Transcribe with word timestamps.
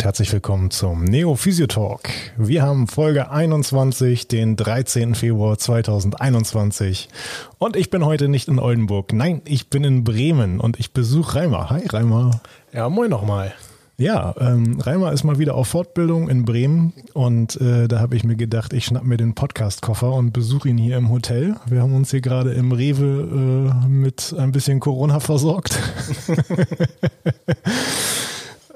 und 0.00 0.04
herzlich 0.06 0.32
willkommen 0.32 0.70
zum 0.70 1.04
Neo 1.04 1.34
Physio 1.34 1.66
Talk. 1.66 2.08
Wir 2.38 2.62
haben 2.62 2.88
Folge 2.88 3.30
21, 3.30 4.28
den 4.28 4.56
13. 4.56 5.14
Februar 5.14 5.58
2021 5.58 7.10
und 7.58 7.76
ich 7.76 7.90
bin 7.90 8.06
heute 8.06 8.28
nicht 8.28 8.48
in 8.48 8.58
Oldenburg. 8.58 9.12
Nein, 9.12 9.42
ich 9.44 9.68
bin 9.68 9.84
in 9.84 10.02
Bremen 10.02 10.58
und 10.58 10.80
ich 10.80 10.94
besuche 10.94 11.34
Reimer. 11.34 11.68
Hi 11.68 11.86
Reimer. 11.86 12.40
Ja, 12.72 12.88
moin 12.88 13.10
nochmal. 13.10 13.52
Ja, 13.98 14.34
ähm, 14.40 14.80
Reimer 14.80 15.12
ist 15.12 15.24
mal 15.24 15.38
wieder 15.38 15.54
auf 15.54 15.68
Fortbildung 15.68 16.30
in 16.30 16.46
Bremen 16.46 16.94
und 17.12 17.60
äh, 17.60 17.86
da 17.86 18.00
habe 18.00 18.16
ich 18.16 18.24
mir 18.24 18.36
gedacht, 18.36 18.72
ich 18.72 18.86
schnapp 18.86 19.04
mir 19.04 19.18
den 19.18 19.34
Podcast-Koffer 19.34 20.14
und 20.14 20.32
besuche 20.32 20.70
ihn 20.70 20.78
hier 20.78 20.96
im 20.96 21.10
Hotel. 21.10 21.56
Wir 21.66 21.82
haben 21.82 21.94
uns 21.94 22.10
hier 22.10 22.22
gerade 22.22 22.52
im 22.52 22.72
Rewe 22.72 23.74
äh, 23.84 23.86
mit 23.86 24.34
ein 24.38 24.50
bisschen 24.50 24.80
Corona 24.80 25.20
versorgt. 25.20 25.78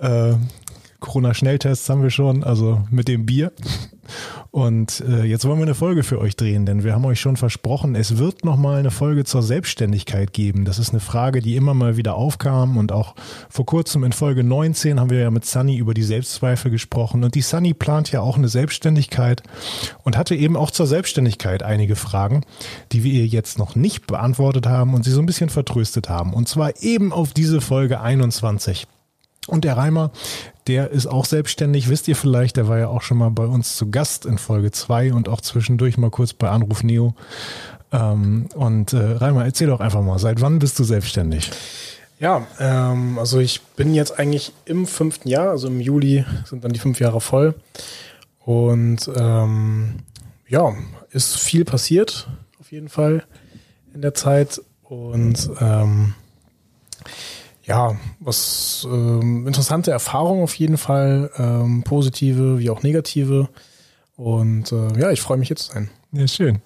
äh, 0.02 0.34
Corona-Schnelltests 1.04 1.90
haben 1.90 2.02
wir 2.02 2.08
schon, 2.08 2.42
also 2.44 2.82
mit 2.90 3.08
dem 3.08 3.26
Bier. 3.26 3.52
Und 4.50 5.00
äh, 5.06 5.24
jetzt 5.24 5.44
wollen 5.44 5.58
wir 5.58 5.64
eine 5.64 5.74
Folge 5.74 6.02
für 6.02 6.18
euch 6.18 6.34
drehen, 6.34 6.64
denn 6.64 6.82
wir 6.82 6.94
haben 6.94 7.04
euch 7.04 7.20
schon 7.20 7.36
versprochen, 7.36 7.94
es 7.94 8.16
wird 8.16 8.44
nochmal 8.44 8.78
eine 8.78 8.90
Folge 8.90 9.24
zur 9.24 9.42
Selbstständigkeit 9.42 10.32
geben. 10.32 10.64
Das 10.64 10.78
ist 10.78 10.90
eine 10.90 11.00
Frage, 11.00 11.40
die 11.40 11.56
immer 11.56 11.74
mal 11.74 11.98
wieder 11.98 12.14
aufkam 12.14 12.78
und 12.78 12.90
auch 12.90 13.14
vor 13.50 13.66
kurzem 13.66 14.02
in 14.04 14.12
Folge 14.12 14.44
19 14.44 14.98
haben 14.98 15.10
wir 15.10 15.18
ja 15.18 15.30
mit 15.30 15.44
Sunny 15.44 15.76
über 15.76 15.92
die 15.92 16.02
Selbstzweifel 16.02 16.70
gesprochen 16.70 17.22
und 17.22 17.34
die 17.34 17.42
Sunny 17.42 17.74
plant 17.74 18.10
ja 18.12 18.20
auch 18.20 18.38
eine 18.38 18.48
Selbstständigkeit 18.48 19.42
und 20.04 20.16
hatte 20.16 20.34
eben 20.34 20.56
auch 20.56 20.70
zur 20.70 20.86
Selbstständigkeit 20.86 21.62
einige 21.62 21.96
Fragen, 21.96 22.46
die 22.92 23.04
wir 23.04 23.12
ihr 23.12 23.26
jetzt 23.26 23.58
noch 23.58 23.74
nicht 23.74 24.06
beantwortet 24.06 24.66
haben 24.66 24.94
und 24.94 25.04
sie 25.04 25.10
so 25.10 25.20
ein 25.20 25.26
bisschen 25.26 25.50
vertröstet 25.50 26.08
haben. 26.08 26.32
Und 26.32 26.48
zwar 26.48 26.80
eben 26.82 27.12
auf 27.12 27.34
diese 27.34 27.60
Folge 27.60 28.00
21. 28.00 28.86
Und 29.46 29.64
der 29.64 29.76
Reimer, 29.76 30.10
der 30.66 30.90
ist 30.90 31.06
auch 31.06 31.24
selbstständig, 31.26 31.88
wisst 31.88 32.08
ihr 32.08 32.16
vielleicht, 32.16 32.56
der 32.56 32.68
war 32.68 32.78
ja 32.78 32.88
auch 32.88 33.02
schon 33.02 33.18
mal 33.18 33.30
bei 33.30 33.44
uns 33.44 33.76
zu 33.76 33.90
Gast 33.90 34.24
in 34.24 34.38
Folge 34.38 34.70
2 34.70 35.12
und 35.12 35.28
auch 35.28 35.40
zwischendurch 35.40 35.98
mal 35.98 36.10
kurz 36.10 36.32
bei 36.32 36.48
Anruf 36.48 36.82
Neo. 36.82 37.14
Ähm, 37.92 38.48
und 38.54 38.92
äh, 38.92 38.98
Reimer, 38.98 39.44
erzähl 39.44 39.68
doch 39.68 39.80
einfach 39.80 40.02
mal, 40.02 40.18
seit 40.18 40.40
wann 40.40 40.58
bist 40.58 40.78
du 40.78 40.84
selbstständig? 40.84 41.50
Ja, 42.18 42.46
ähm, 42.58 43.18
also 43.18 43.40
ich 43.40 43.60
bin 43.60 43.92
jetzt 43.94 44.18
eigentlich 44.18 44.52
im 44.64 44.86
fünften 44.86 45.28
Jahr, 45.28 45.50
also 45.50 45.68
im 45.68 45.80
Juli 45.80 46.24
sind 46.44 46.64
dann 46.64 46.72
die 46.72 46.78
fünf 46.78 47.00
Jahre 47.00 47.20
voll. 47.20 47.54
Und 48.40 49.10
ähm, 49.16 49.96
ja, 50.48 50.72
ist 51.10 51.38
viel 51.38 51.64
passiert, 51.64 52.28
auf 52.60 52.72
jeden 52.72 52.88
Fall 52.88 53.24
in 53.94 54.02
der 54.02 54.14
Zeit. 54.14 54.60
Und 54.82 55.50
ähm, 55.60 56.14
ja, 57.64 57.96
was 58.20 58.86
ähm, 58.90 59.46
interessante 59.46 59.90
Erfahrung 59.90 60.42
auf 60.42 60.54
jeden 60.54 60.76
Fall, 60.78 61.30
ähm, 61.38 61.82
positive 61.82 62.58
wie 62.58 62.70
auch 62.70 62.82
negative. 62.82 63.48
Und 64.16 64.70
äh, 64.72 64.98
ja, 64.98 65.10
ich 65.10 65.20
freue 65.20 65.38
mich 65.38 65.48
jetzt 65.48 65.72
sein. 65.72 65.90
Ja, 66.12 66.28
schön. 66.28 66.60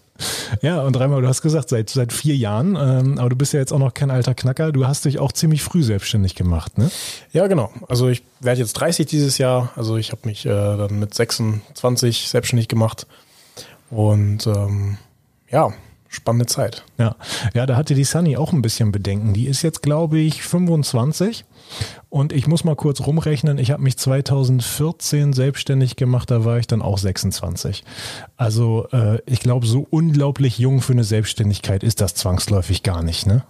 Ja, 0.62 0.82
und 0.82 0.94
dreimal, 0.94 1.22
du 1.22 1.28
hast 1.28 1.42
gesagt, 1.42 1.68
seit, 1.68 1.90
seit 1.90 2.12
vier 2.12 2.36
Jahren, 2.36 2.76
ähm, 2.76 3.18
aber 3.18 3.28
du 3.28 3.36
bist 3.36 3.52
ja 3.52 3.60
jetzt 3.60 3.72
auch 3.72 3.78
noch 3.78 3.94
kein 3.94 4.10
alter 4.10 4.34
Knacker. 4.34 4.72
Du 4.72 4.86
hast 4.86 5.04
dich 5.04 5.20
auch 5.20 5.30
ziemlich 5.30 5.62
früh 5.62 5.82
selbstständig 5.82 6.34
gemacht, 6.34 6.76
ne? 6.76 6.90
Ja, 7.32 7.46
genau. 7.46 7.70
Also 7.88 8.08
ich 8.08 8.24
werde 8.40 8.60
jetzt 8.60 8.72
30 8.74 9.06
dieses 9.06 9.38
Jahr. 9.38 9.70
Also 9.76 9.96
ich 9.96 10.10
habe 10.10 10.22
mich 10.24 10.44
äh, 10.44 10.48
dann 10.48 10.98
mit 10.98 11.14
26 11.14 12.28
selbstständig 12.28 12.66
gemacht. 12.66 13.06
Und 13.90 14.46
ähm, 14.48 14.98
ja, 15.50 15.72
spannende 16.08 16.46
Zeit. 16.46 16.84
Ja, 16.98 17.16
ja, 17.54 17.66
da 17.66 17.76
hatte 17.76 17.94
die 17.94 18.04
Sunny 18.04 18.36
auch 18.36 18.52
ein 18.52 18.62
bisschen 18.62 18.92
Bedenken. 18.92 19.34
Die 19.34 19.46
ist 19.46 19.62
jetzt, 19.62 19.82
glaube 19.82 20.18
ich, 20.18 20.42
25. 20.42 21.44
Und 22.08 22.32
ich 22.32 22.46
muss 22.46 22.64
mal 22.64 22.76
kurz 22.76 23.00
rumrechnen. 23.00 23.58
Ich 23.58 23.70
habe 23.70 23.82
mich 23.82 23.98
2014 23.98 25.34
selbstständig 25.34 25.96
gemacht. 25.96 26.30
Da 26.30 26.44
war 26.44 26.58
ich 26.58 26.66
dann 26.66 26.80
auch 26.80 26.98
26. 26.98 27.84
Also 28.36 28.88
äh, 28.92 29.18
ich 29.26 29.40
glaube, 29.40 29.66
so 29.66 29.86
unglaublich 29.90 30.58
jung 30.58 30.80
für 30.80 30.94
eine 30.94 31.04
Selbstständigkeit 31.04 31.82
ist 31.82 32.00
das 32.00 32.14
zwangsläufig 32.14 32.82
gar 32.82 33.02
nicht, 33.02 33.26
ne? 33.26 33.44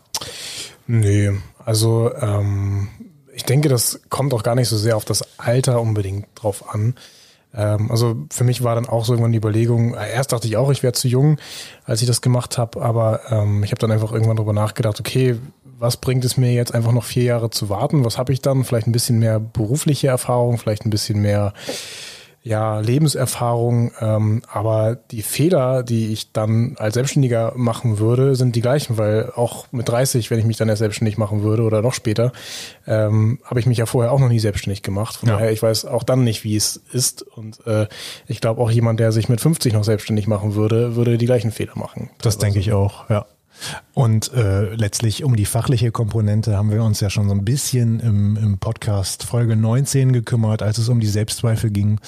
Nee, 0.89 1.33
also 1.65 2.13
ähm, 2.15 2.89
ich 3.35 3.45
denke, 3.45 3.69
das 3.69 4.01
kommt 4.09 4.35
auch 4.35 4.43
gar 4.43 4.57
nicht 4.57 4.69
so 4.69 4.77
sehr 4.77 4.97
auf 4.97 5.05
das 5.05 5.23
Alter 5.39 5.81
unbedingt 5.81 6.27
drauf 6.35 6.75
an. 6.75 6.95
Ähm, 7.55 7.91
also 7.91 8.17
für 8.31 8.45
mich 8.45 8.63
war 8.63 8.75
dann 8.75 8.87
auch 8.87 9.05
so 9.05 9.13
irgendwann 9.13 9.33
die 9.33 9.39
Überlegung, 9.39 9.95
äh, 9.95 10.13
erst 10.13 10.33
dachte 10.33 10.47
ich 10.47 10.57
auch, 10.57 10.71
ich 10.71 10.83
wäre 10.83 10.93
zu 10.93 11.09
jung, 11.09 11.39
als 11.85 12.01
ich 12.01 12.07
das 12.07 12.21
gemacht 12.21 12.59
habe, 12.59 12.83
aber 12.83 13.21
ähm, 13.31 13.65
ich 13.65 13.71
habe 13.71 13.81
dann 13.81 13.91
einfach 13.91 14.13
irgendwann 14.13 14.37
darüber 14.37 14.53
nachgedacht, 14.53 15.01
okay, 15.01 15.37
was 15.79 15.97
bringt 15.97 16.25
es 16.25 16.37
mir 16.37 16.53
jetzt 16.53 16.75
einfach 16.75 16.93
noch 16.93 17.05
vier 17.05 17.23
Jahre 17.23 17.51
zu 17.51 17.69
warten? 17.69 18.05
Was 18.05 18.19
habe 18.19 18.33
ich 18.33 18.43
dann? 18.43 18.65
Vielleicht 18.65 18.89
ein 18.89 18.93
bisschen 18.93 19.21
mehr 19.21 19.39
berufliche 19.39 20.09
Erfahrung, 20.09 20.59
vielleicht 20.59 20.85
ein 20.85 20.91
bisschen 20.91 21.21
mehr 21.21 21.53
ja, 22.43 22.81
Lebenserfahrung, 22.81 23.93
ähm, 24.01 24.43
aber 24.51 24.97
die 25.11 25.23
Fehler, 25.23 25.83
die 25.83 26.13
ich 26.13 26.33
dann 26.33 26.77
als 26.79 26.95
Selbstständiger 26.95 27.53
machen 27.57 27.99
würde, 27.99 28.37
sind 28.37 28.57
die 28.57 28.61
gleichen, 28.61 28.97
weil 28.97 29.33
auch 29.35 29.67
mit 29.73 29.89
30, 29.89 30.31
wenn 30.31 30.39
ich 30.39 30.45
mich 30.45 30.57
dann 30.57 30.69
erst 30.69 30.79
selbstständig 30.79 31.19
machen 31.19 31.43
würde 31.43 31.63
oder 31.65 31.83
noch 31.83 31.95
später, 31.95 32.33
ähm, 32.87 33.39
habe 33.45 33.61
ich 33.61 33.67
mich 33.67 33.79
ja 33.79 33.87
vorher 33.87 34.13
auch 34.13 34.21
noch 34.21 34.29
nie 34.29 34.39
selbstständig 34.39 34.83
gemacht. 34.83 35.17
Von 35.17 35.29
ja. 35.29 35.37
daher, 35.37 35.53
ich 35.53 35.63
weiß 35.63 35.85
auch 35.85 36.05
dann 36.05 36.25
nicht, 36.25 36.45
wie 36.45 36.57
es 36.57 36.77
ist 36.93 37.23
und 37.23 37.67
äh, 37.67 37.87
ich 38.27 38.41
glaube 38.41 38.61
auch 38.63 38.71
jemand, 38.71 39.01
der 39.01 39.13
sich 39.13 39.29
mit 39.29 39.41
50 39.41 39.73
noch 39.73 39.85
selbstständig 39.85 40.27
machen 40.27 40.55
würde, 40.55 40.97
würde 40.97 41.19
die 41.19 41.27
gleichen 41.27 41.51
Fehler 41.51 41.77
machen. 41.77 42.11
Das 42.23 42.39
denke 42.39 42.61
ich 42.61 42.73
auch, 42.73 43.11
ja. 43.11 43.27
Und 43.95 44.33
äh, 44.33 44.75
letztlich 44.75 45.25
um 45.25 45.35
die 45.35 45.45
fachliche 45.45 45.91
Komponente 45.91 46.57
haben 46.57 46.71
wir 46.71 46.85
uns 46.85 47.01
ja 47.01 47.11
schon 47.11 47.29
so 47.29 47.35
ein 47.35 47.45
bisschen 47.45 47.99
im, 48.01 48.37
im 48.37 48.59
Podcast 48.59 49.25
Folge 49.25 49.57
19 49.57 50.13
gekümmert, 50.13 50.63
als 50.63 50.79
es 50.79 50.89
um 50.89 51.01
die 51.01 51.09
Selbstzweifel 51.09 51.71
ging, 51.71 52.01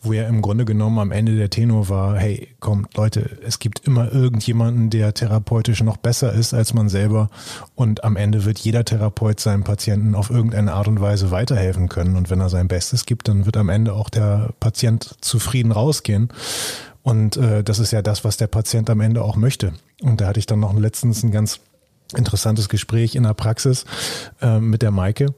wo 0.00 0.12
ja 0.12 0.26
im 0.26 0.40
Grunde 0.40 0.64
genommen 0.64 0.98
am 0.98 1.12
Ende 1.12 1.36
der 1.36 1.50
Tenor 1.50 1.88
war, 1.88 2.16
hey, 2.16 2.48
kommt 2.60 2.96
Leute, 2.96 3.38
es 3.44 3.58
gibt 3.58 3.80
immer 3.80 4.10
irgendjemanden, 4.10 4.88
der 4.88 5.12
therapeutisch 5.12 5.82
noch 5.82 5.98
besser 5.98 6.32
ist 6.32 6.54
als 6.54 6.72
man 6.72 6.88
selber 6.88 7.28
und 7.74 8.04
am 8.04 8.16
Ende 8.16 8.44
wird 8.46 8.58
jeder 8.58 8.84
Therapeut 8.84 9.38
seinem 9.38 9.64
Patienten 9.64 10.14
auf 10.14 10.30
irgendeine 10.30 10.72
Art 10.72 10.88
und 10.88 11.00
Weise 11.00 11.30
weiterhelfen 11.30 11.88
können 11.88 12.16
und 12.16 12.30
wenn 12.30 12.40
er 12.40 12.48
sein 12.48 12.68
Bestes 12.68 13.04
gibt, 13.04 13.28
dann 13.28 13.44
wird 13.44 13.56
am 13.58 13.68
Ende 13.68 13.92
auch 13.92 14.08
der 14.08 14.54
Patient 14.60 15.16
zufrieden 15.20 15.72
rausgehen. 15.72 16.30
Und 17.04 17.36
äh, 17.36 17.62
das 17.62 17.78
ist 17.78 17.92
ja 17.92 18.00
das, 18.00 18.24
was 18.24 18.38
der 18.38 18.46
Patient 18.46 18.88
am 18.88 19.00
Ende 19.00 19.22
auch 19.22 19.36
möchte. 19.36 19.74
Und 20.00 20.22
da 20.22 20.26
hatte 20.26 20.40
ich 20.40 20.46
dann 20.46 20.60
noch 20.60 20.72
letztens 20.76 21.22
ein 21.22 21.30
ganz 21.30 21.60
interessantes 22.16 22.70
Gespräch 22.70 23.14
in 23.14 23.24
der 23.24 23.34
Praxis 23.34 23.84
äh, 24.40 24.58
mit 24.58 24.80
der 24.80 24.90
Maike, 24.90 25.34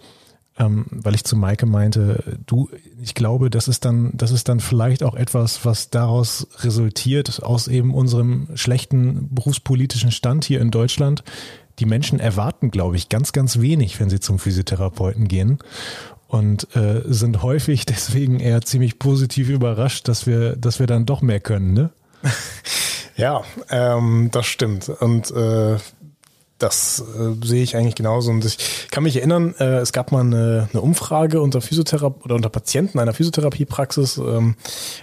ähm, 0.59 0.87
weil 0.91 1.17
ich 1.17 1.25
zu 1.25 1.37
Maike 1.37 1.67
meinte, 1.67 2.39
du, 2.47 2.71
ich 3.03 3.15
glaube, 3.17 3.51
das 3.51 3.67
ist 3.67 3.85
dann, 3.85 4.13
das 4.15 4.31
ist 4.31 4.49
dann 4.49 4.61
vielleicht 4.61 5.03
auch 5.03 5.17
etwas, 5.17 5.65
was 5.65 5.91
daraus 5.91 6.47
resultiert 6.61 7.43
aus 7.43 7.67
eben 7.67 7.95
unserem 7.95 8.47
schlechten 8.55 9.35
berufspolitischen 9.35 10.13
Stand 10.13 10.45
hier 10.45 10.61
in 10.61 10.71
Deutschland. 10.71 11.25
Die 11.81 11.85
Menschen 11.85 12.21
erwarten, 12.21 12.71
glaube 12.71 12.95
ich, 12.95 13.09
ganz, 13.09 13.33
ganz 13.33 13.61
wenig, 13.61 13.99
wenn 13.99 14.09
sie 14.09 14.21
zum 14.21 14.39
Physiotherapeuten 14.39 15.27
gehen 15.27 15.59
und 16.29 16.75
äh, 16.77 17.03
sind 17.07 17.43
häufig 17.43 17.87
deswegen 17.87 18.41
eher 18.41 18.63
ziemlich 18.63 18.99
positiv 18.99 19.49
überrascht, 19.49 20.09
dass 20.09 20.27
wir, 20.27 20.57
dass 20.57 20.79
wir 20.79 20.87
dann 20.87 21.07
doch 21.07 21.23
mehr 21.23 21.41
können, 21.41 21.73
ne? 21.73 21.91
Ja, 23.17 23.45
ähm, 23.71 24.29
das 24.31 24.47
stimmt. 24.47 24.91
Und 24.91 25.31
äh, 25.31 25.79
das 26.59 27.01
äh, 27.01 27.47
sehe 27.47 27.63
ich 27.63 27.77
eigentlich 27.77 27.95
genauso. 27.95 28.31
Und 28.31 28.45
ich 28.45 28.89
kann 28.91 29.03
mich 29.03 29.17
erinnern, 29.17 29.55
äh, 29.59 29.79
es 29.79 29.93
gab 29.93 30.13
mal 30.13 30.21
eine, 30.21 30.69
eine 30.73 30.81
Umfrage 30.81 31.41
unter 31.41 31.61
Physiotherapie 31.61 32.25
oder 32.25 32.35
unter 32.35 32.49
Patienten 32.49 32.99
einer 32.99 33.15
Physiotherapiepraxis, 33.15 34.19
ähm, 34.19 34.57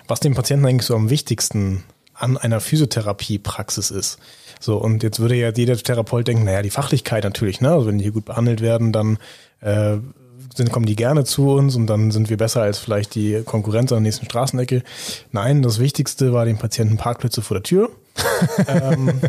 was 0.07 0.19
dem 0.19 0.35
Patienten 0.35 0.65
eigentlich 0.65 0.85
so 0.85 0.95
am 0.95 1.09
wichtigsten 1.09 1.83
an 2.13 2.37
einer 2.37 2.59
Physiotherapiepraxis 2.59 3.89
ist. 3.89 4.19
So, 4.59 4.77
und 4.77 5.03
jetzt 5.03 5.19
würde 5.19 5.35
ja 5.35 5.51
jeder 5.51 5.75
Therapeut 5.75 6.27
denken, 6.27 6.45
naja, 6.45 6.61
die 6.61 6.69
Fachlichkeit 6.69 7.23
natürlich, 7.23 7.59
ne? 7.59 7.71
Also 7.71 7.87
wenn 7.87 7.97
die 7.97 8.03
hier 8.03 8.13
gut 8.13 8.25
behandelt 8.25 8.61
werden, 8.61 8.93
dann 8.93 9.17
äh, 9.59 9.97
sind, 10.57 10.71
kommen 10.71 10.85
die 10.85 10.95
gerne 10.95 11.23
zu 11.23 11.51
uns 11.51 11.75
und 11.75 11.87
dann 11.87 12.11
sind 12.11 12.29
wir 12.29 12.37
besser 12.37 12.61
als 12.61 12.79
vielleicht 12.79 13.15
die 13.15 13.41
Konkurrenz 13.43 13.91
an 13.91 13.97
der 13.97 14.01
nächsten 14.01 14.25
Straßenecke. 14.25 14.83
Nein, 15.31 15.61
das 15.61 15.79
Wichtigste 15.79 16.33
war 16.33 16.45
den 16.45 16.57
Patienten 16.57 16.97
Parkplätze 16.97 17.41
vor 17.41 17.55
der 17.55 17.63
Tür. 17.63 17.89
ähm, 18.67 19.21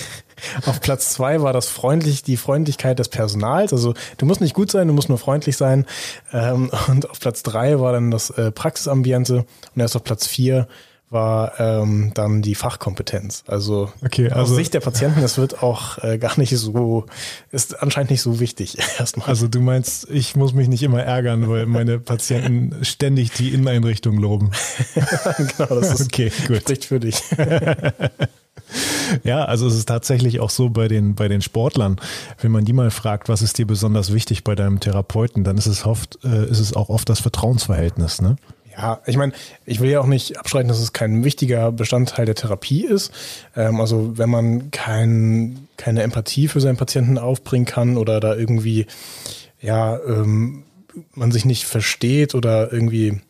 auf 0.66 0.80
Platz 0.80 1.10
zwei 1.10 1.42
war 1.42 1.52
das 1.52 1.68
freundlich, 1.68 2.22
die 2.22 2.36
Freundlichkeit 2.36 2.98
des 2.98 3.08
Personals. 3.08 3.72
Also 3.72 3.94
du 4.16 4.26
musst 4.26 4.40
nicht 4.40 4.54
gut 4.54 4.70
sein, 4.70 4.88
du 4.88 4.94
musst 4.94 5.08
nur 5.08 5.18
freundlich 5.18 5.56
sein. 5.56 5.86
Ähm, 6.32 6.70
und 6.88 7.10
auf 7.10 7.20
Platz 7.20 7.42
drei 7.42 7.78
war 7.80 7.92
dann 7.92 8.10
das 8.10 8.30
äh, 8.30 8.50
Praxisambiente 8.50 9.44
und 9.74 9.80
erst 9.80 9.96
auf 9.96 10.04
Platz 10.04 10.26
vier 10.26 10.66
war 11.12 11.60
ähm, 11.60 12.12
dann 12.14 12.42
die 12.42 12.54
Fachkompetenz. 12.54 13.44
Also, 13.46 13.92
okay, 14.04 14.30
also 14.30 14.52
aus 14.52 14.56
Sicht 14.56 14.74
der 14.74 14.80
Patienten, 14.80 15.20
das 15.20 15.38
wird 15.38 15.62
auch 15.62 15.98
äh, 16.02 16.18
gar 16.18 16.38
nicht 16.38 16.56
so, 16.56 17.06
ist 17.50 17.82
anscheinend 17.82 18.10
nicht 18.10 18.22
so 18.22 18.40
wichtig 18.40 18.78
erstmal. 18.98 19.28
Also 19.28 19.48
du 19.48 19.60
meinst, 19.60 20.08
ich 20.10 20.36
muss 20.36 20.52
mich 20.54 20.68
nicht 20.68 20.82
immer 20.82 21.02
ärgern, 21.02 21.48
weil 21.48 21.66
meine 21.66 21.98
Patienten 21.98 22.84
ständig 22.84 23.32
die 23.32 23.50
Inneneinrichtung 23.50 24.18
loben. 24.18 24.50
genau, 25.36 25.80
das 25.80 26.00
ist, 26.00 26.06
okay, 26.06 26.32
gut. 26.46 26.58
spricht 26.58 26.84
für 26.84 27.00
dich. 27.00 27.22
Ja, 29.22 29.44
also 29.44 29.66
es 29.66 29.74
ist 29.74 29.86
tatsächlich 29.86 30.40
auch 30.40 30.50
so 30.50 30.70
bei 30.70 30.88
den, 30.88 31.14
bei 31.14 31.28
den 31.28 31.42
Sportlern, 31.42 31.96
wenn 32.40 32.52
man 32.52 32.64
die 32.64 32.72
mal 32.72 32.90
fragt, 32.90 33.28
was 33.28 33.42
ist 33.42 33.58
dir 33.58 33.66
besonders 33.66 34.12
wichtig 34.12 34.44
bei 34.44 34.54
deinem 34.54 34.80
Therapeuten, 34.80 35.44
dann 35.44 35.58
ist 35.58 35.66
es 35.66 35.84
oft, 35.84 36.18
äh, 36.24 36.48
ist 36.48 36.58
es 36.58 36.74
auch 36.74 36.88
oft 36.88 37.08
das 37.08 37.20
Vertrauensverhältnis, 37.20 38.22
ne? 38.22 38.36
Ja, 38.76 39.00
ich 39.06 39.16
meine, 39.16 39.32
ich 39.66 39.80
will 39.80 39.90
ja 39.90 40.00
auch 40.00 40.06
nicht 40.06 40.38
abstreiten, 40.38 40.68
dass 40.68 40.80
es 40.80 40.92
kein 40.92 41.24
wichtiger 41.24 41.72
Bestandteil 41.72 42.26
der 42.26 42.34
Therapie 42.34 42.84
ist. 42.84 43.12
Ähm, 43.54 43.80
also 43.80 44.16
wenn 44.16 44.30
man 44.30 44.70
kein, 44.70 45.68
keine 45.76 46.02
Empathie 46.02 46.48
für 46.48 46.60
seinen 46.60 46.76
Patienten 46.76 47.18
aufbringen 47.18 47.66
kann 47.66 47.96
oder 47.96 48.20
da 48.20 48.34
irgendwie, 48.34 48.86
ja, 49.60 49.98
ähm, 50.06 50.64
man 51.14 51.32
sich 51.32 51.44
nicht 51.44 51.64
versteht 51.64 52.34
oder 52.34 52.72
irgendwie, 52.72 53.20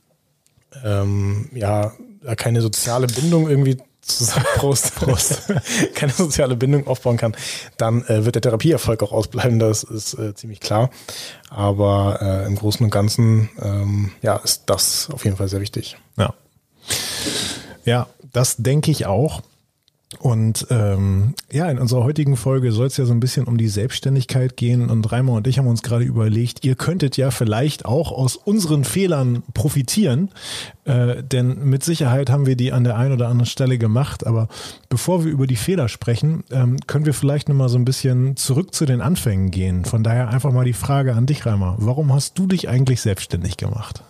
ähm, 0.84 1.48
ja, 1.54 1.92
keine 2.36 2.60
soziale 2.60 3.08
Bindung 3.08 3.48
irgendwie 3.48 3.78
zusammen 4.02 4.46
Prost, 4.56 4.94
Prost, 4.96 5.42
keine 5.94 6.12
soziale 6.12 6.56
Bindung 6.56 6.86
aufbauen 6.86 7.16
kann, 7.16 7.36
dann 7.76 8.04
äh, 8.06 8.24
wird 8.24 8.34
der 8.34 8.42
Therapieerfolg 8.42 9.02
auch 9.02 9.12
ausbleiben, 9.12 9.58
das 9.58 9.82
ist 9.82 10.14
äh, 10.14 10.34
ziemlich 10.34 10.60
klar. 10.60 10.90
Aber 11.48 12.18
äh, 12.20 12.46
im 12.46 12.56
Großen 12.56 12.84
und 12.84 12.90
Ganzen 12.90 13.48
ähm, 13.60 14.12
ja, 14.22 14.36
ist 14.36 14.64
das 14.66 15.08
auf 15.12 15.24
jeden 15.24 15.36
Fall 15.36 15.48
sehr 15.48 15.60
wichtig. 15.60 15.96
Ja. 16.16 16.34
Ja, 17.84 18.06
das 18.32 18.56
denke 18.56 18.90
ich 18.90 19.06
auch. 19.06 19.42
Und 20.20 20.66
ähm, 20.70 21.34
ja, 21.50 21.70
in 21.70 21.78
unserer 21.78 22.04
heutigen 22.04 22.36
Folge 22.36 22.72
soll 22.72 22.86
es 22.86 22.96
ja 22.96 23.04
so 23.04 23.12
ein 23.12 23.20
bisschen 23.20 23.46
um 23.46 23.58
die 23.58 23.68
Selbstständigkeit 23.68 24.56
gehen. 24.56 24.90
Und 24.90 25.10
Reimer 25.10 25.32
und 25.32 25.46
ich 25.46 25.58
haben 25.58 25.66
uns 25.66 25.82
gerade 25.82 26.04
überlegt, 26.04 26.64
ihr 26.64 26.74
könntet 26.74 27.16
ja 27.16 27.30
vielleicht 27.30 27.84
auch 27.84 28.12
aus 28.12 28.36
unseren 28.36 28.84
Fehlern 28.84 29.42
profitieren. 29.54 30.30
Äh, 30.84 31.22
denn 31.22 31.64
mit 31.68 31.84
Sicherheit 31.84 32.30
haben 32.30 32.46
wir 32.46 32.56
die 32.56 32.72
an 32.72 32.84
der 32.84 32.96
einen 32.96 33.14
oder 33.14 33.28
anderen 33.28 33.46
Stelle 33.46 33.78
gemacht. 33.78 34.26
Aber 34.26 34.48
bevor 34.88 35.24
wir 35.24 35.32
über 35.32 35.46
die 35.46 35.56
Fehler 35.56 35.88
sprechen, 35.88 36.44
ähm, 36.50 36.78
können 36.86 37.06
wir 37.06 37.14
vielleicht 37.14 37.48
nochmal 37.48 37.68
so 37.68 37.78
ein 37.78 37.84
bisschen 37.84 38.36
zurück 38.36 38.74
zu 38.74 38.86
den 38.86 39.00
Anfängen 39.00 39.50
gehen. 39.50 39.84
Von 39.84 40.02
daher 40.02 40.28
einfach 40.28 40.52
mal 40.52 40.64
die 40.64 40.72
Frage 40.72 41.14
an 41.14 41.26
dich, 41.26 41.46
Reimer. 41.46 41.76
Warum 41.78 42.12
hast 42.12 42.38
du 42.38 42.46
dich 42.46 42.68
eigentlich 42.68 43.00
selbstständig 43.00 43.56
gemacht? 43.56 44.02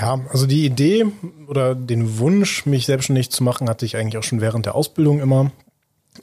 Ja, 0.00 0.18
also 0.30 0.46
die 0.46 0.64
Idee 0.64 1.06
oder 1.46 1.74
den 1.74 2.18
Wunsch, 2.18 2.64
mich 2.64 2.86
selbstständig 2.86 3.30
zu 3.30 3.44
machen, 3.44 3.68
hatte 3.68 3.84
ich 3.84 3.96
eigentlich 3.96 4.16
auch 4.16 4.22
schon 4.22 4.40
während 4.40 4.64
der 4.64 4.74
Ausbildung 4.74 5.20
immer. 5.20 5.52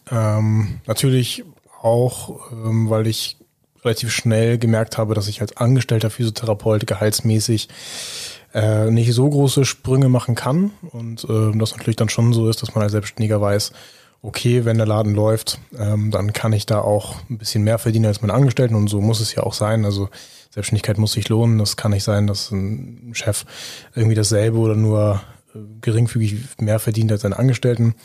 Ähm, 0.10 0.80
natürlich 0.88 1.44
auch, 1.82 2.52
ähm, 2.52 2.90
weil 2.90 3.06
ich 3.06 3.38
relativ 3.84 4.12
schnell 4.12 4.58
gemerkt 4.58 4.98
habe, 4.98 5.14
dass 5.14 5.28
ich 5.28 5.42
als 5.42 5.58
angestellter 5.58 6.10
Physiotherapeut 6.10 6.88
gehaltsmäßig 6.88 7.70
äh, 8.54 8.90
nicht 8.90 9.14
so 9.14 9.30
große 9.30 9.64
Sprünge 9.64 10.10
machen 10.10 10.34
kann 10.34 10.72
und 10.92 11.24
äh, 11.26 11.56
das 11.56 11.76
natürlich 11.76 11.98
dann 11.98 12.10
schon 12.10 12.34
so 12.34 12.50
ist, 12.50 12.64
dass 12.64 12.74
man 12.74 12.84
als 12.84 12.94
Selbstständiger 12.94 13.40
weiß, 13.40 13.74
okay, 14.22 14.66
wenn 14.66 14.78
der 14.78 14.88
Laden 14.88 15.14
läuft, 15.14 15.60
ähm, 15.78 16.12
dann 16.12 16.34
kann 16.34 16.54
ich 16.54 16.66
da 16.66 16.82
auch 16.82 17.16
ein 17.30 17.38
bisschen 17.38 17.64
mehr 17.64 17.78
verdienen 17.78 18.06
als 18.06 18.22
meine 18.22 18.34
Angestellten 18.34 18.76
und 18.76 18.88
so 18.88 19.02
muss 19.02 19.20
es 19.20 19.34
ja 19.36 19.44
auch 19.44 19.54
sein. 19.54 19.86
Also 19.86 20.10
Selbstständigkeit 20.50 20.98
muss 20.98 21.12
sich 21.12 21.30
lohnen. 21.30 21.60
Das 21.60 21.78
kann 21.78 21.92
nicht 21.92 22.04
sein, 22.04 22.28
dass 22.28 22.52
ein 22.52 23.12
Chef 23.14 23.46
irgendwie 23.96 24.16
dasselbe 24.16 24.58
oder 24.58 24.76
nur 24.76 25.22
äh, 25.54 25.60
geringfügig 25.82 26.38
mehr 26.60 26.80
verdient 26.80 27.12
als 27.12 27.22
seine 27.22 27.38
Angestellten. 27.38 27.96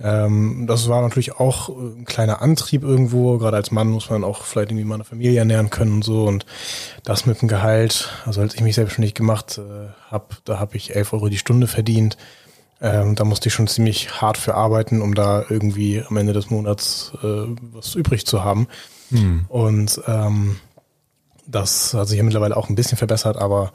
Ähm, 0.00 0.66
das 0.66 0.88
war 0.88 1.00
natürlich 1.02 1.36
auch 1.36 1.68
ein 1.68 2.04
kleiner 2.04 2.42
Antrieb 2.42 2.82
irgendwo. 2.82 3.38
Gerade 3.38 3.56
als 3.56 3.70
Mann 3.70 3.88
muss 3.88 4.10
man 4.10 4.24
auch 4.24 4.42
vielleicht 4.42 4.70
irgendwie 4.72 4.84
mal 4.84 4.96
eine 4.96 5.04
Familie 5.04 5.38
ernähren 5.38 5.70
können 5.70 5.92
und 5.92 6.04
so. 6.04 6.24
Und 6.24 6.44
das 7.04 7.24
mit 7.24 7.40
dem 7.40 7.48
Gehalt, 7.48 8.10
also 8.26 8.40
als 8.40 8.54
ich 8.54 8.62
mich 8.62 8.74
selbstständig 8.74 9.14
gemacht 9.14 9.58
äh, 9.58 9.92
habe, 10.10 10.26
da 10.44 10.58
habe 10.58 10.76
ich 10.76 10.96
11 10.96 11.12
Euro 11.12 11.28
die 11.28 11.38
Stunde 11.38 11.68
verdient. 11.68 12.16
Ähm, 12.82 13.14
da 13.14 13.24
musste 13.24 13.48
ich 13.48 13.54
schon 13.54 13.68
ziemlich 13.68 14.20
hart 14.20 14.36
für 14.36 14.54
arbeiten, 14.54 15.00
um 15.00 15.14
da 15.14 15.44
irgendwie 15.48 16.02
am 16.02 16.16
Ende 16.16 16.32
des 16.32 16.50
Monats 16.50 17.12
äh, 17.22 17.46
was 17.72 17.94
übrig 17.94 18.26
zu 18.26 18.42
haben. 18.42 18.66
Hm. 19.10 19.46
Und 19.48 20.00
ähm, 20.08 20.56
das 21.46 21.94
hat 21.94 22.08
sich 22.08 22.18
ja 22.18 22.24
mittlerweile 22.24 22.56
auch 22.56 22.68
ein 22.68 22.74
bisschen 22.74 22.98
verbessert, 22.98 23.36
aber 23.36 23.72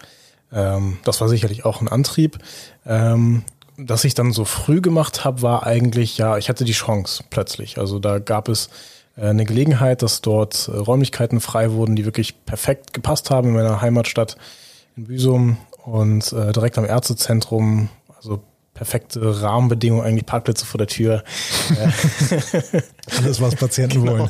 ähm, 0.52 0.98
das 1.06 1.22
war 1.22 1.30
sicherlich 1.30 1.64
auch 1.64 1.82
ein 1.82 1.88
Antrieb. 1.88 2.38
Ähm, 2.86 3.44
dass 3.78 4.04
ich 4.04 4.16
dann 4.16 4.32
so 4.32 4.44
früh 4.44 4.82
gemacht 4.82 5.24
habe, 5.24 5.42
war 5.42 5.66
eigentlich, 5.66 6.18
ja, 6.18 6.38
ich 6.38 6.50
hatte 6.50 6.66
die 6.66 6.74
Chance 6.74 7.24
plötzlich. 7.30 7.78
Also 7.78 8.00
da 8.00 8.20
gab 8.20 8.50
es 8.50 8.70
äh, 9.16 9.28
eine 9.28 9.46
Gelegenheit, 9.46 10.02
dass 10.02 10.22
dort 10.22 10.68
äh, 10.68 10.76
Räumlichkeiten 10.76 11.40
frei 11.40 11.72
wurden, 11.72 11.96
die 11.96 12.06
wirklich 12.06 12.44
perfekt 12.46 12.94
gepasst 12.94 13.30
haben 13.30 13.50
in 13.50 13.54
meiner 13.54 13.82
Heimatstadt 13.82 14.36
in 14.96 15.06
Büsum 15.06 15.58
und 15.86 16.34
äh, 16.34 16.52
direkt 16.52 16.78
am 16.78 16.86
Ärztezentrum, 16.86 17.90
also 18.18 18.42
perfekte 18.78 19.42
Rahmenbedingungen, 19.42 20.06
eigentlich 20.06 20.28
Parkplätze 20.28 20.64
vor 20.64 20.78
der 20.78 20.86
Tür. 20.86 21.24
Alles, 23.18 23.42
was 23.42 23.56
Patienten 23.56 24.04
genau. 24.04 24.20
wollen. 24.20 24.30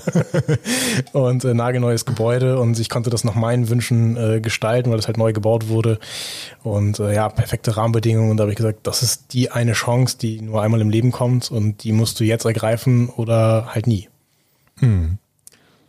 und 1.12 1.44
äh, 1.44 1.54
nagelneues 1.54 2.06
Gebäude 2.06 2.58
und 2.58 2.80
ich 2.80 2.90
konnte 2.90 3.10
das 3.10 3.26
nach 3.26 3.36
meinen 3.36 3.68
Wünschen 3.68 4.16
äh, 4.16 4.40
gestalten, 4.40 4.90
weil 4.90 5.00
es 5.00 5.08
halt 5.08 5.18
neu 5.18 5.34
gebaut 5.34 5.68
wurde. 5.68 6.00
Und 6.64 7.00
äh, 7.00 7.14
ja, 7.14 7.28
perfekte 7.28 7.76
Rahmenbedingungen. 7.76 8.32
Und 8.32 8.38
da 8.38 8.44
habe 8.44 8.52
ich 8.52 8.58
gesagt, 8.58 8.88
das 8.88 9.04
ist 9.04 9.34
die 9.34 9.52
eine 9.52 9.74
Chance, 9.74 10.18
die 10.18 10.42
nur 10.42 10.62
einmal 10.62 10.80
im 10.80 10.90
Leben 10.90 11.12
kommt 11.12 11.52
und 11.52 11.84
die 11.84 11.92
musst 11.92 12.18
du 12.22 12.24
jetzt 12.24 12.46
ergreifen 12.46 13.10
oder 13.10 13.76
halt 13.76 13.86
nie. 13.86 14.08
Hm. 14.80 15.18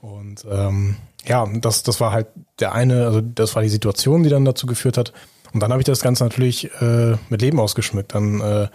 Und 0.00 0.44
ähm, 0.50 0.96
ja, 1.26 1.46
das, 1.60 1.84
das 1.84 2.00
war 2.00 2.10
halt 2.10 2.26
der 2.58 2.72
eine, 2.72 3.04
also 3.04 3.20
das 3.20 3.54
war 3.54 3.62
die 3.62 3.68
Situation, 3.68 4.24
die 4.24 4.30
dann 4.30 4.44
dazu 4.44 4.66
geführt 4.66 4.96
hat, 4.96 5.12
und 5.52 5.60
dann 5.62 5.70
habe 5.70 5.80
ich 5.80 5.86
das 5.86 6.00
Ganze 6.00 6.24
natürlich 6.24 6.70
äh, 6.80 7.16
mit 7.28 7.42
Leben 7.42 7.58
ausgeschmückt. 7.58 8.14
Dann 8.14 8.40
äh, 8.40 8.68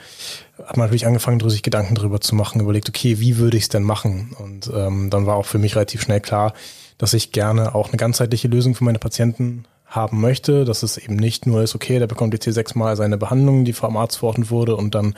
hat 0.64 0.78
man 0.78 0.88
natürlich 0.88 1.06
angefangen, 1.06 1.40
sich 1.50 1.64
Gedanken 1.64 1.96
darüber 1.96 2.20
zu 2.20 2.36
machen, 2.36 2.62
überlegt, 2.62 2.90
okay, 2.90 3.20
wie 3.20 3.38
würde 3.38 3.58
ich 3.58 3.64
es 3.64 3.70
denn 3.70 3.84
machen? 3.84 4.36
Und 4.40 4.72
ähm, 4.74 5.10
dann 5.10 5.25
war 5.25 5.36
auch 5.36 5.46
für 5.46 5.60
mich 5.60 5.75
relativ 5.75 6.02
schnell 6.02 6.22
klar, 6.22 6.54
dass 6.98 7.14
ich 7.14 7.31
gerne 7.31 7.75
auch 7.75 7.90
eine 7.90 7.98
ganzheitliche 7.98 8.48
Lösung 8.48 8.75
für 8.75 8.84
meine 8.84 9.00
Patienten 9.00 9.66
haben 9.86 10.22
möchte, 10.22 10.66
dass 10.66 10.81
es 10.81 10.98
eben 10.98 11.16
nicht 11.16 11.46
nur 11.46 11.62
ist, 11.62 11.75
okay, 11.75 12.00
der 12.00 12.08
bekommt 12.08 12.34
jetzt 12.34 12.46
hier 12.46 12.54
sechsmal 12.54 12.96
seine 12.96 13.18
Behandlung, 13.18 13.64
die 13.64 13.74
vom 13.74 13.96
Arzt 13.96 14.18
verordnet 14.18 14.50
wurde 14.50 14.75
und 14.75 14.96
dann 14.96 15.16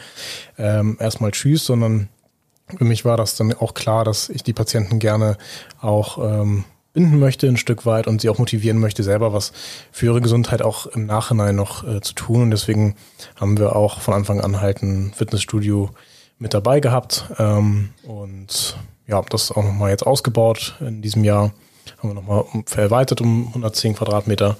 ähm, 0.57 0.98
erstmal 1.00 1.31
tschüss, 1.31 1.66
sondern 1.66 2.10
für 2.78 2.84
mich 2.84 3.06
war 3.06 3.16
das 3.16 3.36
dann 3.36 3.54
auch 3.54 3.74
klar, 3.74 4.04
dass 4.04 4.28
ich 4.28 4.44
die 4.44 4.54
Patienten 4.54 5.00
gerne 5.00 5.38
auch 5.80 6.18
ähm, 6.18 6.66
binden 6.95 7.19
möchte 7.19 7.47
ein 7.47 7.57
Stück 7.57 7.86
weit 7.86 8.07
und 8.07 8.21
sie 8.21 8.30
auch 8.30 8.39
motivieren 8.39 8.80
möchte, 8.80 9.03
selber 9.03 9.33
was 9.33 9.51
für 9.92 10.07
ihre 10.07 10.21
Gesundheit 10.21 10.63
auch 10.63 10.88
im 10.88 11.06
Nachhinein 11.06 11.56
noch 11.56 11.88
äh, 11.88 12.01
zu 12.01 12.15
tun. 12.15 12.42
Und 12.42 12.51
deswegen 12.51 12.95
haben 13.36 13.59
wir 13.59 13.75
auch 13.75 14.00
von 14.00 14.15
Anfang 14.15 14.42
an 14.42 14.62
halt 14.62 14.81
ein 14.81 15.13
Fitnessstudio 15.13 15.92
mit 16.39 16.54
dabei 16.54 16.80
gehabt. 16.80 17.25
Ähm, 17.37 17.90
und 18.04 18.78
ja, 19.07 19.21
das 19.30 19.52
auch 19.52 19.64
nochmal 19.64 19.92
jetzt 19.92 20.07
ausgebaut 20.07 20.78
in 20.80 21.02
diesem 21.02 21.23
Jahr. 21.23 21.52
Haben 21.99 22.09
wir 22.09 22.16
nochmal 22.16 22.45
verwaltet 22.66 23.21
um 23.21 23.47
110 23.49 23.95
Quadratmeter 23.95 24.57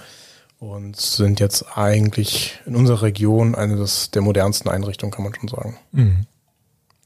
und 0.60 0.96
sind 1.00 1.40
jetzt 1.40 1.78
eigentlich 1.78 2.60
in 2.66 2.76
unserer 2.76 3.02
Region 3.02 3.56
eine 3.56 3.78
des, 3.78 4.12
der 4.12 4.22
modernsten 4.22 4.70
Einrichtungen, 4.70 5.12
kann 5.12 5.24
man 5.24 5.34
schon 5.34 5.48
sagen. 5.48 5.78
Mhm. 5.92 6.26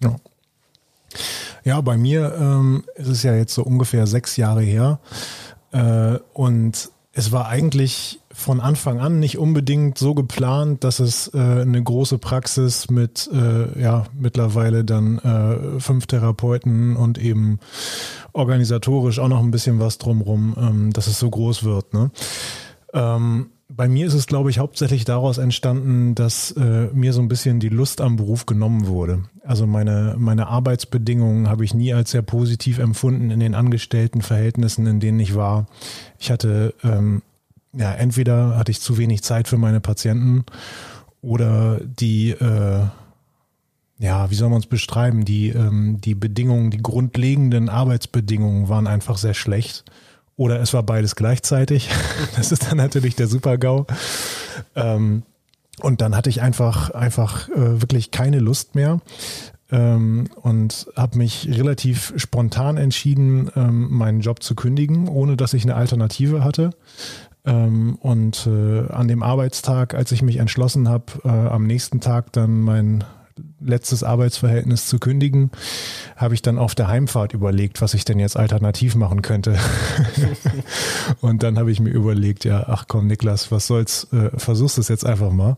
Ja. 0.02 0.16
Ja, 1.64 1.82
bei 1.82 1.98
mir 1.98 2.36
ähm, 2.40 2.84
ist 2.96 3.08
es 3.08 3.24
ja 3.24 3.36
jetzt 3.36 3.54
so 3.54 3.64
ungefähr 3.64 4.08
sechs 4.08 4.38
Jahre 4.38 4.62
her. 4.62 5.00
Äh, 5.72 6.20
und 6.34 6.90
es 7.14 7.32
war 7.32 7.48
eigentlich 7.48 8.22
von 8.32 8.62
Anfang 8.62 9.00
an 9.00 9.20
nicht 9.20 9.38
unbedingt 9.38 9.98
so 9.98 10.14
geplant, 10.14 10.84
dass 10.84 11.00
es 11.00 11.34
äh, 11.34 11.38
eine 11.38 11.84
große 11.84 12.18
Praxis 12.18 12.90
mit 12.90 13.30
äh, 13.34 13.82
ja 13.82 14.06
mittlerweile 14.18 14.86
dann 14.86 15.18
äh, 15.20 15.80
fünf 15.80 16.08
Therapeuten 16.08 16.96
und 16.96 17.18
eben 17.18 17.60
organisatorisch 18.32 19.20
auch 19.20 19.28
noch 19.28 19.44
ein 19.44 19.52
bisschen 19.52 19.80
was 19.80 19.98
drumrum, 19.98 20.56
ähm, 20.58 20.94
dass 20.94 21.08
es 21.08 21.20
so 21.20 21.30
groß 21.30 21.64
wird. 21.64 21.94
Ne? 21.94 22.12
Ähm, 22.94 23.50
bei 23.72 23.88
mir 23.88 24.08
ist 24.08 24.16
es, 24.16 24.26
glaube 24.26 24.50
ich, 24.50 24.58
hauptsächlich 24.58 25.06
daraus 25.06 25.38
entstanden, 25.38 26.16
dass 26.16 26.52
äh, 26.52 26.88
mir 26.92 27.14
so 27.14 27.22
ein 27.22 27.28
bisschen 27.28 27.60
die 27.60 27.70
Lust 27.70 28.02
am 28.02 28.16
Beruf 28.16 28.48
genommen 28.48 28.88
wurde. 28.88 29.26
Also 29.44 29.68
meine, 29.68 30.16
meine 30.18 30.48
Arbeitsbedingungen 30.48 31.48
habe 31.48 31.64
ich 31.64 31.76
nie 31.76 31.94
als 31.94 32.12
sehr 32.12 32.24
positiv 32.24 32.80
empfunden 32.80 33.30
in 33.30 33.40
den 33.40 33.54
Angestelltenverhältnissen, 33.54 34.88
in 34.88 35.00
denen 35.00 35.20
ich 35.20 35.36
war. 35.36 35.68
Ich 36.18 36.32
hatte, 36.32 36.74
ähm, 36.84 37.22
ja, 37.74 37.94
entweder 37.94 38.58
hatte 38.58 38.72
ich 38.72 38.82
zu 38.82 38.98
wenig 38.98 39.22
Zeit 39.22 39.48
für 39.48 39.58
meine 39.58 39.82
Patienten 39.82 40.46
oder 41.22 41.80
die, 41.80 42.32
äh, 42.32 42.86
ja, 44.00 44.32
wie 44.32 44.36
soll 44.36 44.50
man 44.50 44.60
es 44.60 44.66
beschreiben? 44.66 45.26
Die, 45.26 45.50
ähm, 45.50 46.02
die 46.02 46.16
Bedingungen, 46.16 46.72
die 46.72 46.82
grundlegenden 46.82 47.70
Arbeitsbedingungen 47.70 48.68
waren 48.68 48.88
einfach 48.88 49.20
sehr 49.20 49.36
schlecht. 49.36 49.86
Oder 50.40 50.62
es 50.62 50.74
war 50.74 50.84
beides 50.84 51.18
gleichzeitig. 51.18 51.90
Das 52.38 52.54
ist 52.54 52.72
dann 52.72 52.78
natürlich 52.78 53.16
der 53.16 53.28
Super-GAU. 53.28 53.86
Ähm, 54.74 55.24
und 55.82 56.00
dann 56.00 56.16
hatte 56.16 56.30
ich 56.30 56.42
einfach, 56.42 56.92
einfach 56.92 57.50
äh, 57.50 57.82
wirklich 57.82 58.12
keine 58.12 58.40
Lust 58.40 58.74
mehr 58.74 59.02
ähm, 59.70 60.30
und 60.36 60.88
habe 60.96 61.18
mich 61.18 61.50
relativ 61.52 62.14
spontan 62.16 62.78
entschieden, 62.78 63.52
ähm, 63.58 63.90
meinen 63.92 64.22
Job 64.22 64.42
zu 64.42 64.56
kündigen, 64.56 65.10
ohne 65.10 65.36
dass 65.36 65.54
ich 65.54 65.64
eine 65.64 65.76
Alternative 65.76 66.42
hatte. 66.42 66.70
Ähm, 67.46 67.96
und 67.96 68.48
äh, 68.48 68.88
an 68.88 69.10
dem 69.10 69.24
Arbeitstag, 69.24 69.94
als 69.94 70.14
ich 70.14 70.22
mich 70.22 70.38
entschlossen 70.38 70.88
habe, 70.88 71.06
äh, 71.26 71.28
am 71.28 71.68
nächsten 71.68 72.00
Tag 72.00 72.32
dann 72.32 72.62
mein 72.62 73.04
letztes 73.62 74.04
Arbeitsverhältnis 74.04 74.88
zu 74.88 75.00
kündigen, 75.00 75.52
habe 76.16 76.34
ich 76.34 76.42
dann 76.42 76.58
auf 76.58 76.76
der 76.76 76.88
Heimfahrt 76.88 77.34
überlegt, 77.34 77.82
was 77.82 77.94
ich 77.94 78.06
denn 78.06 78.20
jetzt 78.20 78.38
alternativ 78.38 78.96
machen 78.96 79.22
könnte. 79.22 79.58
und 81.22 81.44
dann 81.44 81.58
habe 81.58 81.72
ich 81.72 81.80
mir 81.80 81.92
überlegt, 81.92 82.46
ja, 82.46 82.66
ach 82.68 82.86
komm, 82.88 83.08
Niklas, 83.08 83.52
was 83.52 83.68
soll's, 83.68 84.08
äh, 84.12 84.30
versuchst 84.38 84.78
es 84.78 84.88
jetzt 84.88 85.06
einfach 85.06 85.32
mal. 85.32 85.58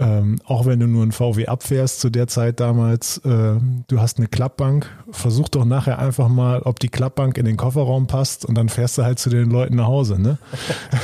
Ähm, 0.00 0.38
auch 0.46 0.64
wenn 0.64 0.80
du 0.80 0.86
nur 0.86 1.04
ein 1.04 1.12
VW 1.12 1.46
abfährst 1.46 2.00
zu 2.00 2.08
der 2.08 2.26
Zeit 2.26 2.58
damals, 2.58 3.18
äh, 3.18 3.56
du 3.86 4.00
hast 4.00 4.16
eine 4.16 4.28
Klappbank, 4.28 4.90
versuch 5.10 5.50
doch 5.50 5.66
nachher 5.66 5.98
einfach 5.98 6.28
mal, 6.28 6.62
ob 6.62 6.80
die 6.80 6.88
Klappbank 6.88 7.36
in 7.36 7.44
den 7.44 7.58
Kofferraum 7.58 8.06
passt 8.06 8.46
und 8.46 8.54
dann 8.54 8.70
fährst 8.70 8.96
du 8.96 9.02
halt 9.02 9.18
zu 9.18 9.28
den 9.28 9.50
Leuten 9.50 9.76
nach 9.76 9.88
Hause. 9.88 10.18
Ne? 10.18 10.38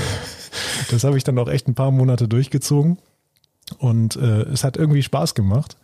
das 0.91 1.05
habe 1.05 1.19
ich 1.19 1.25
dann 1.25 1.39
auch 1.39 1.49
echt 1.49 1.69
ein 1.69 1.75
paar 1.75 1.91
Monate 1.91 2.27
durchgezogen 2.27 2.97
und 3.79 4.17
äh, 4.17 4.45
es 4.45 4.65
hat 4.65 4.79
irgendwie 4.79 5.03
Spaß 5.03 5.35
gemacht. 5.35 5.77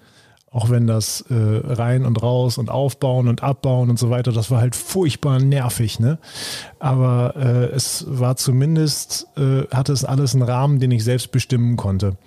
Auch 0.52 0.68
wenn 0.68 0.86
das 0.86 1.22
äh, 1.30 1.34
rein 1.34 2.04
und 2.04 2.22
raus 2.22 2.58
und 2.58 2.68
aufbauen 2.68 3.26
und 3.26 3.42
abbauen 3.42 3.88
und 3.88 3.98
so 3.98 4.10
weiter, 4.10 4.32
das 4.32 4.50
war 4.50 4.60
halt 4.60 4.76
furchtbar 4.76 5.38
nervig, 5.38 5.98
ne? 5.98 6.18
Aber 6.78 7.34
äh, 7.36 7.74
es 7.74 8.04
war 8.06 8.36
zumindest, 8.36 9.26
äh, 9.36 9.62
hatte 9.74 9.94
es 9.94 10.04
alles 10.04 10.34
einen 10.34 10.42
Rahmen, 10.42 10.78
den 10.78 10.90
ich 10.90 11.04
selbst 11.04 11.32
bestimmen 11.32 11.76
konnte. 11.76 12.18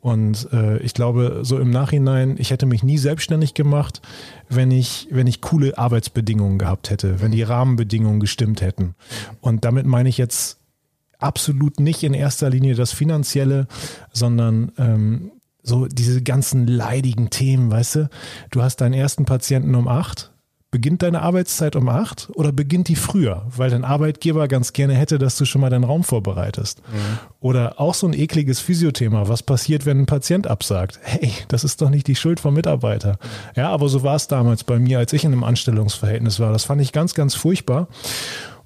Und 0.00 0.48
äh, 0.52 0.78
ich 0.78 0.94
glaube, 0.94 1.40
so 1.42 1.58
im 1.58 1.70
Nachhinein, 1.70 2.36
ich 2.38 2.50
hätte 2.50 2.66
mich 2.66 2.82
nie 2.82 2.98
selbstständig 2.98 3.54
gemacht, 3.54 4.00
wenn 4.48 4.70
ich, 4.70 5.08
wenn 5.10 5.26
ich 5.26 5.40
coole 5.40 5.76
Arbeitsbedingungen 5.76 6.58
gehabt 6.58 6.90
hätte, 6.90 7.20
wenn 7.20 7.32
die 7.32 7.42
Rahmenbedingungen 7.42 8.18
gestimmt 8.18 8.62
hätten. 8.62 8.94
Und 9.40 9.64
damit 9.64 9.86
meine 9.86 10.08
ich 10.08 10.16
jetzt 10.16 10.58
absolut 11.18 11.80
nicht 11.80 12.02
in 12.02 12.14
erster 12.14 12.48
Linie 12.48 12.74
das 12.74 12.92
Finanzielle, 12.92 13.68
sondern 14.12 14.72
ähm, 14.78 15.32
so 15.62 15.86
diese 15.86 16.22
ganzen 16.22 16.66
leidigen 16.66 17.30
Themen, 17.30 17.70
weißt 17.70 17.94
du? 17.96 18.10
Du 18.50 18.62
hast 18.62 18.76
deinen 18.80 18.94
ersten 18.94 19.24
Patienten 19.24 19.74
um 19.74 19.88
acht. 19.88 20.32
Beginnt 20.72 21.02
deine 21.02 21.22
Arbeitszeit 21.22 21.74
um 21.74 21.88
acht 21.88 22.30
oder 22.34 22.52
beginnt 22.52 22.86
die 22.86 22.94
früher, 22.94 23.44
weil 23.56 23.70
dein 23.70 23.84
Arbeitgeber 23.84 24.46
ganz 24.46 24.72
gerne 24.72 24.94
hätte, 24.94 25.18
dass 25.18 25.36
du 25.36 25.44
schon 25.44 25.60
mal 25.60 25.68
deinen 25.68 25.82
Raum 25.82 26.04
vorbereitest? 26.04 26.80
Mhm. 26.80 27.18
Oder 27.40 27.80
auch 27.80 27.94
so 27.94 28.06
ein 28.06 28.12
ekliges 28.12 28.60
Physiothema. 28.60 29.28
Was 29.28 29.42
passiert, 29.42 29.84
wenn 29.84 29.98
ein 29.98 30.06
Patient 30.06 30.46
absagt? 30.46 31.00
Hey, 31.02 31.32
das 31.48 31.64
ist 31.64 31.82
doch 31.82 31.90
nicht 31.90 32.06
die 32.06 32.14
Schuld 32.14 32.38
vom 32.38 32.54
Mitarbeiter. 32.54 33.18
Ja, 33.56 33.70
aber 33.70 33.88
so 33.88 34.04
war 34.04 34.14
es 34.14 34.28
damals 34.28 34.62
bei 34.62 34.78
mir, 34.78 35.00
als 35.00 35.12
ich 35.12 35.24
in 35.24 35.32
einem 35.32 35.42
Anstellungsverhältnis 35.42 36.38
war. 36.38 36.52
Das 36.52 36.66
fand 36.66 36.80
ich 36.80 36.92
ganz, 36.92 37.14
ganz 37.14 37.34
furchtbar. 37.34 37.88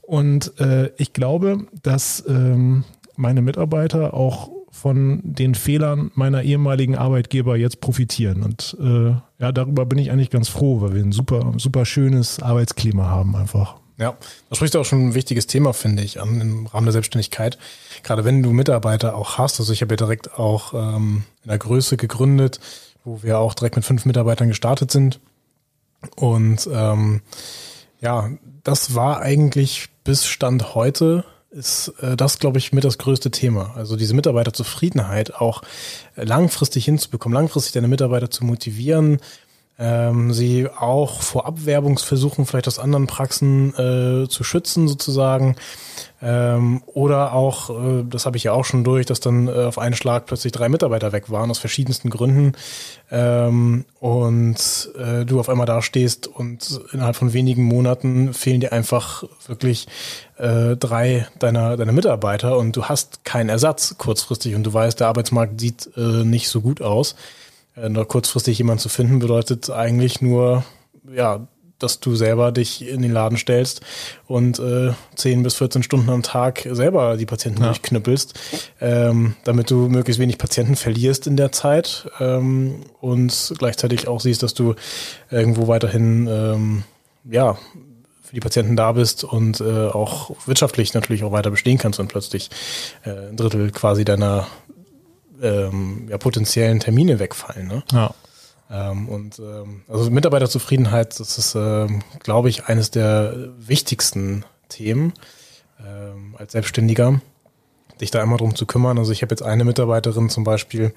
Und 0.03 0.61
äh, 0.61 0.91
ich 0.99 1.15
glaube, 1.15 1.67
dass 1.83 2.23
ähm, 2.29 2.85
meine 3.17 3.41
Mitarbeiter 3.41 4.13
auch 4.13 4.51
von 4.75 5.21
den 5.23 5.55
Fehlern 5.55 6.11
meiner 6.17 6.43
ehemaligen 6.43 6.99
Arbeitgeber 6.99 7.57
jetzt 7.57 7.81
profitieren. 7.81 8.43
Und 8.43 8.77
äh, 8.81 9.15
ja, 9.39 9.53
darüber 9.53 9.87
bin 9.87 10.01
ich 10.01 10.11
eigentlich 10.11 10.31
ganz 10.31 10.49
froh, 10.49 10.81
weil 10.81 10.95
wir 10.95 11.03
ein 11.03 11.13
super, 11.13 11.53
super 11.59 11.87
schönes 11.87 12.43
Arbeitsklima 12.43 13.07
haben 13.07 13.37
einfach. 13.37 13.77
Ja, 13.99 14.17
das 14.49 14.59
spricht 14.59 14.75
auch 14.75 14.85
schon 14.85 15.07
ein 15.07 15.15
wichtiges 15.15 15.47
Thema, 15.47 15.73
finde 15.75 16.03
ich, 16.03 16.21
an 16.21 16.41
im 16.41 16.67
Rahmen 16.67 16.87
der 16.87 16.93
Selbstständigkeit. 16.93 17.57
Gerade 18.03 18.25
wenn 18.25 18.43
du 18.43 18.51
Mitarbeiter 18.51 19.15
auch 19.15 19.39
hast, 19.39 19.61
also 19.61 19.73
ich 19.73 19.81
habe 19.81 19.93
ja 19.93 19.97
direkt 19.97 20.35
auch 20.41 20.75
ähm, 20.75 21.23
in 21.45 21.51
der 21.51 21.59
Größe 21.59 21.97
gegründet, 21.97 22.59
wo 23.05 23.23
wir 23.23 23.39
auch 23.39 23.55
direkt 23.55 23.77
mit 23.77 23.85
fünf 23.85 24.05
Mitarbeitern 24.05 24.49
gestartet 24.49 24.91
sind. 24.91 25.21
Und 26.17 26.69
ähm, 26.73 27.21
ja, 28.01 28.29
das 28.65 28.97
war 28.97 29.21
eigentlich 29.21 29.89
bis 30.03 30.27
Stand 30.27 30.75
heute 30.75 31.25
ist 31.55 31.93
äh, 32.01 32.17
das, 32.17 32.39
glaube 32.39 32.59
ich, 32.59 32.73
mit 32.73 32.85
das 32.85 32.99
größte 32.99 33.31
Thema. 33.31 33.73
Also 33.77 33.97
diese 33.97 34.15
Mitarbeiterzufriedenheit 34.15 35.35
auch 35.35 35.63
äh, 36.17 36.25
langfristig 36.25 36.85
hinzubekommen, 36.85 37.35
langfristig 37.35 37.73
deine 37.73 37.89
Mitarbeiter 37.89 38.31
zu 38.31 38.45
motivieren, 38.45 39.21
ähm, 39.79 40.33
sie 40.33 40.69
auch 40.69 41.21
vor 41.21 41.47
Abwerbungsversuchen 41.47 42.47
vielleicht 42.47 42.69
aus 42.69 42.79
anderen 42.79 43.07
Praxen 43.07 43.75
äh, 43.75 44.29
zu 44.29 44.45
schützen 44.45 44.87
sozusagen. 44.87 45.57
Ähm, 46.23 46.83
oder 46.87 47.33
auch, 47.33 47.71
äh, 47.71 48.05
das 48.09 48.25
habe 48.25 48.37
ich 48.37 48.45
ja 48.45 48.53
auch 48.53 48.65
schon 48.65 48.85
durch, 48.85 49.05
dass 49.05 49.21
dann 49.21 49.49
äh, 49.49 49.65
auf 49.65 49.79
einen 49.79 49.97
Schlag 49.97 50.27
plötzlich 50.27 50.53
drei 50.53 50.69
Mitarbeiter 50.69 51.13
weg 51.13 51.29
waren 51.29 51.51
aus 51.51 51.59
verschiedensten 51.59 52.09
Gründen 52.09 52.53
ähm, 53.11 53.85
und 53.99 54.91
äh, 54.97 55.25
du 55.25 55.41
auf 55.41 55.49
einmal 55.49 55.67
da 55.67 55.83
stehst 55.83 56.29
und 56.29 56.81
innerhalb 56.93 57.17
von 57.17 57.33
wenigen 57.33 57.65
Monaten 57.65 58.33
fehlen 58.33 58.61
dir 58.61 58.73
einfach 58.73 59.25
wirklich 59.47 59.89
äh, 60.39 60.77
drei 60.77 61.27
deiner, 61.41 61.77
deiner 61.77 61.93
Mitarbeiter 61.93 62.57
und 62.57 62.77
du 62.77 62.85
hast 62.85 63.25
keinen 63.25 63.49
Ersatz 63.49 63.97
kurzfristig 63.99 64.55
und 64.55 64.63
du 64.63 64.73
weißt, 64.73 65.01
der 65.01 65.09
Arbeitsmarkt 65.09 65.61
sieht 65.61 65.91
äh, 65.97 66.25
nicht 66.25 66.49
so 66.49 66.61
gut 66.61 66.81
aus. 66.81 67.17
Äh, 67.77 67.89
nur 67.89 68.07
kurzfristig 68.07 68.59
jemanden 68.59 68.81
zu 68.81 68.89
finden, 68.89 69.19
bedeutet 69.19 69.71
eigentlich 69.71 70.21
nur, 70.21 70.65
ja, 71.13 71.47
dass 71.79 72.01
du 72.01 72.15
selber 72.15 72.53
dich 72.53 72.89
in 72.89 73.03
den 73.03 73.13
Laden 73.13 73.37
stellst 73.37 73.81
und 74.27 74.59
äh, 74.59 74.93
10 75.17 75.43
bis 75.43 75.55
14 75.57 75.83
Stunden 75.83 76.09
am 76.09 76.23
Tag 76.23 76.67
selber 76.71 77.17
die 77.17 77.27
Patienten 77.27 77.63
ja. 77.63 77.69
durchknüppelst, 77.69 78.39
ähm, 78.81 79.35
damit 79.45 79.71
du 79.71 79.89
möglichst 79.89 80.21
wenig 80.21 80.39
Patienten 80.39 80.77
verlierst 80.77 81.27
in 81.27 81.37
der 81.37 81.53
Zeit 81.53 82.09
ähm, 82.21 82.77
und 83.01 83.55
gleichzeitig 83.59 84.09
auch 84.09 84.21
siehst, 84.21 84.43
dass 84.43 84.55
du 84.55 84.75
irgendwo 85.31 85.67
weiterhin 85.67 86.27
ähm, 86.29 86.85
ja 87.29 87.59
für 88.23 88.35
die 88.35 88.41
Patienten 88.41 88.77
da 88.77 88.93
bist 88.93 89.25
und 89.25 89.61
äh, 89.61 89.89
auch 89.89 90.31
wirtschaftlich 90.47 90.95
natürlich 90.95 91.25
auch 91.25 91.33
weiter 91.33 91.51
bestehen 91.51 91.79
kannst 91.79 92.01
und 92.01 92.09
plötzlich 92.09 92.51
äh, 93.05 93.29
ein 93.29 93.37
Drittel 93.37 93.71
quasi 93.73 94.05
deiner 94.05 94.47
ähm, 95.43 96.07
ja, 96.09 96.19
potenziellen 96.19 96.81
Termine 96.81 97.19
wegfallen. 97.19 97.67
Ne? 97.69 97.83
Ja. 97.93 98.15
Ähm, 98.71 99.09
und 99.09 99.39
ähm, 99.39 99.83
also 99.89 100.11
Mitarbeiterzufriedenheit, 100.11 101.19
das 101.21 101.39
ist, 101.39 101.55
ähm, 101.55 102.03
glaube 102.21 102.49
ich, 102.49 102.67
eines 102.67 102.91
der 102.91 103.35
wichtigsten 103.59 104.45
Themen 104.69 105.13
ähm, 105.85 106.35
als 106.39 106.53
Selbstständiger, 106.53 107.21
dich 108.01 108.11
da 108.11 108.23
einmal 108.23 108.39
drum 108.39 108.57
zu 108.57 108.67
kümmern. 108.67 108.99
Also 108.99 109.13
ich 109.13 109.23
habe 109.23 109.33
jetzt 109.33 109.43
eine 109.43 109.65
Mitarbeiterin 109.65 110.31
zum 110.31 110.45
Beispiel, 110.45 110.95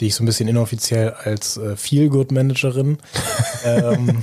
die 0.00 0.06
ich 0.06 0.14
so 0.14 0.22
ein 0.22 0.26
bisschen 0.26 0.48
inoffiziell 0.48 1.10
als 1.10 1.56
äh, 1.56 1.76
Feel-Good-Managerin 1.76 2.98
ähm, 3.64 4.22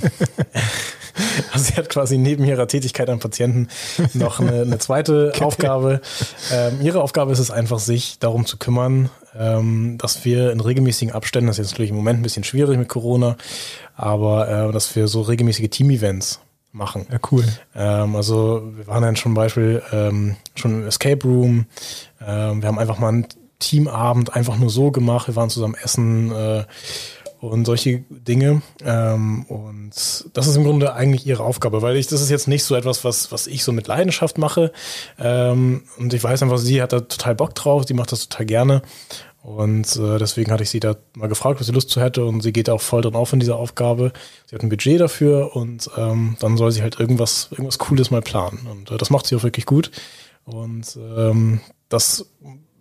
Also 1.52 1.64
sie 1.64 1.74
hat 1.74 1.88
quasi 1.88 2.18
neben 2.18 2.44
ihrer 2.44 2.68
Tätigkeit 2.68 3.08
an 3.10 3.18
Patienten 3.18 3.68
noch 4.14 4.40
eine, 4.40 4.62
eine 4.62 4.78
zweite. 4.78 5.32
Aufgabe. 5.40 6.00
Ähm, 6.52 6.80
ihre 6.82 7.02
Aufgabe 7.02 7.32
ist 7.32 7.38
es 7.38 7.50
einfach, 7.50 7.78
sich 7.78 8.18
darum 8.18 8.46
zu 8.46 8.58
kümmern, 8.58 9.10
ähm, 9.36 9.98
dass 9.98 10.24
wir 10.24 10.52
in 10.52 10.60
regelmäßigen 10.60 11.14
Abständen, 11.14 11.46
das 11.46 11.58
ist 11.58 11.66
jetzt 11.66 11.72
natürlich 11.72 11.90
im 11.90 11.96
Moment 11.96 12.20
ein 12.20 12.22
bisschen 12.22 12.44
schwierig 12.44 12.78
mit 12.78 12.88
Corona, 12.88 13.36
aber 13.96 14.68
äh, 14.68 14.72
dass 14.72 14.94
wir 14.94 15.08
so 15.08 15.22
regelmäßige 15.22 15.68
Team-Events 15.70 16.40
machen. 16.72 17.06
Ja, 17.10 17.18
cool. 17.30 17.44
Ähm, 17.74 18.16
also 18.16 18.62
wir 18.76 18.86
waren 18.86 19.02
dann 19.02 19.16
schon 19.16 19.34
Beispiel 19.34 19.82
ähm, 19.92 20.36
schon 20.54 20.82
im 20.82 20.88
Escape 20.88 21.26
Room. 21.26 21.66
Ähm, 22.24 22.62
wir 22.62 22.68
haben 22.68 22.78
einfach 22.78 22.98
mal 22.98 23.08
einen 23.08 23.26
Teamabend 23.58 24.34
einfach 24.34 24.56
nur 24.56 24.70
so 24.70 24.90
gemacht. 24.90 25.28
Wir 25.28 25.36
waren 25.36 25.50
zusammen 25.50 25.74
essen. 25.82 26.32
Äh, 26.32 26.64
und 27.40 27.64
solche 27.64 28.04
Dinge. 28.10 28.62
Ähm, 28.84 29.44
und 29.46 29.92
das 30.32 30.46
ist 30.46 30.56
im 30.56 30.64
Grunde 30.64 30.94
eigentlich 30.94 31.26
ihre 31.26 31.44
Aufgabe, 31.44 31.82
weil 31.82 31.96
ich, 31.96 32.06
das 32.06 32.20
ist 32.20 32.30
jetzt 32.30 32.48
nicht 32.48 32.64
so 32.64 32.74
etwas, 32.74 33.04
was, 33.04 33.30
was 33.32 33.46
ich 33.46 33.64
so 33.64 33.72
mit 33.72 33.86
Leidenschaft 33.86 34.38
mache. 34.38 34.72
Ähm, 35.18 35.82
und 35.98 36.12
ich 36.14 36.22
weiß 36.22 36.42
einfach, 36.42 36.58
sie 36.58 36.82
hat 36.82 36.92
da 36.92 37.00
total 37.00 37.34
Bock 37.34 37.54
drauf, 37.54 37.84
sie 37.86 37.94
macht 37.94 38.12
das 38.12 38.28
total 38.28 38.46
gerne. 38.46 38.82
Und 39.42 39.96
äh, 39.96 40.18
deswegen 40.18 40.50
hatte 40.50 40.64
ich 40.64 40.70
sie 40.70 40.80
da 40.80 40.96
mal 41.14 41.28
gefragt, 41.28 41.60
was 41.60 41.66
sie 41.68 41.72
Lust 41.72 41.90
zu 41.90 42.00
hätte. 42.00 42.24
Und 42.24 42.42
sie 42.42 42.52
geht 42.52 42.68
auch 42.68 42.80
voll 42.80 43.02
drin 43.02 43.14
auf 43.14 43.32
in 43.32 43.40
dieser 43.40 43.56
Aufgabe. 43.56 44.12
Sie 44.46 44.54
hat 44.54 44.62
ein 44.62 44.68
Budget 44.68 45.00
dafür 45.00 45.54
und 45.56 45.88
ähm, 45.96 46.36
dann 46.40 46.56
soll 46.56 46.72
sie 46.72 46.82
halt 46.82 46.98
irgendwas, 46.98 47.48
irgendwas 47.52 47.78
Cooles 47.78 48.10
mal 48.10 48.20
planen. 48.20 48.66
Und 48.70 48.90
äh, 48.90 48.98
das 48.98 49.10
macht 49.10 49.26
sie 49.26 49.36
auch 49.36 49.44
wirklich 49.44 49.64
gut. 49.64 49.90
Und 50.44 50.98
ähm, 51.16 51.60
das, 51.88 52.26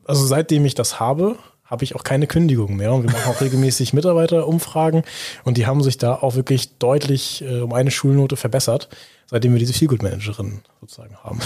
also 0.06 0.26
seitdem 0.26 0.66
ich 0.66 0.74
das 0.74 1.00
habe, 1.00 1.38
habe 1.68 1.84
ich 1.84 1.96
auch 1.96 2.04
keine 2.04 2.28
Kündigung 2.28 2.76
mehr. 2.76 2.94
Und 2.94 3.04
wir 3.04 3.12
machen 3.12 3.32
auch 3.32 3.42
regelmäßig 3.42 3.94
Mitarbeiterumfragen 3.94 5.04
und 5.44 5.58
die 5.58 5.68
haben 5.68 5.84
sich 5.84 5.98
da 5.98 6.16
auch 6.16 6.36
wirklich 6.36 6.78
deutlich 6.78 7.44
äh, 7.44 7.60
um 7.60 7.74
eine 7.74 7.92
Schulnote 7.92 8.38
verbessert, 8.38 8.90
seitdem 9.28 9.52
wir 9.54 9.60
diese 9.60 9.74
Feelgood-Managerin 9.74 10.62
sozusagen 10.82 11.16
haben. 11.18 11.40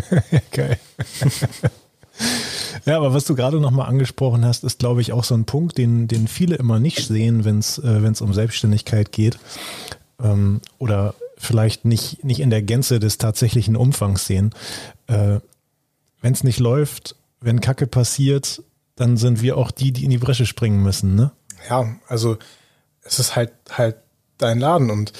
Geil. 0.50 0.78
Ja, 2.84 2.96
aber 2.96 3.14
was 3.14 3.24
du 3.24 3.34
gerade 3.34 3.60
nochmal 3.60 3.88
angesprochen 3.88 4.44
hast, 4.44 4.64
ist, 4.64 4.78
glaube 4.78 5.00
ich, 5.00 5.12
auch 5.12 5.24
so 5.24 5.34
ein 5.34 5.44
Punkt, 5.44 5.78
den, 5.78 6.08
den 6.08 6.26
viele 6.26 6.56
immer 6.56 6.80
nicht 6.80 7.06
sehen, 7.06 7.44
wenn 7.44 7.58
es 7.58 7.78
äh, 7.78 8.22
um 8.22 8.34
Selbstständigkeit 8.34 9.12
geht. 9.12 9.38
Ähm, 10.22 10.60
oder 10.78 11.14
vielleicht 11.36 11.84
nicht, 11.84 12.24
nicht 12.24 12.40
in 12.40 12.50
der 12.50 12.62
Gänze 12.62 12.98
des 12.98 13.18
tatsächlichen 13.18 13.76
Umfangs 13.76 14.26
sehen. 14.26 14.50
Äh, 15.06 15.38
wenn 16.20 16.32
es 16.32 16.42
nicht 16.42 16.58
läuft, 16.58 17.14
wenn 17.40 17.60
Kacke 17.60 17.86
passiert, 17.86 18.62
dann 18.98 19.16
sind 19.16 19.42
wir 19.42 19.56
auch 19.56 19.70
die, 19.70 19.92
die 19.92 20.04
in 20.04 20.10
die 20.10 20.18
Bresche 20.18 20.46
springen 20.46 20.82
müssen, 20.82 21.14
ne? 21.14 21.32
Ja, 21.68 21.96
also 22.06 22.36
es 23.02 23.18
ist 23.18 23.36
halt 23.36 23.52
halt 23.70 23.96
dein 24.38 24.58
Laden 24.60 24.90
und 24.90 25.12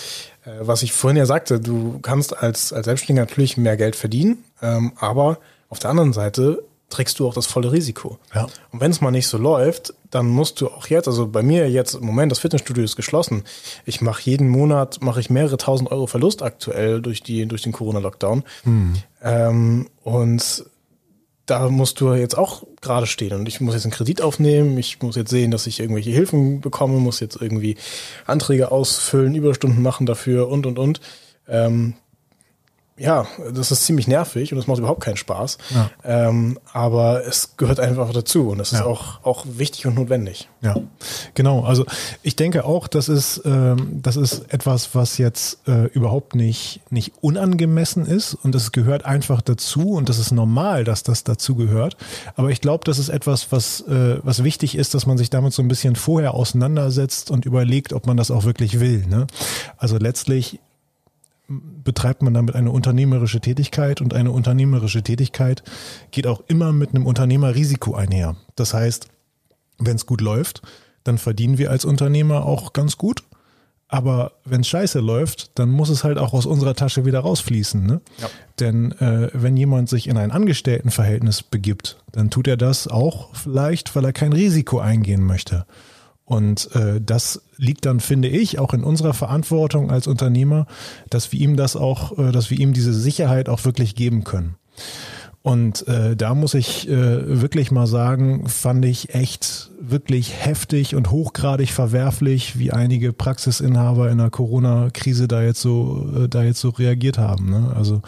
äh, 0.45 0.51
was 0.61 0.83
ich 0.83 0.93
vorhin 0.93 1.17
ja 1.17 1.27
sagte, 1.27 1.61
du 1.61 1.99
kannst 2.01 2.37
als, 2.37 2.73
als 2.73 2.85
Selbstständiger 2.85 3.27
natürlich 3.27 3.57
mehr 3.57 3.77
Geld 3.77 3.97
verdienen, 3.97 4.45
ähm, 4.63 4.93
aber 4.97 5.39
auf 5.69 5.79
der 5.79 5.91
anderen 5.91 6.13
Seite 6.13 6.63
trägst 6.89 7.19
du 7.19 7.29
auch 7.29 7.35
das 7.35 7.47
volle 7.47 7.71
Risiko. 7.71 8.19
Ja. 8.35 8.47
Und 8.73 8.81
wenn 8.81 8.91
es 8.91 9.01
mal 9.01 9.11
nicht 9.11 9.27
so 9.27 9.37
läuft, 9.37 9.93
dann 10.11 10.27
musst 10.27 10.61
du 10.61 10.69
auch 10.69 10.87
jetzt, 10.87 11.07
also 11.07 11.29
bei 11.29 11.43
mir 11.43 11.71
jetzt 11.71 11.95
im 11.95 12.07
Moment, 12.07 12.33
das 12.33 12.39
Fitnessstudio 12.39 12.83
ist 12.83 12.97
geschlossen. 12.97 13.45
Ich 13.85 14.01
mache 14.01 14.23
jeden 14.23 14.49
Monat, 14.49 15.03
mache 15.03 15.21
ich 15.21 15.29
mehrere 15.29 15.59
tausend 15.59 15.91
Euro 15.91 16.07
Verlust 16.07 16.43
aktuell 16.43 17.03
durch, 17.03 17.23
die, 17.23 17.47
durch 17.47 17.63
den 17.63 17.73
Corona-Lockdown. 17.73 18.43
Hm. 18.63 18.95
Ähm, 19.23 19.91
und 20.03 20.65
da 21.51 21.69
musst 21.69 22.01
du 22.01 22.13
jetzt 22.15 22.37
auch 22.37 22.65
gerade 22.81 23.07
stehen 23.07 23.33
und 23.33 23.49
ich 23.49 23.61
muss 23.61 23.75
jetzt 23.75 23.85
einen 23.85 23.93
Kredit 23.93 24.23
aufnehmen, 24.23 24.77
ich 24.79 25.01
muss 25.03 25.17
jetzt 25.17 25.31
sehen, 25.31 25.51
dass 25.51 25.67
ich 25.67 25.81
irgendwelche 25.81 26.11
Hilfen 26.11 26.61
bekomme, 26.61 26.99
muss 26.99 27.21
jetzt 27.21 27.41
irgendwie 27.41 27.77
Anträge 28.27 28.71
ausfüllen, 28.71 29.35
Überstunden 29.35 29.83
machen 29.83 30.07
dafür 30.07 30.49
und 30.49 30.67
und 30.67 30.79
und. 30.79 31.01
Ähm, 31.49 31.95
ja, 32.99 33.27
das 33.53 33.71
ist 33.71 33.85
ziemlich 33.85 34.09
nervig 34.09 34.53
und 34.53 34.59
es 34.59 34.67
macht 34.67 34.79
überhaupt 34.79 35.03
keinen 35.03 35.17
Spaß. 35.17 35.59
Ja. 35.71 35.91
Ähm, 36.05 36.59
aber 36.73 37.27
es 37.27 37.57
gehört 37.57 37.81
einfach 37.81 38.13
dazu 38.13 38.49
und 38.49 38.59
das 38.59 38.73
ist 38.73 38.81
ja. 38.81 38.87
auch, 38.87 39.25
auch 39.25 39.45
wichtig 39.47 39.87
und 39.87 39.95
notwendig. 39.95 40.49
Ja, 40.61 40.77
genau. 41.35 41.65
Also 41.65 41.87
ich 42.23 42.37
denke 42.37 42.65
auch, 42.65 42.89
das 42.89 43.09
ist, 43.09 43.43
ähm, 43.45 44.01
das 44.03 44.17
ist 44.17 44.53
etwas, 44.53 44.95
was 44.95 45.19
jetzt 45.19 45.67
äh, 45.69 45.87
überhaupt 45.87 46.35
nicht, 46.35 46.81
nicht 46.91 47.13
unangemessen 47.21 48.07
ist 48.07 48.35
und 48.35 48.55
es 48.55 48.73
gehört 48.73 49.05
einfach 49.05 49.41
dazu 49.41 49.93
und 49.93 50.09
das 50.09 50.19
ist 50.19 50.33
normal, 50.33 50.85
dass 50.85 51.03
das 51.03 51.25
dazu 51.25 51.55
gehört. 51.55 51.97
Aber 52.35 52.51
ich 52.51 52.61
glaube, 52.61 52.85
das 52.85 52.99
ist 52.99 53.09
etwas, 53.09 53.53
was, 53.53 53.83
äh, 53.83 54.19
was 54.23 54.43
wichtig 54.43 54.77
ist, 54.77 54.95
dass 54.95 55.07
man 55.07 55.19
sich 55.19 55.31
damit 55.31 55.53
so 55.53 55.63
ein 55.63 55.69
bisschen 55.69 55.97
vorher 55.97 56.35
auseinandersetzt 56.35 57.31
und 57.31 57.45
überlegt, 57.45 57.93
ob 57.93 58.07
man 58.07 58.17
das 58.17 58.31
auch 58.31 58.45
wirklich 58.45 58.81
will. 58.81 59.07
Ne? 59.07 59.27
Also 59.77 59.97
letztlich 59.99 60.61
betreibt 61.49 62.23
man 62.23 62.35
damit 62.35 62.55
eine 62.55 62.71
unternehmerische 62.71 63.41
Tätigkeit 63.41 64.01
und 64.01 64.13
eine 64.15 64.31
unternehmerische 64.31 65.03
Tätigkeit 65.03 65.63
geht 66.11 66.27
auch 66.27 66.43
immer 66.47 66.73
mit 66.73 66.91
einem 66.91 67.07
Unternehmerrisiko 67.07 67.95
einher. 67.95 68.37
Das 68.55 68.75
heißt, 68.75 69.09
wenn 69.79 69.97
es 69.97 70.07
gut 70.07 70.21
läuft, 70.21 70.63
dann 71.05 71.19
verdienen 71.19 71.57
wir 71.57 71.71
als 71.71 71.85
Unternehmer 71.85 72.45
auch 72.45 72.73
ganz 72.73 72.99
gut. 72.99 73.25
Aber 73.91 74.33
wenn 74.45 74.61
es 74.61 74.69
scheiße 74.69 75.01
läuft, 75.01 75.59
dann 75.59 75.71
muss 75.71 75.89
es 75.89 76.05
halt 76.05 76.19
auch 76.19 76.35
aus 76.35 76.45
unserer 76.45 76.75
Tasche 76.75 77.07
wieder 77.07 77.21
rausfließen. 77.21 77.87
Ne? 77.87 78.03
Ja. 78.19 78.29
Denn 78.61 78.93
äh, 78.93 79.31
wenn 79.33 79.57
jemand 79.57 79.89
sich 79.89 80.09
in 80.09 80.19
ein 80.19 80.31
Angestelltenverhältnis 80.31 81.43
begibt, 81.43 81.97
dann 82.13 82.29
tut 82.29 82.49
er 82.49 82.59
das 82.59 82.87
auch 82.87 83.35
vielleicht, 83.35 83.97
weil 83.97 84.05
er 84.05 84.13
kein 84.13 84.35
Risiko 84.35 84.79
eingehen 84.79 85.23
möchte. 85.23 85.65
Und 86.29 86.69
äh, 86.75 87.01
das 87.01 87.41
liegt 87.57 87.87
dann, 87.87 88.01
finde 88.01 88.29
ich, 88.29 88.59
auch 88.59 88.75
in 88.75 88.85
unserer 88.85 89.15
Verantwortung 89.15 89.91
als 89.91 90.07
Unternehmer, 90.07 90.67
dass 91.09 91.33
wir 91.33 91.41
ihm 91.41 91.57
das 91.57 91.75
auch, 91.75 92.19
äh, 92.19 92.33
dass 92.33 92.51
wir 92.51 92.59
ihm 92.59 92.75
diese 92.75 92.93
Sicherheit 92.93 93.49
auch 93.49 93.65
wirklich 93.65 93.95
geben 93.95 94.25
können. 94.25 94.57
Und 95.41 95.89
äh, 95.89 96.17
da 96.17 96.35
muss 96.35 96.53
ich 96.53 96.87
äh, 96.87 97.41
wirklich 97.41 97.71
mal 97.71 97.87
sagen, 97.87 98.47
fand 98.47 98.85
ich 98.85 99.15
echt 99.15 99.71
wirklich 99.81 100.35
heftig 100.45 100.95
und 100.95 101.11
hochgradig 101.11 101.71
verwerflich, 101.71 102.59
wie 102.59 102.73
einige 102.73 103.15
Praxisinhaber 103.15 104.11
in 104.11 104.19
der 104.19 104.29
Corona-Krise 104.29 105.29
da 105.29 105.41
jetzt 105.43 105.63
so, 105.63 106.13
äh, 106.15 106.29
da 106.29 106.43
jetzt 106.43 106.61
so 106.61 106.69
reagiert 106.69 107.17
haben. 107.17 107.49
Ne? 107.49 107.73
Also 107.75 108.03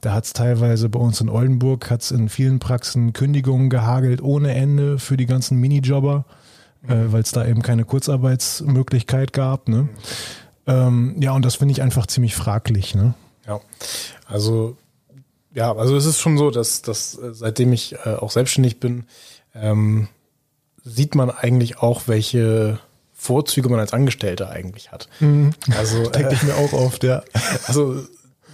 da 0.00 0.14
hat 0.14 0.24
es 0.24 0.32
teilweise 0.32 0.88
bei 0.88 0.98
uns 0.98 1.20
in 1.20 1.28
Oldenburg, 1.28 1.90
hat 1.90 2.00
es 2.00 2.12
in 2.12 2.30
vielen 2.30 2.60
Praxen 2.60 3.12
Kündigungen 3.12 3.68
gehagelt 3.68 4.22
ohne 4.22 4.54
Ende 4.54 4.98
für 4.98 5.18
die 5.18 5.26
ganzen 5.26 5.58
Minijobber 5.58 6.24
äh, 6.86 7.12
weil 7.12 7.22
es 7.22 7.32
da 7.32 7.46
eben 7.46 7.62
keine 7.62 7.84
Kurzarbeitsmöglichkeit 7.84 9.32
gab. 9.32 9.68
Ne? 9.68 9.88
Ähm, 10.66 11.16
ja, 11.20 11.32
und 11.32 11.44
das 11.44 11.56
finde 11.56 11.72
ich 11.72 11.82
einfach 11.82 12.06
ziemlich 12.06 12.34
fraglich. 12.34 12.94
Ne? 12.94 13.14
Ja, 13.46 13.60
also 14.26 14.76
ja, 15.54 15.74
also 15.74 15.96
es 15.96 16.04
ist 16.04 16.20
schon 16.20 16.38
so, 16.38 16.50
dass, 16.50 16.82
dass 16.82 17.18
äh, 17.18 17.32
seitdem 17.32 17.72
ich 17.72 17.94
äh, 18.04 18.14
auch 18.14 18.30
selbstständig 18.30 18.80
bin, 18.80 19.04
ähm, 19.54 20.08
sieht 20.84 21.14
man 21.14 21.30
eigentlich 21.30 21.78
auch, 21.78 22.02
welche 22.06 22.78
Vorzüge 23.12 23.68
man 23.68 23.80
als 23.80 23.92
Angestellter 23.92 24.50
eigentlich 24.50 24.92
hat. 24.92 25.08
Mhm. 25.20 25.52
Also 25.76 26.02
denke 26.10 26.34
ich 26.34 26.42
mir 26.42 26.54
auch 26.54 26.72
oft, 26.72 27.02
ja. 27.02 27.22
Also 27.66 28.04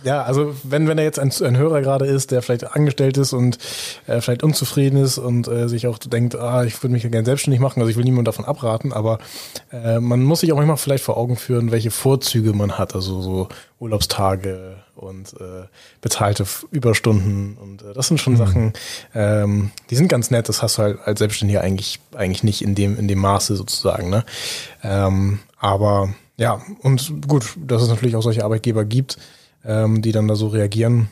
ja, 0.04 0.22
also 0.22 0.54
wenn, 0.62 0.86
wenn 0.86 0.98
er 0.98 1.04
jetzt 1.04 1.18
ein, 1.18 1.32
ein 1.42 1.56
Hörer 1.56 1.80
gerade 1.80 2.06
ist, 2.06 2.30
der 2.30 2.42
vielleicht 2.42 2.74
angestellt 2.76 3.16
ist 3.16 3.32
und 3.32 3.58
äh, 4.06 4.20
vielleicht 4.20 4.42
unzufrieden 4.42 5.02
ist 5.02 5.18
und 5.18 5.48
äh, 5.48 5.68
sich 5.68 5.86
auch 5.86 5.98
denkt, 5.98 6.36
ah, 6.36 6.64
ich 6.64 6.82
würde 6.82 6.92
mich 6.92 7.02
ja 7.02 7.08
gerne 7.08 7.24
selbstständig 7.24 7.60
machen, 7.60 7.80
also 7.80 7.90
ich 7.90 7.96
will 7.96 8.04
niemandem 8.04 8.26
davon 8.26 8.44
abraten, 8.44 8.92
aber 8.92 9.18
äh, 9.72 10.00
man 10.00 10.22
muss 10.22 10.40
sich 10.40 10.52
auch 10.52 10.56
manchmal 10.56 10.76
vielleicht 10.76 11.04
vor 11.04 11.16
Augen 11.16 11.36
führen, 11.36 11.72
welche 11.72 11.90
Vorzüge 11.90 12.52
man 12.52 12.78
hat, 12.78 12.94
also 12.94 13.22
so 13.22 13.48
Urlaubstage 13.80 14.76
und 14.94 15.32
äh, 15.40 15.66
bezahlte 16.00 16.44
Überstunden 16.70 17.56
und 17.60 17.82
äh, 17.82 17.94
das 17.94 18.08
sind 18.08 18.20
schon 18.20 18.34
mhm. 18.34 18.38
Sachen, 18.38 18.72
ähm, 19.14 19.70
die 19.90 19.96
sind 19.96 20.08
ganz 20.08 20.30
nett, 20.30 20.48
das 20.48 20.62
hast 20.62 20.78
du 20.78 20.82
halt 20.82 20.98
als 21.04 21.18
Selbstständiger 21.18 21.62
eigentlich, 21.62 22.00
eigentlich 22.14 22.44
nicht 22.44 22.62
in 22.62 22.74
dem, 22.74 22.98
in 22.98 23.08
dem 23.08 23.18
Maße 23.18 23.56
sozusagen, 23.56 24.10
ne? 24.10 24.24
Ähm, 24.82 25.40
aber 25.58 26.10
ja, 26.36 26.60
und 26.82 27.28
gut, 27.28 27.56
dass 27.56 27.82
es 27.82 27.88
natürlich 27.88 28.16
auch 28.16 28.22
solche 28.22 28.44
Arbeitgeber 28.44 28.84
gibt, 28.84 29.18
ähm, 29.64 30.02
die 30.02 30.12
dann 30.12 30.28
da 30.28 30.36
so 30.36 30.48
reagieren. 30.48 31.08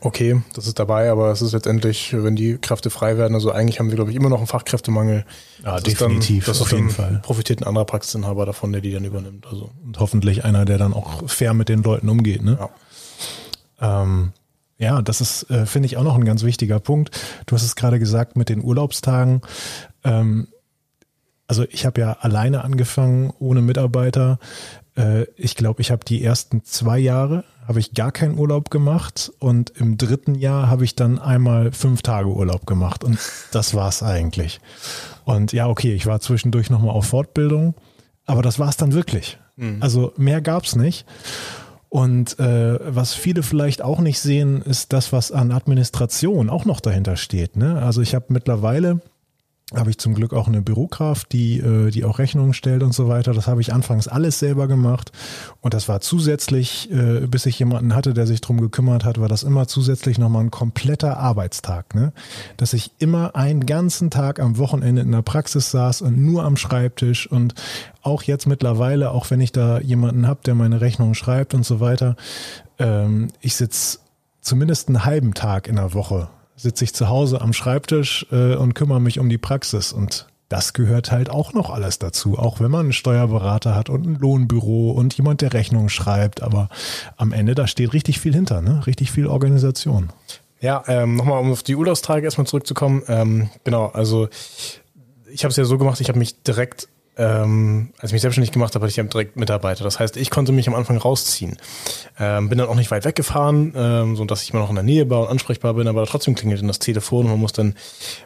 Okay, 0.00 0.40
das 0.54 0.66
ist 0.66 0.78
dabei, 0.78 1.10
aber 1.10 1.30
es 1.30 1.42
ist 1.42 1.52
letztendlich, 1.52 2.14
wenn 2.16 2.34
die 2.34 2.56
Kräfte 2.56 2.88
frei 2.88 3.18
werden, 3.18 3.34
also 3.34 3.50
eigentlich 3.50 3.78
haben 3.78 3.88
wir, 3.88 3.96
glaube 3.96 4.10
ich, 4.10 4.16
immer 4.16 4.30
noch 4.30 4.38
einen 4.38 4.46
Fachkräftemangel. 4.46 5.24
Ja, 5.62 5.74
das 5.74 5.82
definitiv, 5.82 6.46
dann, 6.46 6.54
das 6.54 6.62
auf 6.62 6.72
jeden 6.72 6.90
Fall. 6.90 7.20
Profitiert 7.22 7.60
ein 7.60 7.66
anderer 7.66 7.84
Praxisinhaber 7.84 8.46
davon, 8.46 8.72
der 8.72 8.80
die 8.80 8.90
dann 8.90 9.04
übernimmt. 9.04 9.46
Also. 9.46 9.70
Und 9.84 9.98
hoffentlich 10.00 10.44
einer, 10.44 10.64
der 10.64 10.78
dann 10.78 10.94
auch 10.94 11.28
fair 11.28 11.52
mit 11.54 11.68
den 11.68 11.82
Leuten 11.82 12.08
umgeht. 12.08 12.42
Ne? 12.42 12.58
Ja. 13.80 14.02
Ähm, 14.02 14.32
ja, 14.78 15.02
das 15.02 15.20
ist, 15.20 15.50
äh, 15.50 15.66
finde 15.66 15.86
ich, 15.86 15.96
auch 15.96 16.02
noch 16.02 16.16
ein 16.16 16.24
ganz 16.24 16.42
wichtiger 16.42 16.80
Punkt. 16.80 17.10
Du 17.46 17.54
hast 17.54 17.62
es 17.62 17.76
gerade 17.76 17.98
gesagt 17.98 18.36
mit 18.36 18.48
den 18.48 18.64
Urlaubstagen. 18.64 19.42
Ähm, 20.02 20.48
also 21.46 21.64
ich 21.70 21.84
habe 21.84 22.00
ja 22.00 22.16
alleine 22.20 22.64
angefangen, 22.64 23.32
ohne 23.38 23.60
Mitarbeiter. 23.60 24.38
Äh, 24.96 25.24
ich 25.36 25.54
glaube, 25.54 25.82
ich 25.82 25.90
habe 25.90 26.04
die 26.04 26.24
ersten 26.24 26.64
zwei 26.64 26.98
Jahre 26.98 27.44
habe 27.66 27.80
ich 27.80 27.94
gar 27.94 28.12
keinen 28.12 28.38
Urlaub 28.38 28.70
gemacht 28.70 29.32
und 29.38 29.70
im 29.70 29.96
dritten 29.96 30.34
Jahr 30.34 30.68
habe 30.68 30.84
ich 30.84 30.96
dann 30.96 31.18
einmal 31.18 31.72
fünf 31.72 32.02
Tage 32.02 32.28
Urlaub 32.28 32.66
gemacht 32.66 33.04
und 33.04 33.18
das 33.52 33.74
war's 33.74 34.02
eigentlich. 34.02 34.60
Und 35.24 35.52
ja, 35.52 35.68
okay, 35.68 35.94
ich 35.94 36.06
war 36.06 36.20
zwischendurch 36.20 36.70
nochmal 36.70 36.94
auf 36.94 37.06
Fortbildung, 37.06 37.74
aber 38.26 38.42
das 38.42 38.58
war's 38.58 38.76
dann 38.76 38.92
wirklich. 38.92 39.38
Mhm. 39.56 39.78
Also 39.80 40.12
mehr 40.16 40.40
gab's 40.40 40.76
nicht. 40.76 41.06
Und 41.88 42.38
äh, 42.38 42.78
was 42.82 43.12
viele 43.12 43.42
vielleicht 43.42 43.82
auch 43.82 44.00
nicht 44.00 44.18
sehen, 44.18 44.62
ist 44.62 44.94
das, 44.94 45.12
was 45.12 45.30
an 45.30 45.52
Administration 45.52 46.48
auch 46.48 46.64
noch 46.64 46.80
dahinter 46.80 47.16
steht. 47.16 47.56
Ne? 47.56 47.82
Also 47.82 48.00
ich 48.00 48.14
habe 48.14 48.26
mittlerweile 48.28 49.02
habe 49.74 49.90
ich 49.90 49.98
zum 49.98 50.14
Glück 50.14 50.32
auch 50.32 50.48
eine 50.48 50.62
Bürokraft, 50.62 51.32
die, 51.32 51.58
äh, 51.58 51.90
die 51.90 52.04
auch 52.04 52.18
Rechnungen 52.18 52.54
stellt 52.54 52.82
und 52.82 52.92
so 52.92 53.08
weiter. 53.08 53.32
Das 53.32 53.46
habe 53.46 53.60
ich 53.60 53.72
anfangs 53.72 54.08
alles 54.08 54.38
selber 54.38 54.68
gemacht. 54.68 55.12
Und 55.60 55.74
das 55.74 55.88
war 55.88 56.00
zusätzlich, 56.00 56.90
äh, 56.90 57.26
bis 57.26 57.46
ich 57.46 57.58
jemanden 57.58 57.94
hatte, 57.94 58.14
der 58.14 58.26
sich 58.26 58.40
drum 58.40 58.60
gekümmert 58.60 59.04
hat, 59.04 59.18
war 59.20 59.28
das 59.28 59.42
immer 59.42 59.66
zusätzlich 59.66 60.18
nochmal 60.18 60.44
ein 60.44 60.50
kompletter 60.50 61.16
Arbeitstag. 61.18 61.94
Ne? 61.94 62.12
Dass 62.56 62.72
ich 62.72 62.92
immer 62.98 63.34
einen 63.36 63.66
ganzen 63.66 64.10
Tag 64.10 64.40
am 64.40 64.58
Wochenende 64.58 65.02
in 65.02 65.12
der 65.12 65.22
Praxis 65.22 65.70
saß 65.70 66.02
und 66.02 66.18
nur 66.18 66.44
am 66.44 66.56
Schreibtisch 66.56 67.30
und 67.30 67.54
auch 68.02 68.22
jetzt 68.22 68.46
mittlerweile, 68.46 69.10
auch 69.10 69.30
wenn 69.30 69.40
ich 69.40 69.52
da 69.52 69.78
jemanden 69.78 70.26
habe, 70.26 70.40
der 70.44 70.54
meine 70.54 70.80
Rechnungen 70.80 71.14
schreibt 71.14 71.54
und 71.54 71.64
so 71.64 71.80
weiter, 71.80 72.16
ähm, 72.78 73.28
ich 73.40 73.54
sitze 73.54 73.98
zumindest 74.40 74.88
einen 74.88 75.04
halben 75.04 75.34
Tag 75.34 75.68
in 75.68 75.76
der 75.76 75.94
Woche 75.94 76.28
sitze 76.62 76.84
ich 76.84 76.94
zu 76.94 77.08
Hause 77.08 77.40
am 77.40 77.52
Schreibtisch 77.52 78.26
äh, 78.30 78.54
und 78.54 78.74
kümmere 78.74 79.00
mich 79.00 79.18
um 79.18 79.28
die 79.28 79.38
Praxis. 79.38 79.92
Und 79.92 80.26
das 80.48 80.72
gehört 80.72 81.10
halt 81.10 81.28
auch 81.30 81.52
noch 81.52 81.70
alles 81.70 81.98
dazu, 81.98 82.38
auch 82.38 82.60
wenn 82.60 82.70
man 82.70 82.80
einen 82.80 82.92
Steuerberater 82.92 83.74
hat 83.74 83.90
und 83.90 84.06
ein 84.06 84.14
Lohnbüro 84.16 84.92
und 84.92 85.16
jemand, 85.16 85.40
der 85.40 85.52
Rechnung 85.52 85.88
schreibt. 85.88 86.42
Aber 86.42 86.68
am 87.16 87.32
Ende, 87.32 87.54
da 87.54 87.66
steht 87.66 87.92
richtig 87.92 88.20
viel 88.20 88.34
hinter, 88.34 88.62
ne? 88.62 88.86
richtig 88.86 89.10
viel 89.10 89.26
Organisation. 89.26 90.10
Ja, 90.60 90.84
ähm, 90.86 91.16
nochmal, 91.16 91.40
um 91.40 91.50
auf 91.50 91.64
die 91.64 91.74
Urlaubstage 91.74 92.24
erstmal 92.24 92.46
zurückzukommen. 92.46 93.02
Ähm, 93.08 93.50
genau, 93.64 93.86
also 93.86 94.28
ich 95.32 95.44
habe 95.44 95.50
es 95.50 95.56
ja 95.56 95.64
so 95.64 95.78
gemacht, 95.78 96.00
ich 96.00 96.08
habe 96.08 96.18
mich 96.18 96.42
direkt 96.42 96.88
ähm, 97.18 97.92
als 97.98 98.10
ich 98.10 98.12
mich 98.14 98.22
selbstständig 98.22 98.52
gemacht 98.52 98.74
habe, 98.74 98.84
hatte 98.84 99.00
ich 99.00 99.08
direkt 99.08 99.36
Mitarbeiter. 99.36 99.84
Das 99.84 100.00
heißt, 100.00 100.16
ich 100.16 100.30
konnte 100.30 100.50
mich 100.50 100.66
am 100.66 100.74
Anfang 100.74 100.96
rausziehen. 100.96 101.58
Ähm, 102.18 102.48
bin 102.48 102.56
dann 102.56 102.68
auch 102.68 102.74
nicht 102.74 102.90
weit 102.90 103.04
weggefahren, 103.04 103.74
ähm, 103.76 104.16
so 104.16 104.24
dass 104.24 104.42
ich 104.42 104.50
immer 104.50 104.60
noch 104.60 104.70
in 104.70 104.76
der 104.76 104.84
Nähe 104.84 105.10
war 105.10 105.20
und 105.22 105.28
ansprechbar 105.28 105.74
bin, 105.74 105.88
aber 105.88 106.06
trotzdem 106.06 106.34
klingelt 106.34 106.60
dann 106.60 106.68
das 106.68 106.78
Telefon 106.78 107.26
und 107.26 107.32
man 107.32 107.40
muss 107.40 107.52
dann 107.52 107.74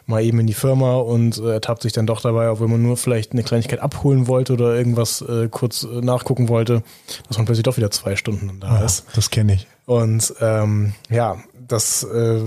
mal 0.05 0.23
eben 0.23 0.39
in 0.39 0.47
die 0.47 0.53
Firma 0.53 0.95
und 0.95 1.37
äh, 1.37 1.51
ertappt 1.51 1.81
sich 1.81 1.91
dann 1.91 2.07
doch 2.07 2.21
dabei, 2.21 2.49
auch 2.49 2.61
wenn 2.61 2.71
man 2.71 2.81
nur 2.81 2.95
vielleicht 2.95 3.33
eine 3.33 3.43
Kleinigkeit 3.43 3.79
abholen 3.79 4.27
wollte 4.27 4.53
oder 4.53 4.75
irgendwas 4.75 5.21
äh, 5.21 5.49
kurz 5.49 5.83
äh, 5.83 6.01
nachgucken 6.01 6.47
wollte, 6.47 6.81
dass 7.27 7.37
man 7.37 7.45
plötzlich 7.45 7.63
doch 7.63 7.75
wieder 7.75 7.91
zwei 7.91 8.15
Stunden 8.15 8.59
da 8.61 8.79
ja, 8.79 8.85
ist. 8.85 9.05
Das 9.15 9.29
kenne 9.31 9.55
ich. 9.55 9.67
Und 9.85 10.33
ähm, 10.39 10.93
ja, 11.09 11.37
das 11.67 12.03
äh, 12.03 12.39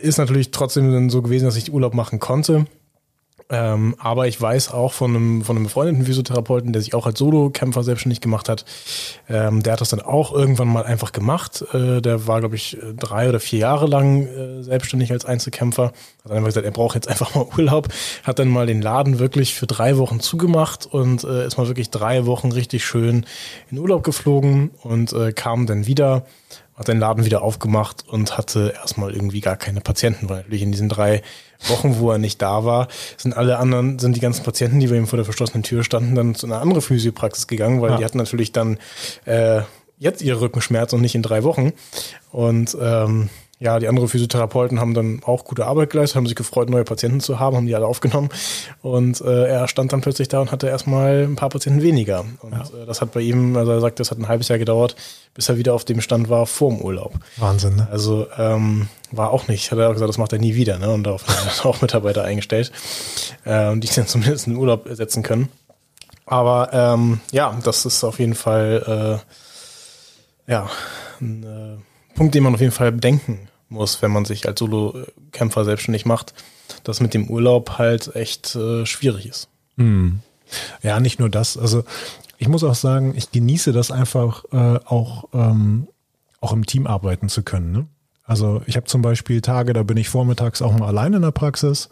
ist 0.00 0.18
natürlich 0.18 0.52
trotzdem 0.52 0.92
dann 0.92 1.10
so 1.10 1.20
gewesen, 1.20 1.46
dass 1.46 1.56
ich 1.56 1.72
Urlaub 1.72 1.94
machen 1.94 2.20
konnte 2.20 2.66
Ähm, 3.48 3.94
aber 3.98 4.26
ich 4.26 4.40
weiß 4.40 4.72
auch 4.72 4.92
von 4.92 5.14
einem, 5.14 5.42
von 5.42 5.56
einem 5.56 5.66
befreundeten 5.66 6.04
Physiotherapeuten, 6.04 6.72
der 6.72 6.82
sich 6.82 6.94
auch 6.94 7.06
als 7.06 7.18
Solo-Kämpfer 7.18 7.84
selbstständig 7.84 8.20
gemacht 8.20 8.48
hat, 8.48 8.64
ähm, 9.28 9.62
der 9.62 9.74
hat 9.74 9.80
das 9.80 9.90
dann 9.90 10.00
auch 10.00 10.32
irgendwann 10.32 10.66
mal 10.66 10.82
einfach 10.82 11.12
gemacht. 11.12 11.64
Äh, 11.72 12.00
der 12.02 12.26
war, 12.26 12.40
glaube 12.40 12.56
ich, 12.56 12.76
drei 12.96 13.28
oder 13.28 13.38
vier 13.38 13.60
Jahre 13.60 13.86
lang 13.86 14.26
äh, 14.26 14.62
selbstständig 14.62 15.12
als 15.12 15.24
Einzelkämpfer. 15.24 15.92
Hat 16.24 16.32
einfach 16.32 16.46
gesagt, 16.46 16.66
er 16.66 16.72
braucht 16.72 16.96
jetzt 16.96 17.08
einfach 17.08 17.36
mal 17.36 17.46
Urlaub. 17.56 17.88
Hat 18.24 18.40
dann 18.40 18.48
mal 18.48 18.66
den 18.66 18.82
Laden 18.82 19.20
wirklich 19.20 19.54
für 19.54 19.68
drei 19.68 19.96
Wochen 19.96 20.18
zugemacht 20.18 20.86
und 20.86 21.22
äh, 21.22 21.46
ist 21.46 21.56
mal 21.56 21.68
wirklich 21.68 21.90
drei 21.90 22.26
Wochen 22.26 22.50
richtig 22.50 22.84
schön 22.84 23.26
in 23.70 23.78
Urlaub 23.78 24.02
geflogen 24.02 24.70
und 24.82 25.12
äh, 25.12 25.32
kam 25.32 25.66
dann 25.66 25.86
wieder 25.86 26.26
hat 26.76 26.88
den 26.88 26.98
Laden 26.98 27.24
wieder 27.24 27.42
aufgemacht 27.42 28.04
und 28.06 28.36
hatte 28.36 28.74
erstmal 28.76 29.14
irgendwie 29.14 29.40
gar 29.40 29.56
keine 29.56 29.80
Patienten, 29.80 30.28
weil 30.28 30.38
natürlich 30.38 30.62
in 30.62 30.72
diesen 30.72 30.88
drei 30.88 31.22
Wochen, 31.68 31.98
wo 31.98 32.10
er 32.10 32.18
nicht 32.18 32.42
da 32.42 32.64
war, 32.64 32.88
sind 33.16 33.34
alle 33.36 33.58
anderen, 33.58 33.98
sind 33.98 34.14
die 34.14 34.20
ganzen 34.20 34.44
Patienten, 34.44 34.78
die 34.78 34.88
bei 34.88 34.96
ihm 34.96 35.06
vor 35.06 35.16
der 35.16 35.24
verschlossenen 35.24 35.62
Tür 35.62 35.84
standen, 35.84 36.14
dann 36.14 36.34
zu 36.34 36.46
einer 36.46 36.60
anderen 36.60 36.82
Physiopraxis 36.82 37.46
gegangen, 37.46 37.80
weil 37.80 37.92
ja. 37.92 37.96
die 37.96 38.04
hatten 38.04 38.18
natürlich 38.18 38.52
dann 38.52 38.78
äh, 39.24 39.62
jetzt 39.98 40.20
ihre 40.20 40.40
Rückenschmerz 40.42 40.92
und 40.92 41.00
nicht 41.00 41.14
in 41.14 41.22
drei 41.22 41.44
Wochen. 41.44 41.72
Und 42.30 42.76
ähm, 42.78 43.30
ja, 43.58 43.78
die 43.78 43.88
anderen 43.88 44.08
Physiotherapeuten 44.08 44.80
haben 44.80 44.92
dann 44.92 45.22
auch 45.24 45.44
gute 45.44 45.64
Arbeit 45.64 45.88
geleistet, 45.88 46.16
haben 46.16 46.26
sich 46.26 46.36
gefreut, 46.36 46.68
neue 46.68 46.84
Patienten 46.84 47.20
zu 47.20 47.40
haben, 47.40 47.56
haben 47.56 47.66
die 47.66 47.74
alle 47.74 47.86
aufgenommen. 47.86 48.28
Und 48.82 49.22
äh, 49.22 49.46
er 49.46 49.66
stand 49.66 49.94
dann 49.94 50.02
plötzlich 50.02 50.28
da 50.28 50.40
und 50.40 50.52
hatte 50.52 50.68
erstmal 50.68 51.24
ein 51.24 51.36
paar 51.36 51.48
Patienten 51.48 51.80
weniger. 51.80 52.26
Und 52.42 52.52
ja. 52.52 52.60
äh, 52.60 52.84
das 52.84 53.00
hat 53.00 53.12
bei 53.12 53.20
ihm, 53.20 53.56
also 53.56 53.72
er 53.72 53.80
sagt, 53.80 53.98
das 53.98 54.10
hat 54.10 54.18
ein 54.18 54.28
halbes 54.28 54.48
Jahr 54.48 54.58
gedauert, 54.58 54.94
bis 55.32 55.48
er 55.48 55.56
wieder 55.56 55.72
auf 55.72 55.86
dem 55.86 56.02
Stand 56.02 56.28
war 56.28 56.46
vor 56.46 56.70
dem 56.70 56.82
Urlaub. 56.82 57.14
Wahnsinn, 57.38 57.76
ne? 57.76 57.88
Also 57.90 58.26
ähm, 58.36 58.88
war 59.10 59.30
auch 59.30 59.48
nicht, 59.48 59.72
hat 59.72 59.78
er 59.78 59.88
auch 59.88 59.94
gesagt, 59.94 60.10
das 60.10 60.18
macht 60.18 60.34
er 60.34 60.38
nie 60.38 60.54
wieder, 60.54 60.78
ne? 60.78 60.90
Und 60.90 61.04
darauf 61.04 61.26
hat 61.26 61.58
er 61.58 61.66
auch 61.70 61.80
Mitarbeiter 61.80 62.24
eingestellt, 62.24 62.72
äh, 63.44 63.74
die 63.78 63.88
dann 63.88 64.06
zumindest 64.06 64.46
in 64.46 64.52
den 64.52 64.60
Urlaub 64.60 64.86
setzen 64.90 65.22
können. 65.22 65.48
Aber 66.26 66.70
ähm, 66.74 67.20
ja, 67.32 67.56
das 67.64 67.86
ist 67.86 68.04
auf 68.04 68.18
jeden 68.18 68.34
Fall 68.34 69.22
äh, 70.46 70.52
ja 70.52 70.68
ein 71.20 71.42
äh, 71.44 71.85
Punkt, 72.16 72.34
den 72.34 72.42
man 72.42 72.54
auf 72.54 72.60
jeden 72.60 72.72
Fall 72.72 72.92
bedenken 72.92 73.48
muss, 73.68 74.02
wenn 74.02 74.10
man 74.10 74.24
sich 74.24 74.48
als 74.48 74.58
Solo-Kämpfer 74.58 75.64
selbstständig 75.64 76.06
macht, 76.06 76.34
dass 76.84 77.00
mit 77.00 77.14
dem 77.14 77.28
Urlaub 77.28 77.78
halt 77.78 78.14
echt 78.16 78.54
äh, 78.56 78.84
schwierig 78.86 79.26
ist. 79.26 79.48
Hm. 79.76 80.20
Ja, 80.82 81.00
nicht 81.00 81.18
nur 81.18 81.28
das. 81.28 81.56
Also 81.56 81.84
ich 82.38 82.48
muss 82.48 82.64
auch 82.64 82.74
sagen, 82.74 83.14
ich 83.16 83.30
genieße 83.30 83.72
das 83.72 83.90
einfach 83.90 84.44
äh, 84.52 84.78
auch, 84.84 85.28
ähm, 85.32 85.88
auch 86.40 86.52
im 86.52 86.66
Team 86.66 86.86
arbeiten 86.86 87.28
zu 87.28 87.42
können. 87.42 87.72
Ne? 87.72 87.86
Also 88.24 88.62
ich 88.66 88.76
habe 88.76 88.86
zum 88.86 89.02
Beispiel 89.02 89.40
Tage, 89.40 89.72
da 89.72 89.82
bin 89.82 89.96
ich 89.96 90.08
vormittags 90.08 90.62
auch 90.62 90.76
mal 90.76 90.88
allein 90.88 91.14
in 91.14 91.22
der 91.22 91.30
Praxis 91.30 91.88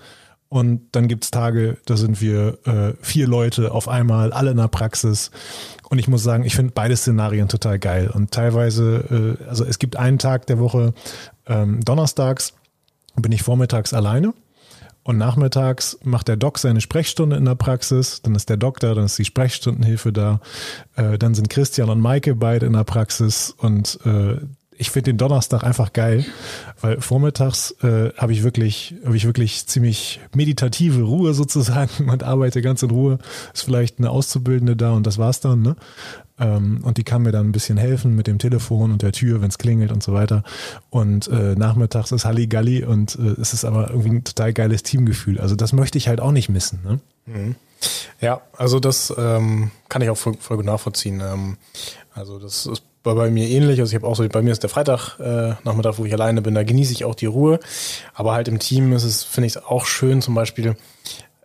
und 0.48 0.82
dann 0.92 1.08
gibt's 1.08 1.30
Tage, 1.30 1.78
da 1.86 1.96
sind 1.96 2.20
wir 2.20 2.58
äh, 2.64 2.94
vier 3.00 3.26
Leute 3.26 3.72
auf 3.72 3.88
einmal, 3.88 4.32
alle 4.32 4.52
in 4.52 4.56
der 4.56 4.68
Praxis. 4.68 5.30
Und 5.88 5.98
ich 5.98 6.06
muss 6.06 6.22
sagen, 6.22 6.44
ich 6.44 6.54
finde 6.54 6.72
beide 6.74 6.96
Szenarien 6.96 7.48
total 7.48 7.78
geil. 7.78 8.10
Und 8.12 8.30
teilweise, 8.30 9.36
äh, 9.40 9.48
also 9.48 9.64
es 9.64 9.78
gibt 9.78 9.96
einen 9.96 10.18
Tag 10.18 10.46
der 10.46 10.58
Woche, 10.58 10.94
ähm, 11.46 11.80
donnerstags 11.84 12.54
bin 13.16 13.32
ich 13.32 13.42
vormittags 13.42 13.92
alleine. 13.92 14.34
Und 15.02 15.18
nachmittags 15.18 15.98
macht 16.02 16.28
der 16.28 16.36
Doc 16.36 16.58
seine 16.58 16.80
Sprechstunde 16.80 17.36
in 17.36 17.44
der 17.44 17.56
Praxis, 17.56 18.22
dann 18.22 18.34
ist 18.34 18.48
der 18.48 18.56
Doktor, 18.56 18.94
dann 18.94 19.04
ist 19.04 19.18
die 19.18 19.26
Sprechstundenhilfe 19.26 20.12
da, 20.12 20.40
äh, 20.96 21.18
dann 21.18 21.34
sind 21.34 21.50
Christian 21.50 21.90
und 21.90 22.00
Maike 22.00 22.34
beide 22.34 22.64
in 22.64 22.72
der 22.72 22.84
Praxis 22.84 23.54
und 23.58 23.98
äh, 24.06 24.36
ich 24.78 24.90
finde 24.90 25.12
den 25.12 25.18
Donnerstag 25.18 25.64
einfach 25.64 25.92
geil, 25.92 26.24
weil 26.80 27.00
vormittags 27.00 27.72
äh, 27.82 28.12
habe 28.16 28.32
ich 28.32 28.42
wirklich, 28.42 28.94
habe 29.04 29.16
ich 29.16 29.24
wirklich 29.24 29.66
ziemlich 29.66 30.20
meditative 30.34 31.02
Ruhe 31.02 31.34
sozusagen 31.34 32.08
und 32.10 32.22
arbeite 32.22 32.62
ganz 32.62 32.82
in 32.82 32.90
Ruhe. 32.90 33.18
Ist 33.52 33.64
vielleicht 33.64 33.98
eine 33.98 34.10
Auszubildende 34.10 34.76
da 34.76 34.92
und 34.92 35.06
das 35.06 35.18
war's 35.18 35.40
dann, 35.40 35.62
ne? 35.62 35.76
Ähm, 36.38 36.80
und 36.82 36.98
die 36.98 37.04
kann 37.04 37.22
mir 37.22 37.30
dann 37.30 37.48
ein 37.48 37.52
bisschen 37.52 37.78
helfen 37.78 38.16
mit 38.16 38.26
dem 38.26 38.38
Telefon 38.38 38.90
und 38.90 39.02
der 39.02 39.12
Tür, 39.12 39.40
wenn 39.40 39.48
es 39.48 39.58
klingelt 39.58 39.92
und 39.92 40.02
so 40.02 40.12
weiter. 40.12 40.42
Und 40.90 41.28
äh, 41.28 41.54
nachmittags 41.54 42.10
ist 42.10 42.24
Halligalli 42.24 42.84
und 42.84 43.16
äh, 43.16 43.40
es 43.40 43.52
ist 43.52 43.64
aber 43.64 43.90
irgendwie 43.90 44.10
ein 44.10 44.24
total 44.24 44.52
geiles 44.52 44.82
Teamgefühl. 44.82 45.40
Also 45.40 45.54
das 45.54 45.72
möchte 45.72 45.96
ich 45.98 46.08
halt 46.08 46.20
auch 46.20 46.32
nicht 46.32 46.48
missen, 46.48 46.80
ne? 46.82 47.00
Mhm. 47.26 47.54
Ja, 48.20 48.40
also 48.56 48.80
das 48.80 49.12
ähm, 49.16 49.70
kann 49.88 50.02
ich 50.02 50.10
auch 50.10 50.16
voll, 50.16 50.36
voll 50.40 50.62
nachvollziehen. 50.64 51.20
Ähm, 51.20 51.56
also 52.14 52.38
das 52.38 52.66
ist 52.66 52.82
war 53.04 53.14
bei 53.14 53.30
mir 53.30 53.48
ähnlich. 53.48 53.78
Also 53.80 53.90
ich 53.90 54.02
habe 54.02 54.06
auch 54.06 54.16
so, 54.16 54.26
bei 54.28 54.42
mir 54.42 54.50
ist 54.50 54.62
der 54.62 54.70
Freitag 54.70 55.18
äh, 55.20 55.54
Nachmittag, 55.64 55.98
wo 55.98 56.04
ich 56.04 56.12
alleine 56.12 56.42
bin, 56.42 56.54
da 56.54 56.64
genieße 56.64 56.92
ich 56.92 57.04
auch 57.04 57.14
die 57.14 57.26
Ruhe. 57.26 57.60
Aber 58.14 58.32
halt 58.32 58.48
im 58.48 58.58
Team 58.58 58.92
ist 58.92 59.04
es, 59.04 59.22
finde 59.22 59.46
ich 59.46 59.64
auch 59.64 59.86
schön, 59.86 60.22
zum 60.22 60.34
Beispiel, 60.34 60.74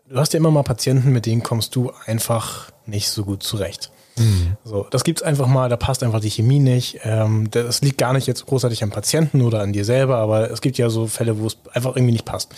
du 0.09 0.15
hast 0.15 0.33
ja 0.33 0.37
immer 0.37 0.51
mal 0.51 0.63
Patienten, 0.63 1.11
mit 1.11 1.25
denen 1.25 1.43
kommst 1.43 1.75
du 1.75 1.91
einfach 2.05 2.71
nicht 2.85 3.09
so 3.09 3.25
gut 3.25 3.43
zurecht. 3.43 3.91
Mhm. 4.17 4.57
So, 4.63 4.87
das 4.89 5.03
gibt's 5.03 5.21
einfach 5.21 5.47
mal, 5.47 5.69
da 5.69 5.77
passt 5.77 6.03
einfach 6.03 6.19
die 6.19 6.29
Chemie 6.29 6.59
nicht. 6.59 6.99
Ähm, 7.03 7.49
das 7.51 7.81
liegt 7.81 7.97
gar 7.97 8.13
nicht 8.13 8.27
jetzt 8.27 8.45
großartig 8.45 8.83
am 8.83 8.89
Patienten 8.89 9.41
oder 9.41 9.61
an 9.61 9.73
dir 9.73 9.85
selber, 9.85 10.17
aber 10.17 10.51
es 10.51 10.61
gibt 10.61 10.77
ja 10.77 10.89
so 10.89 11.07
Fälle, 11.07 11.39
wo 11.39 11.47
es 11.47 11.57
einfach 11.73 11.95
irgendwie 11.95 12.13
nicht 12.13 12.25
passt. 12.25 12.53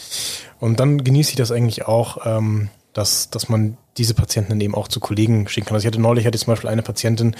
Und 0.59 0.79
dann 0.79 1.03
genieße 1.03 1.31
ich 1.31 1.35
das 1.35 1.51
eigentlich 1.51 1.87
auch, 1.87 2.25
ähm, 2.25 2.69
dass, 2.93 3.29
dass 3.29 3.49
man 3.49 3.77
diese 3.97 4.13
Patienten 4.13 4.51
dann 4.51 4.61
eben 4.61 4.75
auch 4.75 4.87
zu 4.87 4.99
Kollegen 4.99 5.47
schicken 5.47 5.67
kann. 5.67 5.75
Also 5.75 5.85
ich 5.85 5.93
hatte 5.93 6.01
neulich 6.01 6.25
hatte 6.25 6.35
ich 6.35 6.43
zum 6.43 6.51
Beispiel 6.51 6.69
eine 6.69 6.81
Patientin, 6.81 7.35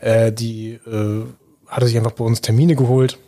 äh, 0.00 0.32
die 0.32 0.74
äh, 0.86 1.24
hatte 1.66 1.86
sich 1.86 1.96
einfach 1.96 2.12
bei 2.12 2.24
uns 2.24 2.40
Termine 2.40 2.76
geholt 2.76 3.18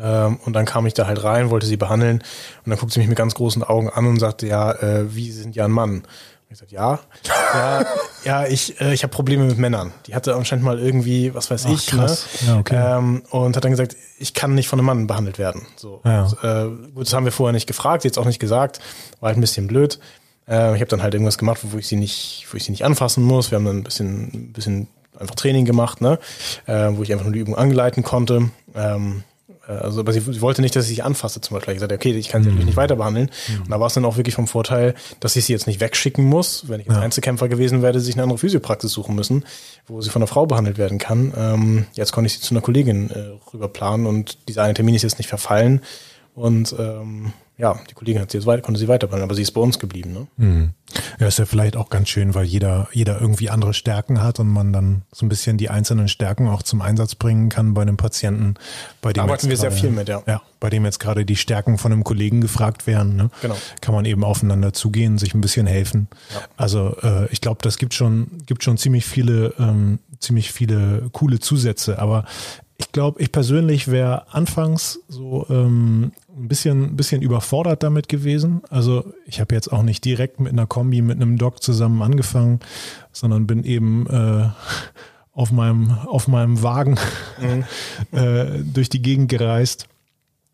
ähm, 0.00 0.38
und 0.44 0.52
dann 0.54 0.64
kam 0.64 0.86
ich 0.86 0.94
da 0.94 1.06
halt 1.06 1.22
rein, 1.24 1.50
wollte 1.50 1.66
sie 1.66 1.76
behandeln 1.76 2.18
und 2.64 2.70
dann 2.70 2.78
guckte 2.78 2.94
sie 2.94 3.00
mich 3.00 3.08
mit 3.08 3.18
ganz 3.18 3.34
großen 3.34 3.62
Augen 3.62 3.88
an 3.88 4.06
und 4.06 4.18
sagte, 4.18 4.46
ja, 4.46 4.72
äh, 4.72 5.14
wie 5.14 5.30
sind 5.30 5.54
ja 5.54 5.64
ein 5.64 5.70
Mann. 5.70 5.98
Und 6.00 6.04
ich 6.50 6.58
sagte, 6.58 6.74
ja, 6.74 7.00
ja, 7.54 7.86
ja, 8.24 8.46
ich, 8.46 8.80
äh, 8.80 8.92
ich 8.92 9.02
habe 9.02 9.12
Probleme 9.12 9.44
mit 9.44 9.58
Männern. 9.58 9.92
Die 10.06 10.14
hatte 10.14 10.34
anscheinend 10.34 10.64
mal 10.64 10.78
irgendwie, 10.78 11.34
was 11.34 11.50
weiß 11.50 11.66
Ach, 11.66 11.70
ich, 11.70 11.92
ne? 11.92 11.98
krass. 11.98 12.26
Ne? 12.42 12.48
Ja, 12.48 12.58
okay. 12.58 12.96
ähm, 12.98 13.22
und 13.30 13.56
hat 13.56 13.64
dann 13.64 13.70
gesagt, 13.70 13.96
ich 14.18 14.34
kann 14.34 14.54
nicht 14.54 14.68
von 14.68 14.78
einem 14.78 14.86
Mann 14.86 15.06
behandelt 15.06 15.38
werden. 15.38 15.66
So, 15.76 16.00
ja. 16.04 16.24
und, 16.24 16.44
äh, 16.44 16.90
gut, 16.92 17.06
das 17.06 17.14
haben 17.14 17.24
wir 17.24 17.32
vorher 17.32 17.52
nicht 17.52 17.66
gefragt, 17.66 18.04
jetzt 18.04 18.18
auch 18.18 18.26
nicht 18.26 18.40
gesagt, 18.40 18.80
war 19.20 19.28
halt 19.28 19.38
ein 19.38 19.42
bisschen 19.42 19.66
blöd. 19.66 20.00
Äh, 20.48 20.74
ich 20.74 20.80
habe 20.80 20.86
dann 20.86 21.02
halt 21.02 21.14
irgendwas 21.14 21.38
gemacht, 21.38 21.60
wo 21.62 21.78
ich 21.78 21.86
sie 21.86 21.96
nicht, 21.96 22.46
wo 22.50 22.56
ich 22.56 22.64
sie 22.64 22.70
nicht 22.70 22.84
anfassen 22.84 23.24
muss. 23.24 23.50
Wir 23.50 23.56
haben 23.56 23.64
dann 23.64 23.78
ein 23.78 23.84
bisschen, 23.84 24.22
ein 24.32 24.52
bisschen 24.52 24.88
einfach 25.18 25.34
Training 25.34 25.64
gemacht, 25.64 26.00
ne? 26.00 26.18
Äh, 26.66 26.90
wo 26.92 27.02
ich 27.02 27.12
einfach 27.12 27.24
nur 27.24 27.32
die 27.32 27.40
Übung 27.40 27.56
angeleiten 27.56 28.02
konnte. 28.02 28.50
Ähm, 28.74 29.22
äh, 29.68 29.72
also, 29.72 30.00
aber 30.00 30.12
sie, 30.12 30.20
sie, 30.20 30.40
wollte 30.40 30.62
nicht, 30.62 30.76
dass 30.76 30.88
ich 30.88 30.96
sie 30.96 31.02
anfasse 31.02 31.40
zum 31.40 31.56
Beispiel. 31.56 31.74
Ich 31.74 31.80
sagte, 31.80 31.94
okay, 31.94 32.12
ich 32.12 32.28
kann 32.28 32.42
sie 32.42 32.48
natürlich 32.48 32.66
nicht 32.66 32.76
weiter 32.76 32.96
behandeln. 32.96 33.30
Mhm. 33.48 33.62
Und 33.62 33.70
da 33.70 33.80
war 33.80 33.86
es 33.86 33.94
dann 33.94 34.04
auch 34.04 34.16
wirklich 34.16 34.34
vom 34.34 34.46
Vorteil, 34.46 34.94
dass 35.20 35.36
ich 35.36 35.44
sie 35.44 35.52
jetzt 35.52 35.66
nicht 35.66 35.80
wegschicken 35.80 36.24
muss. 36.24 36.68
Wenn 36.68 36.80
ich 36.80 36.88
ein 36.88 36.94
ja. 36.94 37.00
Einzelkämpfer 37.00 37.48
gewesen 37.48 37.82
wäre, 37.82 38.00
sich 38.00 38.14
eine 38.14 38.22
andere 38.22 38.38
Physiopraxis 38.38 38.92
suchen 38.92 39.14
müssen, 39.14 39.44
wo 39.86 40.00
sie 40.00 40.10
von 40.10 40.22
einer 40.22 40.26
Frau 40.26 40.46
behandelt 40.46 40.78
werden 40.78 40.98
kann. 40.98 41.32
Ähm, 41.36 41.86
jetzt 41.94 42.12
konnte 42.12 42.26
ich 42.26 42.34
sie 42.34 42.40
zu 42.40 42.54
einer 42.54 42.62
Kollegin 42.62 43.10
äh, 43.10 43.32
rüber 43.52 43.68
planen 43.68 44.06
und 44.06 44.48
dieser 44.48 44.62
eine 44.62 44.74
Termin 44.74 44.94
ist 44.94 45.02
jetzt 45.02 45.18
nicht 45.18 45.28
verfallen. 45.28 45.80
Und 46.34 46.74
ähm, 46.78 47.32
ja, 47.56 47.78
die 47.88 47.94
Kollegin 47.94 48.20
hat 48.20 48.32
sie 48.32 48.38
jetzt 48.38 48.46
weiter, 48.46 48.62
konnte 48.62 48.80
sie 48.80 48.88
weiterbehandeln, 48.88 49.28
aber 49.28 49.36
sie 49.36 49.42
ist 49.42 49.52
bei 49.52 49.60
uns 49.60 49.78
geblieben. 49.78 50.12
Ne? 50.12 50.26
Hm. 50.38 50.70
Ja, 51.20 51.28
ist 51.28 51.38
ja 51.38 51.46
vielleicht 51.46 51.76
auch 51.76 51.88
ganz 51.88 52.08
schön, 52.08 52.34
weil 52.34 52.44
jeder, 52.44 52.88
jeder 52.92 53.20
irgendwie 53.20 53.48
andere 53.48 53.74
Stärken 53.74 54.20
hat 54.20 54.40
und 54.40 54.48
man 54.48 54.72
dann 54.72 55.02
so 55.12 55.24
ein 55.24 55.28
bisschen 55.28 55.56
die 55.56 55.70
einzelnen 55.70 56.08
Stärken 56.08 56.48
auch 56.48 56.64
zum 56.64 56.82
Einsatz 56.82 57.14
bringen 57.14 57.50
kann 57.50 57.72
bei 57.72 57.82
einem 57.82 57.96
Patienten, 57.96 58.54
bei 59.00 59.12
dem 59.12 59.18
da 59.18 59.22
arbeiten 59.22 59.48
wir 59.48 59.56
grade, 59.56 59.70
sehr 59.70 59.72
viel 59.72 59.90
mit, 59.90 60.08
ja. 60.08 60.22
Ja, 60.26 60.42
bei 60.58 60.68
dem 60.68 60.84
jetzt 60.84 60.98
gerade 60.98 61.24
die 61.24 61.36
Stärken 61.36 61.78
von 61.78 61.92
einem 61.92 62.02
Kollegen 62.02 62.40
gefragt 62.40 62.88
werden. 62.88 63.14
Ne? 63.14 63.30
Genau. 63.40 63.56
Kann 63.80 63.94
man 63.94 64.04
eben 64.04 64.24
aufeinander 64.24 64.72
zugehen, 64.72 65.18
sich 65.18 65.34
ein 65.34 65.40
bisschen 65.40 65.68
helfen. 65.68 66.08
Ja. 66.32 66.40
Also 66.56 66.96
äh, 67.02 67.32
ich 67.32 67.40
glaube, 67.40 67.58
das 67.62 67.78
gibt 67.78 67.94
schon, 67.94 68.42
gibt 68.46 68.64
schon 68.64 68.78
ziemlich 68.78 69.06
viele, 69.06 69.54
ähm, 69.60 70.00
ziemlich 70.18 70.50
viele 70.50 71.08
coole 71.12 71.38
Zusätze, 71.38 72.00
aber 72.00 72.24
ich 72.76 72.92
glaube, 72.92 73.22
ich 73.22 73.30
persönlich 73.30 73.88
wäre 73.88 74.32
anfangs 74.32 75.00
so 75.08 75.46
ähm, 75.48 76.12
ein 76.36 76.48
bisschen, 76.48 76.84
ein 76.84 76.96
bisschen 76.96 77.22
überfordert 77.22 77.82
damit 77.82 78.08
gewesen. 78.08 78.62
Also 78.68 79.04
ich 79.26 79.40
habe 79.40 79.54
jetzt 79.54 79.72
auch 79.72 79.82
nicht 79.82 80.04
direkt 80.04 80.40
mit 80.40 80.52
einer 80.52 80.66
Kombi 80.66 81.00
mit 81.00 81.16
einem 81.16 81.38
Doc 81.38 81.62
zusammen 81.62 82.02
angefangen, 82.02 82.60
sondern 83.12 83.46
bin 83.46 83.64
eben 83.64 84.06
äh, 84.08 84.48
auf 85.32 85.50
meinem 85.50 85.90
auf 86.06 86.28
meinem 86.28 86.62
Wagen 86.62 86.96
mhm. 87.40 87.64
äh, 88.18 88.62
durch 88.62 88.88
die 88.88 89.02
Gegend 89.02 89.28
gereist 89.28 89.88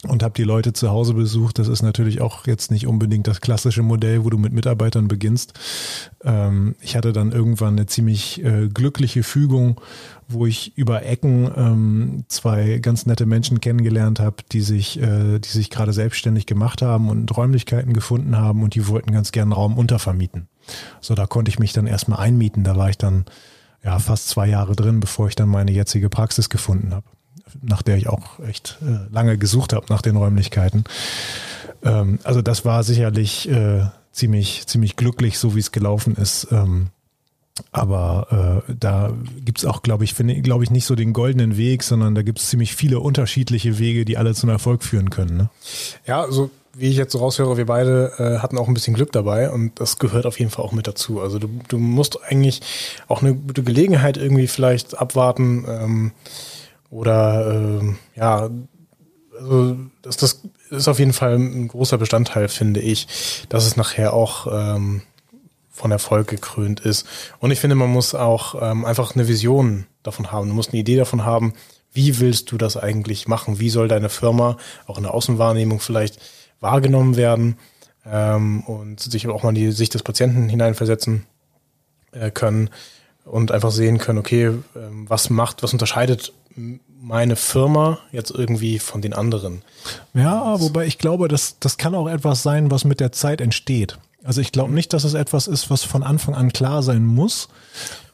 und 0.08 0.22
habe 0.22 0.32
die 0.34 0.44
Leute 0.44 0.72
zu 0.72 0.90
Hause 0.90 1.12
besucht. 1.12 1.58
Das 1.58 1.68
ist 1.68 1.82
natürlich 1.82 2.22
auch 2.22 2.46
jetzt 2.46 2.70
nicht 2.70 2.86
unbedingt 2.86 3.26
das 3.26 3.42
klassische 3.42 3.82
Modell, 3.82 4.24
wo 4.24 4.30
du 4.30 4.38
mit 4.38 4.52
Mitarbeitern 4.52 5.08
beginnst. 5.08 5.52
Ähm, 6.24 6.74
ich 6.80 6.96
hatte 6.96 7.12
dann 7.12 7.32
irgendwann 7.32 7.74
eine 7.74 7.84
ziemlich 7.84 8.42
äh, 8.42 8.68
glückliche 8.68 9.22
Fügung, 9.22 9.78
wo 10.26 10.46
ich 10.46 10.76
über 10.78 11.04
Ecken 11.04 11.50
ähm, 11.54 12.24
zwei 12.28 12.78
ganz 12.78 13.04
nette 13.04 13.26
Menschen 13.26 13.60
kennengelernt 13.60 14.20
habe, 14.20 14.36
die 14.52 14.62
sich, 14.62 14.98
äh, 15.02 15.38
die 15.38 15.48
sich 15.48 15.68
gerade 15.68 15.92
selbstständig 15.92 16.46
gemacht 16.46 16.80
haben 16.80 17.10
und 17.10 17.36
Räumlichkeiten 17.36 17.92
gefunden 17.92 18.38
haben 18.38 18.62
und 18.62 18.74
die 18.74 18.88
wollten 18.88 19.12
ganz 19.12 19.32
gern 19.32 19.52
Raum 19.52 19.76
untervermieten. 19.76 20.48
So, 21.02 21.14
da 21.14 21.26
konnte 21.26 21.50
ich 21.50 21.58
mich 21.58 21.74
dann 21.74 21.86
erstmal 21.86 22.20
einmieten. 22.20 22.64
Da 22.64 22.74
war 22.74 22.88
ich 22.88 22.96
dann 22.96 23.26
ja 23.84 23.98
fast 23.98 24.28
zwei 24.28 24.48
Jahre 24.48 24.74
drin, 24.76 25.00
bevor 25.00 25.28
ich 25.28 25.36
dann 25.36 25.48
meine 25.50 25.72
jetzige 25.72 26.08
Praxis 26.08 26.48
gefunden 26.48 26.94
habe 26.94 27.04
nach 27.62 27.82
der 27.82 27.96
ich 27.96 28.08
auch 28.08 28.40
echt 28.46 28.78
äh, 28.82 29.12
lange 29.12 29.38
gesucht 29.38 29.72
habe 29.72 29.86
nach 29.88 30.02
den 30.02 30.16
Räumlichkeiten. 30.16 30.84
Ähm, 31.82 32.18
also 32.24 32.42
das 32.42 32.64
war 32.64 32.82
sicherlich, 32.82 33.48
äh, 33.48 33.86
ziemlich, 34.12 34.66
ziemlich 34.66 34.96
glücklich, 34.96 35.38
so 35.38 35.54
wie 35.54 35.60
es 35.60 35.72
gelaufen 35.72 36.16
ist. 36.16 36.48
Ähm, 36.50 36.88
aber 37.72 38.62
äh, 38.68 38.72
da 38.78 39.12
gibt's 39.44 39.64
auch, 39.64 39.82
glaube 39.82 40.04
ich, 40.04 40.14
finde 40.14 40.40
glaube 40.40 40.64
ich, 40.64 40.70
nicht 40.70 40.86
so 40.86 40.94
den 40.94 41.12
goldenen 41.12 41.56
Weg, 41.56 41.82
sondern 41.82 42.14
da 42.14 42.22
gibt's 42.22 42.48
ziemlich 42.48 42.74
viele 42.74 43.00
unterschiedliche 43.00 43.78
Wege, 43.78 44.04
die 44.04 44.16
alle 44.16 44.34
zum 44.34 44.48
Erfolg 44.48 44.82
führen 44.82 45.10
können. 45.10 45.36
Ne? 45.36 45.50
Ja, 46.06 46.22
also 46.22 46.50
wie 46.72 46.88
ich 46.88 46.96
jetzt 46.96 47.12
so 47.12 47.18
raushöre, 47.18 47.56
wir 47.56 47.66
beide 47.66 48.12
äh, 48.18 48.38
hatten 48.38 48.56
auch 48.56 48.68
ein 48.68 48.74
bisschen 48.74 48.94
Glück 48.94 49.12
dabei 49.12 49.50
und 49.50 49.78
das 49.80 49.98
gehört 49.98 50.24
auf 50.24 50.38
jeden 50.38 50.50
Fall 50.50 50.64
auch 50.64 50.72
mit 50.72 50.86
dazu. 50.86 51.20
Also 51.20 51.38
du, 51.38 51.48
du 51.68 51.78
musst 51.78 52.22
eigentlich 52.22 52.62
auch 53.08 53.22
eine 53.22 53.34
gute 53.34 53.62
Gelegenheit 53.62 54.16
irgendwie 54.16 54.46
vielleicht 54.46 54.96
abwarten 54.96 55.66
ähm, 55.68 56.12
oder 56.90 57.54
ähm, 57.54 57.98
ja, 58.16 58.50
also 59.38 59.76
das, 60.02 60.16
das 60.16 60.40
ist 60.70 60.88
auf 60.88 60.98
jeden 60.98 61.12
Fall 61.12 61.34
ein 61.34 61.68
großer 61.68 61.98
Bestandteil, 61.98 62.48
finde 62.48 62.80
ich, 62.80 63.46
dass 63.48 63.66
es 63.66 63.76
nachher 63.76 64.12
auch 64.12 64.46
ähm, 64.50 65.02
von 65.70 65.90
Erfolg 65.90 66.28
gekrönt 66.28 66.80
ist. 66.80 67.06
Und 67.38 67.50
ich 67.50 67.60
finde, 67.60 67.76
man 67.76 67.90
muss 67.90 68.14
auch 68.14 68.60
ähm, 68.60 68.84
einfach 68.84 69.14
eine 69.14 69.28
Vision 69.28 69.86
davon 70.02 70.30
haben. 70.30 70.48
Du 70.48 70.54
musst 70.54 70.70
eine 70.72 70.80
Idee 70.80 70.96
davon 70.96 71.24
haben, 71.24 71.54
wie 71.92 72.20
willst 72.20 72.52
du 72.52 72.58
das 72.58 72.76
eigentlich 72.76 73.26
machen? 73.26 73.58
Wie 73.58 73.70
soll 73.70 73.88
deine 73.88 74.10
Firma 74.10 74.56
auch 74.86 74.96
in 74.96 75.04
der 75.04 75.14
Außenwahrnehmung 75.14 75.80
vielleicht 75.80 76.20
wahrgenommen 76.60 77.16
werden 77.16 77.56
ähm, 78.04 78.62
und 78.64 79.00
sich 79.00 79.26
auch 79.28 79.42
mal 79.42 79.50
in 79.50 79.54
die 79.54 79.72
Sicht 79.72 79.94
des 79.94 80.02
Patienten 80.02 80.48
hineinversetzen 80.48 81.24
äh, 82.12 82.30
können 82.30 82.70
und 83.24 83.50
einfach 83.50 83.70
sehen 83.70 83.98
können, 83.98 84.18
okay, 84.18 84.52
ähm, 84.76 85.08
was 85.08 85.30
macht, 85.30 85.62
was 85.62 85.72
unterscheidet 85.72 86.32
meine 86.56 87.36
Firma 87.36 87.98
jetzt 88.12 88.30
irgendwie 88.30 88.78
von 88.78 89.00
den 89.00 89.12
anderen? 89.12 89.62
Ja, 90.14 90.60
wobei 90.60 90.86
ich 90.86 90.98
glaube, 90.98 91.28
das, 91.28 91.58
das 91.58 91.76
kann 91.78 91.94
auch 91.94 92.08
etwas 92.08 92.42
sein, 92.42 92.70
was 92.70 92.84
mit 92.84 93.00
der 93.00 93.12
Zeit 93.12 93.40
entsteht. 93.40 93.98
Also 94.22 94.40
ich 94.42 94.52
glaube 94.52 94.72
nicht, 94.72 94.92
dass 94.92 95.04
es 95.04 95.14
etwas 95.14 95.46
ist, 95.46 95.70
was 95.70 95.82
von 95.82 96.02
Anfang 96.02 96.34
an 96.34 96.52
klar 96.52 96.82
sein 96.82 97.04
muss. 97.04 97.48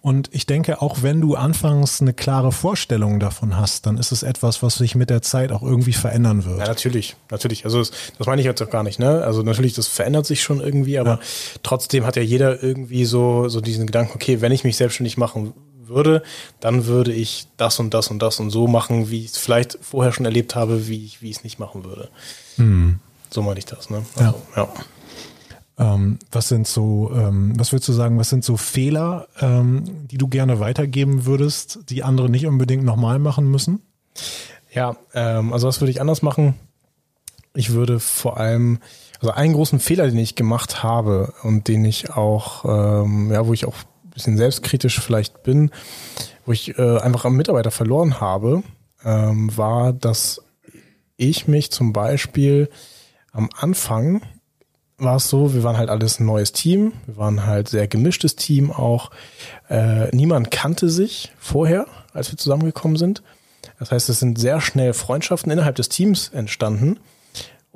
Und 0.01 0.29
ich 0.33 0.46
denke, 0.46 0.81
auch 0.81 1.03
wenn 1.03 1.20
du 1.20 1.35
anfangs 1.35 2.01
eine 2.01 2.14
klare 2.14 2.53
Vorstellung 2.53 3.18
davon 3.18 3.57
hast, 3.57 3.87
dann 3.87 3.99
ist 3.99 4.12
es 4.12 4.22
etwas, 4.22 4.62
was 4.62 4.77
sich 4.77 4.94
mit 4.94 5.11
der 5.11 5.20
Zeit 5.20 5.51
auch 5.51 5.64
irgendwie 5.64 5.94
verändern 5.94 6.44
wird. 6.44 6.61
Ja, 6.61 6.68
natürlich, 6.68 7.16
natürlich. 7.29 7.64
Also 7.64 7.81
das, 7.81 7.90
das 8.16 8.27
meine 8.29 8.40
ich 8.40 8.46
jetzt 8.46 8.62
auch 8.62 8.70
gar 8.70 8.85
nicht, 8.85 9.01
ne? 9.01 9.25
Also 9.25 9.42
natürlich, 9.42 9.75
das 9.75 9.88
verändert 9.88 10.25
sich 10.25 10.44
schon 10.44 10.61
irgendwie, 10.61 11.01
aber 11.01 11.14
ja. 11.14 11.20
trotzdem 11.64 12.07
hat 12.07 12.14
ja 12.14 12.22
jeder 12.22 12.62
irgendwie 12.62 13.05
so, 13.05 13.49
so 13.49 13.61
diesen 13.61 13.87
Gedanken, 13.87 14.12
okay, 14.14 14.40
wenn 14.40 14.53
ich 14.53 14.62
mich 14.62 14.77
selbstständig 14.77 15.16
machen 15.16 15.55
würde, 15.88 16.22
dann 16.61 16.87
würde 16.87 17.12
ich 17.12 17.46
das 17.57 17.79
und 17.79 17.94
das 17.94 18.09
und 18.09 18.20
das 18.20 18.40
und 18.40 18.51
so 18.51 18.66
machen, 18.66 19.11
wie 19.11 19.25
ich 19.25 19.33
es 19.33 19.38
vielleicht 19.38 19.79
vorher 19.81 20.12
schon 20.12 20.25
erlebt 20.25 20.55
habe, 20.55 20.88
wie 20.88 21.05
ich, 21.05 21.22
wie 21.22 21.31
ich 21.31 21.38
es 21.38 21.44
nicht 21.44 21.59
machen 21.59 21.85
würde. 21.85 22.09
Hm. 22.57 22.99
So 23.31 23.42
meine 23.42 23.59
ich 23.59 23.66
das, 23.66 23.90
ne? 23.90 24.05
Also, 24.16 24.42
ja. 24.55 24.62
ja. 24.62 24.68
Ähm, 25.79 26.18
was 26.33 26.49
sind 26.49 26.66
so, 26.66 27.11
ähm, 27.14 27.53
was 27.59 27.72
würdest 27.72 27.88
du 27.88 27.92
sagen, 27.92 28.18
was 28.18 28.31
sind 28.31 28.44
so 28.44 28.57
Fehler, 28.57 29.29
ähm, 29.40 30.07
die 30.09 30.16
du 30.16 30.27
gerne 30.27 30.59
weitergeben 30.59 31.27
würdest, 31.27 31.81
die 31.90 32.03
andere 32.03 32.31
nicht 32.31 32.46
unbedingt 32.46 32.85
nochmal 32.85 33.18
machen 33.18 33.51
müssen? 33.51 33.83
Ja, 34.72 34.96
ähm, 35.12 35.53
also 35.53 35.68
was 35.68 35.81
würde 35.81 35.90
ich 35.90 36.01
anders 36.01 36.22
machen? 36.22 36.55
Ich 37.55 37.72
würde 37.72 38.01
vor 38.01 38.38
allem, 38.38 38.79
also 39.20 39.33
einen 39.33 39.53
großen 39.53 39.81
Fehler, 39.81 40.07
den 40.07 40.18
ich 40.18 40.35
gemacht 40.35 40.83
habe 40.83 41.35
und 41.42 41.68
den 41.68 41.85
ich 41.85 42.11
auch, 42.11 42.64
ähm, 42.64 43.31
ja, 43.31 43.46
wo 43.46 43.53
ich 43.53 43.66
auch 43.66 43.77
bisschen 44.16 44.37
selbstkritisch 44.37 45.00
vielleicht 45.00 45.42
bin, 45.42 45.70
wo 46.44 46.52
ich 46.52 46.79
äh, 46.79 46.98
einfach 46.98 47.24
am 47.24 47.37
Mitarbeiter 47.37 47.70
verloren 47.70 48.20
habe, 48.20 48.62
ähm, 49.05 49.55
war, 49.57 49.92
dass 49.92 50.42
ich 51.16 51.46
mich 51.46 51.70
zum 51.70 51.92
Beispiel 51.92 52.68
am 53.33 53.50
Anfang 53.57 54.22
war 54.98 55.16
es 55.16 55.29
so, 55.29 55.52
wir 55.52 55.62
waren 55.62 55.76
halt 55.76 55.90
alles 55.90 56.20
ein 56.20 56.26
neues 56.26 56.52
Team, 56.52 56.94
wir 57.05 57.18
waren 57.18 57.44
halt 57.44 57.68
sehr 57.68 57.87
gemischtes 57.87 58.35
Team 58.35 58.70
auch. 58.70 59.11
Äh, 59.68 60.14
niemand 60.16 60.50
kannte 60.50 60.88
sich 60.88 61.33
vorher, 61.38 61.87
als 62.14 62.33
wir 62.33 62.38
zusammengekommen 62.38 62.96
sind. 62.96 63.22
Das 63.79 63.90
heißt, 63.90 64.09
es 64.09 64.20
sind 64.20 64.38
sehr 64.38 64.62
schnell 64.62 64.94
Freundschaften 64.94 65.52
innerhalb 65.52 65.76
des 65.76 65.90
Teams 65.90 66.31
entstanden. 66.31 66.98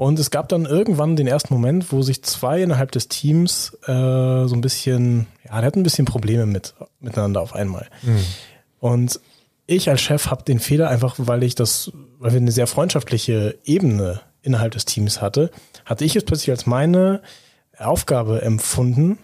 Und 0.01 0.19
es 0.19 0.31
gab 0.31 0.49
dann 0.49 0.65
irgendwann 0.65 1.15
den 1.15 1.27
ersten 1.27 1.53
Moment, 1.53 1.93
wo 1.93 2.01
sich 2.01 2.23
zwei 2.23 2.63
innerhalb 2.63 2.91
des 2.91 3.09
Teams 3.09 3.77
äh, 3.83 4.47
so 4.47 4.53
ein 4.55 4.63
bisschen, 4.63 5.27
ja, 5.45 5.61
die 5.61 5.67
hatten 5.67 5.81
ein 5.81 5.83
bisschen 5.83 6.07
Probleme 6.07 6.47
mit 6.47 6.73
miteinander 7.01 7.43
auf 7.43 7.55
einmal. 7.55 7.87
Mhm. 8.01 8.25
Und 8.79 9.21
ich 9.67 9.91
als 9.91 10.01
Chef 10.01 10.31
habe 10.31 10.43
den 10.43 10.59
Fehler 10.59 10.89
einfach, 10.89 11.17
weil 11.19 11.43
ich 11.43 11.55
das, 11.55 11.93
weil 12.19 12.33
wir 12.33 12.41
eine 12.41 12.51
sehr 12.51 12.67
freundschaftliche 12.67 13.59
Ebene 13.63 14.23
innerhalb 14.41 14.73
des 14.73 14.87
Teams 14.87 15.21
hatte, 15.21 15.51
hatte 15.85 16.07
ich 16.07 16.17
es 16.17 16.25
plötzlich 16.25 16.49
als 16.51 16.65
meine 16.65 17.21
Aufgabe 17.77 18.41
empfunden, 18.41 19.19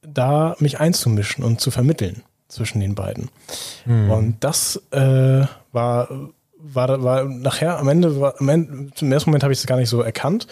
da 0.00 0.54
mich 0.60 0.78
einzumischen 0.78 1.42
und 1.42 1.60
zu 1.60 1.72
vermitteln 1.72 2.22
zwischen 2.46 2.78
den 2.78 2.94
beiden. 2.94 3.30
Hm. 3.82 4.10
Und 4.12 4.44
das 4.44 4.80
äh, 4.92 5.44
war, 5.72 6.08
war, 6.62 7.02
war 7.02 7.24
nachher 7.24 7.78
am 7.78 7.88
Ende, 7.88 8.20
war, 8.20 8.34
am 8.38 8.48
Ende, 8.48 8.94
zum 8.94 9.12
ersten 9.12 9.30
Moment 9.30 9.42
habe 9.42 9.52
ich 9.52 9.58
es 9.58 9.66
gar 9.66 9.76
nicht 9.76 9.88
so 9.88 10.00
erkannt, 10.00 10.46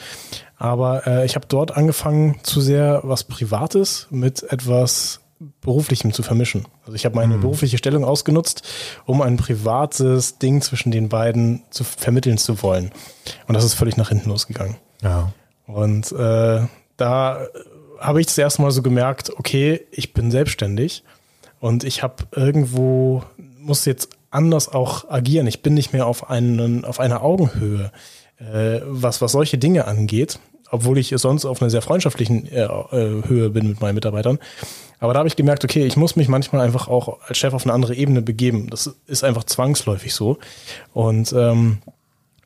aber 0.57 1.07
äh, 1.07 1.25
ich 1.25 1.35
habe 1.35 1.47
dort 1.49 1.77
angefangen, 1.77 2.37
zu 2.43 2.61
sehr 2.61 3.01
was 3.05 3.25
Privates 3.25 4.07
mit 4.11 4.43
etwas 4.45 5.21
Beruflichem 5.61 6.13
zu 6.13 6.23
vermischen. 6.23 6.67
Also 6.83 6.95
ich 6.95 7.05
habe 7.05 7.15
meine 7.15 7.35
hm. 7.35 7.43
berufliche 7.43 7.79
Stellung 7.79 8.05
ausgenutzt, 8.05 8.67
um 9.07 9.23
ein 9.23 9.37
privates 9.37 10.39
Ding 10.39 10.63
zwischen 10.63 10.91
den 10.91 11.09
beiden 11.09 11.63
zu 11.71 11.85
vermitteln 11.85 12.39
zu 12.39 12.61
wollen. 12.63 12.91
Und 13.47 13.55
das 13.55 13.65
ist 13.65 13.75
völlig 13.75 13.97
nach 13.97 14.09
hinten 14.09 14.31
losgegangen. 14.31 14.77
Ja. 15.01 15.33
Und 15.67 16.11
äh, 16.13 16.67
da 16.97 17.47
habe 18.01 18.21
ich 18.21 18.27
das 18.27 18.39
erste 18.39 18.63
Mal 18.63 18.71
so 18.71 18.83
gemerkt, 18.83 19.31
okay, 19.39 19.87
ich 19.91 20.13
bin 20.13 20.31
selbstständig 20.31 21.05
und 21.61 21.85
ich 21.85 22.03
habe 22.03 22.25
irgendwo, 22.33 23.23
muss 23.37 23.85
jetzt 23.85 24.18
anders 24.31 24.69
auch 24.69 25.11
agieren. 25.11 25.47
Ich 25.47 25.63
bin 25.63 25.75
nicht 25.75 25.93
mehr 25.93 26.07
auf, 26.07 26.31
einen, 26.31 26.85
auf 26.85 27.01
einer 27.01 27.23
Augenhöhe, 27.23 27.93
äh, 28.39 28.81
was, 28.85 29.21
was 29.21 29.33
solche 29.33 29.59
Dinge 29.59 29.87
angeht, 29.87 30.39
obwohl 30.71 30.99
ich 30.99 31.13
sonst 31.17 31.45
auf 31.45 31.61
einer 31.63 31.71
sehr 31.71 31.83
freundschaftlichen 31.83 32.47
äh, 32.47 32.65
äh 32.65 33.23
Höhe 33.27 33.51
bin 33.51 33.69
mit 33.69 33.81
meinen 33.81 33.95
Mitarbeitern. 33.95 34.39
Aber 35.01 35.13
da 35.13 35.21
habe 35.21 35.29
ich 35.29 35.37
gemerkt, 35.37 35.65
okay, 35.65 35.87
ich 35.87 35.97
muss 35.97 36.17
mich 36.17 36.29
manchmal 36.29 36.63
einfach 36.63 36.89
auch 36.89 37.21
als 37.27 37.39
Chef 37.39 37.55
auf 37.55 37.65
eine 37.65 37.73
andere 37.73 37.95
Ebene 37.95 38.21
begeben. 38.21 38.69
Das 38.71 38.95
ist 39.07 39.25
einfach 39.25 39.45
zwangsläufig 39.45 40.13
so. 40.13 40.39
Und 40.93 41.33
ähm, 41.33 41.79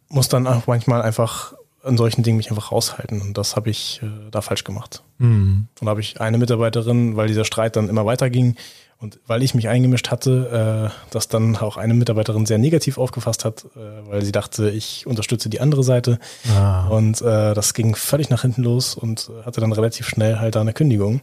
muss 0.09 0.29
dann 0.29 0.47
auch 0.47 0.67
manchmal 0.67 1.03
einfach 1.03 1.55
an 1.83 1.97
solchen 1.97 2.23
Dingen 2.23 2.37
mich 2.37 2.51
einfach 2.51 2.71
raushalten. 2.71 3.21
Und 3.23 3.39
das 3.39 3.57
habe 3.57 3.71
ich 3.71 4.01
äh, 4.03 4.31
da 4.31 4.43
falsch 4.43 4.65
gemacht. 4.65 5.03
Mhm. 5.19 5.67
Und 5.81 5.89
habe 5.89 6.01
ich 6.01 6.21
eine 6.21 6.39
Mitarbeiterin, 6.39 7.17
weil 7.17 7.27
dieser 7.27 7.45
Streit 7.45 7.77
dann 7.77 7.89
immer 7.89 8.07
weiterging 8.07 8.57
und 9.03 9.19
weil 9.27 9.43
ich 9.43 9.55
mich 9.55 9.69
eingemischt 9.69 10.11
hatte, 10.11 10.91
äh, 10.93 11.11
das 11.11 11.27
dann 11.27 11.57
auch 11.57 11.77
eine 11.77 11.93
Mitarbeiterin 11.93 12.47
sehr 12.47 12.59
negativ 12.59 12.99
aufgefasst 12.99 13.45
hat, 13.45 13.65
äh, 13.75 14.09
weil 14.09 14.25
sie 14.25 14.31
dachte, 14.31 14.71
ich 14.71 15.07
unterstütze 15.09 15.51
die 15.51 15.61
andere 15.61 15.83
Seite. 15.83 16.21
Ah. 16.57 16.87
Und 16.87 17.21
äh, 17.21 17.53
das 17.53 17.75
ging 17.75 17.97
völlig 17.97 18.31
nach 18.31 18.43
hinten 18.43 18.63
los 18.63 18.95
und 18.95 19.29
hatte 19.45 19.61
dann 19.61 19.73
relativ 19.73 20.07
schnell 20.07 20.39
halt 20.39 20.55
da 20.55 20.61
eine 20.61 20.73
Kündigung 20.73 21.21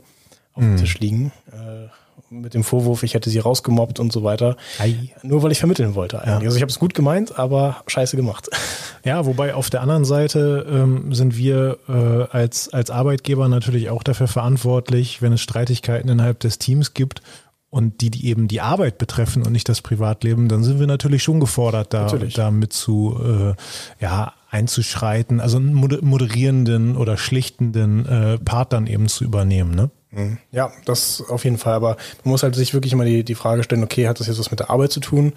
auf 0.53 0.63
dem 0.63 0.73
mhm. 0.73 0.77
Tisch 0.77 0.99
liegen. 0.99 1.31
Äh, 1.53 1.87
mit 2.29 2.53
dem 2.53 2.63
Vorwurf, 2.63 3.01
ich 3.03 3.13
hätte 3.13 3.29
sie 3.29 3.39
rausgemobbt 3.39 3.99
und 3.99 4.11
so 4.11 4.23
weiter. 4.23 4.57
Ei. 4.77 5.09
Nur 5.23 5.41
weil 5.41 5.51
ich 5.51 5.59
vermitteln 5.59 5.95
wollte 5.95 6.19
eigentlich. 6.19 6.41
Ja. 6.41 6.45
Also 6.45 6.57
ich 6.57 6.61
habe 6.61 6.69
es 6.69 6.77
gut 6.77 6.93
gemeint, 6.93 7.39
aber 7.39 7.77
scheiße 7.87 8.15
gemacht. 8.15 8.49
Ja, 9.05 9.25
wobei 9.25 9.53
auf 9.53 9.69
der 9.69 9.79
anderen 9.79 10.03
Seite 10.03 10.67
ähm, 10.69 11.13
sind 11.13 11.37
wir 11.37 11.77
äh, 11.87 12.35
als, 12.35 12.67
als 12.73 12.91
Arbeitgeber 12.91 13.47
natürlich 13.47 13.89
auch 13.89 14.03
dafür 14.03 14.27
verantwortlich, 14.27 15.21
wenn 15.21 15.31
es 15.31 15.39
Streitigkeiten 15.39 16.09
innerhalb 16.09 16.41
des 16.41 16.59
Teams 16.59 16.93
gibt 16.93 17.21
und 17.69 18.01
die, 18.01 18.09
die 18.09 18.27
eben 18.27 18.47
die 18.47 18.61
Arbeit 18.61 18.97
betreffen 18.97 19.43
und 19.43 19.51
nicht 19.51 19.69
das 19.69 19.81
Privatleben, 19.81 20.47
dann 20.47 20.63
sind 20.63 20.79
wir 20.79 20.87
natürlich 20.87 21.21
schon 21.21 21.39
gefordert, 21.39 21.93
da, 21.93 22.03
natürlich. 22.03 22.33
da 22.33 22.49
mit 22.49 22.73
zu 22.73 23.19
äh, 23.23 24.03
ja, 24.03 24.33
einzuschreiten, 24.49 25.39
also 25.39 25.57
einen 25.57 25.73
moderierenden 25.73 26.97
oder 26.97 27.17
schlichtenden 27.17 28.05
äh, 28.07 28.37
Part 28.39 28.73
dann 28.73 28.87
eben 28.87 29.07
zu 29.07 29.23
übernehmen. 29.23 29.75
Ne? 29.75 29.91
Mhm. 30.11 30.37
Ja, 30.51 30.71
das 30.85 31.23
auf 31.29 31.43
jeden 31.43 31.59
Fall. 31.59 31.73
Aber 31.73 31.97
man 32.23 32.31
muss 32.31 32.41
halt 32.41 32.55
sich 32.55 32.73
wirklich 32.73 32.93
immer 32.93 33.05
die, 33.05 33.23
die 33.23 33.35
Frage 33.35 33.63
stellen, 33.63 33.83
okay, 33.83 34.07
hat 34.07 34.19
das 34.19 34.27
jetzt 34.27 34.39
was 34.39 34.49
mit 34.49 34.59
der 34.59 34.71
Arbeit 34.71 34.91
zu 34.91 34.99
tun 34.99 35.33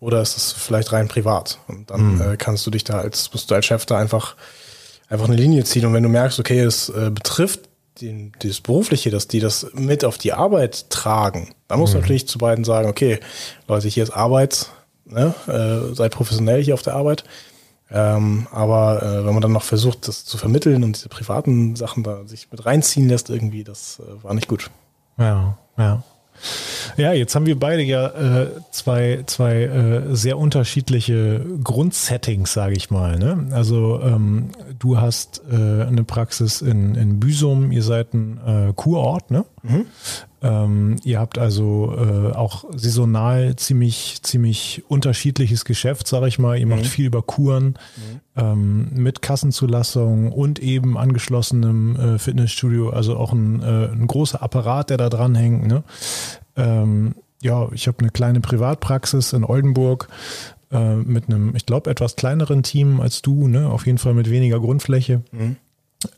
oder 0.00 0.22
ist 0.22 0.36
das 0.36 0.52
vielleicht 0.52 0.92
rein 0.92 1.08
privat? 1.08 1.58
Und 1.68 1.90
dann 1.90 2.14
mhm. 2.14 2.20
äh, 2.20 2.36
kannst 2.38 2.66
du 2.66 2.70
dich 2.70 2.84
da 2.84 2.98
als, 2.98 3.30
musst 3.32 3.50
du 3.50 3.54
als 3.54 3.66
Chef 3.66 3.84
da 3.84 3.98
einfach, 3.98 4.36
einfach 5.08 5.26
eine 5.26 5.36
Linie 5.36 5.64
ziehen. 5.64 5.84
Und 5.84 5.92
wenn 5.92 6.02
du 6.02 6.08
merkst, 6.08 6.40
okay, 6.40 6.60
es 6.60 6.88
äh, 6.88 7.10
betrifft 7.10 7.68
den, 8.00 8.32
das 8.40 8.60
Berufliche, 8.60 9.10
dass 9.10 9.28
die 9.28 9.40
das 9.40 9.66
mit 9.74 10.04
auf 10.04 10.18
die 10.18 10.32
Arbeit 10.32 10.90
tragen, 10.90 11.54
dann 11.68 11.78
musst 11.78 11.94
mhm. 11.94 12.00
natürlich 12.00 12.26
zu 12.28 12.38
beiden 12.38 12.64
sagen, 12.64 12.88
okay, 12.88 13.20
Leute, 13.68 13.88
hier 13.88 14.02
ist 14.02 14.10
Arbeit, 14.10 14.68
ne, 15.04 15.34
äh, 15.46 15.94
seid 15.94 16.12
professionell 16.12 16.62
hier 16.62 16.74
auf 16.74 16.82
der 16.82 16.94
Arbeit. 16.94 17.24
Ähm, 17.90 18.46
aber 18.50 19.02
äh, 19.02 19.26
wenn 19.26 19.34
man 19.34 19.42
dann 19.42 19.52
noch 19.52 19.62
versucht, 19.62 20.08
das 20.08 20.24
zu 20.24 20.38
vermitteln 20.38 20.82
und 20.82 20.96
diese 20.96 21.08
privaten 21.08 21.76
Sachen 21.76 22.02
da 22.02 22.24
sich 22.26 22.50
mit 22.50 22.64
reinziehen 22.64 23.08
lässt, 23.08 23.30
irgendwie, 23.30 23.62
das 23.62 24.00
äh, 24.00 24.24
war 24.24 24.34
nicht 24.34 24.48
gut. 24.48 24.70
Ja, 25.18 25.58
ja. 25.76 26.02
Ja, 26.96 27.12
jetzt 27.12 27.34
haben 27.34 27.46
wir 27.46 27.58
beide 27.58 27.82
ja 27.82 28.06
äh, 28.08 28.50
zwei, 28.70 29.22
zwei 29.26 29.62
äh, 29.62 30.14
sehr 30.14 30.38
unterschiedliche 30.38 31.44
Grundsettings, 31.62 32.52
sage 32.52 32.74
ich 32.76 32.90
mal. 32.90 33.18
Ne? 33.18 33.48
Also 33.52 34.00
ähm, 34.02 34.50
du 34.78 35.00
hast 35.00 35.42
äh, 35.50 35.54
eine 35.54 36.04
Praxis 36.04 36.62
in, 36.62 36.94
in 36.94 37.20
Büsum, 37.20 37.72
ihr 37.72 37.82
seid 37.82 38.14
ein 38.14 38.40
äh, 38.46 38.72
Kurort, 38.74 39.30
ne? 39.30 39.44
Mhm. 39.62 39.86
Ähm, 40.44 40.96
ihr 41.04 41.20
habt 41.20 41.38
also 41.38 41.94
äh, 41.96 42.36
auch 42.36 42.66
saisonal 42.76 43.56
ziemlich, 43.56 44.18
ziemlich 44.22 44.82
unterschiedliches 44.88 45.64
Geschäft, 45.64 46.06
sage 46.06 46.28
ich 46.28 46.38
mal. 46.38 46.58
Ihr 46.58 46.66
macht 46.66 46.82
mhm. 46.82 46.88
viel 46.88 47.06
über 47.06 47.22
Kuren 47.22 47.78
mhm. 47.96 48.20
ähm, 48.36 48.88
mit 48.92 49.22
Kassenzulassung 49.22 50.32
und 50.32 50.58
eben 50.58 50.98
angeschlossenem 50.98 51.96
äh, 51.96 52.18
Fitnessstudio, 52.18 52.90
also 52.90 53.16
auch 53.16 53.32
ein, 53.32 53.62
äh, 53.62 53.86
ein 53.90 54.06
großer 54.06 54.42
Apparat, 54.42 54.90
der 54.90 54.98
da 54.98 55.08
dran 55.08 55.34
hängt. 55.34 55.66
Ne? 55.66 55.82
Ähm, 56.56 57.14
ja, 57.40 57.66
ich 57.72 57.86
habe 57.86 58.00
eine 58.00 58.10
kleine 58.10 58.40
Privatpraxis 58.40 59.32
in 59.32 59.44
Oldenburg 59.44 60.08
äh, 60.70 60.96
mit 60.96 61.26
einem, 61.26 61.56
ich 61.56 61.64
glaube, 61.64 61.90
etwas 61.90 62.16
kleineren 62.16 62.62
Team 62.62 63.00
als 63.00 63.22
du, 63.22 63.48
ne? 63.48 63.70
auf 63.70 63.86
jeden 63.86 63.98
Fall 63.98 64.12
mit 64.12 64.28
weniger 64.28 64.60
Grundfläche. 64.60 65.22
Mhm. 65.32 65.56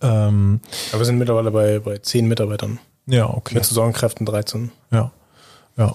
Ähm, 0.03 0.61
Aber 0.91 1.01
wir 1.01 1.07
sind 1.07 1.19
mittlerweile 1.19 1.53
bei, 1.53 1.79
bei 1.79 1.99
zehn 1.99 2.27
Mitarbeitern. 2.27 2.81
Ja, 3.07 3.29
okay. 3.29 3.55
Mit 3.55 3.65
Saisonkräften 3.65 4.27
13. 4.27 4.71
Ja, 4.91 5.13
ja. 5.77 5.95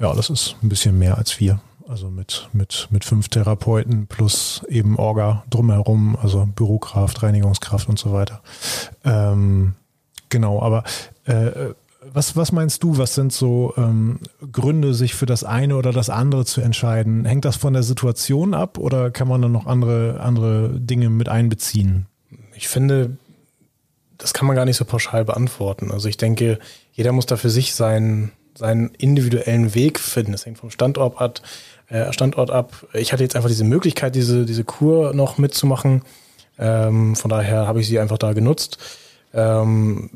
Ja, 0.00 0.14
das 0.14 0.30
ist 0.30 0.56
ein 0.62 0.68
bisschen 0.68 0.98
mehr 0.98 1.18
als 1.18 1.40
wir. 1.40 1.60
Also 1.88 2.10
mit, 2.10 2.48
mit, 2.52 2.88
mit 2.90 3.04
fünf 3.04 3.28
Therapeuten 3.28 4.06
plus 4.06 4.62
eben 4.68 4.96
Orga 4.96 5.44
drumherum, 5.48 6.16
also 6.20 6.46
Bürokraft, 6.46 7.22
Reinigungskraft 7.22 7.88
und 7.88 7.98
so 7.98 8.12
weiter. 8.12 8.42
Ähm, 9.04 9.74
genau, 10.28 10.60
aber 10.60 10.84
äh, 11.24 11.72
was, 12.12 12.36
was 12.36 12.52
meinst 12.52 12.82
du, 12.82 12.98
was 12.98 13.14
sind 13.14 13.32
so 13.32 13.72
ähm, 13.76 14.20
Gründe, 14.52 14.94
sich 14.94 15.14
für 15.14 15.26
das 15.26 15.44
eine 15.44 15.76
oder 15.76 15.92
das 15.92 16.10
andere 16.10 16.44
zu 16.44 16.60
entscheiden? 16.60 17.24
Hängt 17.24 17.44
das 17.44 17.56
von 17.56 17.72
der 17.72 17.82
Situation 17.82 18.54
ab 18.54 18.78
oder 18.78 19.10
kann 19.10 19.28
man 19.28 19.42
dann 19.42 19.52
noch 19.52 19.66
andere, 19.66 20.20
andere 20.20 20.78
Dinge 20.78 21.08
mit 21.08 21.28
einbeziehen? 21.28 22.06
Ich 22.54 22.68
finde, 22.68 23.16
das 24.18 24.34
kann 24.34 24.46
man 24.46 24.56
gar 24.56 24.64
nicht 24.64 24.76
so 24.76 24.84
pauschal 24.84 25.24
beantworten. 25.24 25.90
Also 25.90 26.08
ich 26.08 26.16
denke, 26.16 26.58
jeder 26.92 27.12
muss 27.12 27.26
da 27.26 27.36
für 27.36 27.50
sich 27.50 27.74
seinen, 27.74 28.32
seinen 28.54 28.90
individuellen 28.94 29.74
Weg 29.74 30.00
finden. 30.00 30.32
Das 30.32 30.44
hängt 30.44 30.58
vom 30.58 30.70
Standort 30.70 31.20
ab, 31.20 31.40
äh, 31.88 32.12
Standort 32.12 32.50
ab. 32.50 32.86
Ich 32.92 33.12
hatte 33.12 33.22
jetzt 33.22 33.36
einfach 33.36 33.48
diese 33.48 33.64
Möglichkeit, 33.64 34.14
diese, 34.16 34.44
diese 34.44 34.64
Kur 34.64 35.14
noch 35.14 35.38
mitzumachen. 35.38 36.02
Ähm, 36.58 37.14
von 37.14 37.30
daher 37.30 37.66
habe 37.68 37.80
ich 37.80 37.86
sie 37.86 38.00
einfach 38.00 38.18
da 38.18 38.32
genutzt. 38.32 38.78
Ähm, 39.32 40.10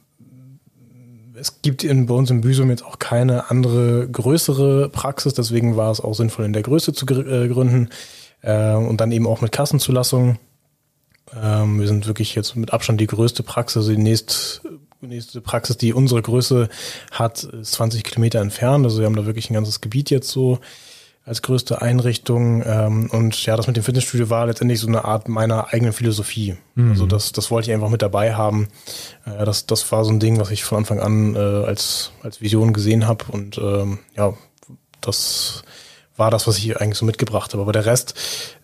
es 1.34 1.62
gibt 1.62 1.84
in, 1.84 2.06
bei 2.06 2.14
uns 2.14 2.30
im 2.30 2.40
Büsum 2.40 2.70
jetzt 2.70 2.84
auch 2.84 2.98
keine 2.98 3.50
andere 3.50 4.08
größere 4.08 4.88
Praxis, 4.90 5.34
deswegen 5.34 5.76
war 5.76 5.90
es 5.90 6.00
auch 6.00 6.14
sinnvoll, 6.14 6.44
in 6.44 6.52
der 6.52 6.62
Größe 6.62 6.92
zu 6.92 7.06
äh, 7.06 7.48
gründen 7.48 7.88
äh, 8.42 8.74
und 8.74 9.00
dann 9.00 9.12
eben 9.12 9.26
auch 9.26 9.40
mit 9.40 9.52
Kassenzulassung. 9.52 10.38
Ähm, 11.40 11.80
wir 11.80 11.86
sind 11.86 12.06
wirklich 12.06 12.34
jetzt 12.34 12.56
mit 12.56 12.72
Abstand 12.72 13.00
die 13.00 13.06
größte 13.06 13.42
Praxis. 13.42 13.78
Also 13.78 13.92
die 13.92 13.98
nächst, 13.98 14.62
nächste 15.00 15.40
Praxis, 15.40 15.76
die 15.76 15.92
unsere 15.92 16.22
Größe 16.22 16.68
hat, 17.10 17.44
ist 17.44 17.72
20 17.72 18.04
Kilometer 18.04 18.40
entfernt. 18.40 18.84
Also 18.84 18.98
wir 18.98 19.06
haben 19.06 19.16
da 19.16 19.26
wirklich 19.26 19.50
ein 19.50 19.54
ganzes 19.54 19.80
Gebiet 19.80 20.10
jetzt 20.10 20.28
so 20.28 20.58
als 21.24 21.42
größte 21.42 21.80
Einrichtung. 21.80 22.62
Ähm, 22.66 23.08
und 23.10 23.44
ja, 23.46 23.56
das 23.56 23.66
mit 23.66 23.76
dem 23.76 23.84
Fitnessstudio 23.84 24.28
war 24.28 24.46
letztendlich 24.46 24.80
so 24.80 24.88
eine 24.88 25.04
Art 25.04 25.28
meiner 25.28 25.72
eigenen 25.72 25.92
Philosophie. 25.92 26.56
Mhm. 26.74 26.90
Also 26.90 27.06
das, 27.06 27.32
das 27.32 27.50
wollte 27.50 27.70
ich 27.70 27.74
einfach 27.74 27.90
mit 27.90 28.02
dabei 28.02 28.34
haben. 28.34 28.68
Äh, 29.24 29.44
das, 29.44 29.66
das 29.66 29.90
war 29.92 30.04
so 30.04 30.10
ein 30.10 30.20
Ding, 30.20 30.40
was 30.40 30.50
ich 30.50 30.64
von 30.64 30.78
Anfang 30.78 31.00
an 31.00 31.36
äh, 31.36 31.38
als, 31.38 32.12
als 32.22 32.40
Vision 32.40 32.72
gesehen 32.72 33.06
habe. 33.06 33.24
Und 33.30 33.58
ähm, 33.58 34.00
ja, 34.16 34.34
das 35.00 35.62
war 36.16 36.30
das, 36.30 36.46
was 36.46 36.58
ich 36.58 36.80
eigentlich 36.80 36.98
so 36.98 37.06
mitgebracht 37.06 37.52
habe. 37.52 37.62
Aber 37.62 37.72
der 37.72 37.86
Rest, 37.86 38.14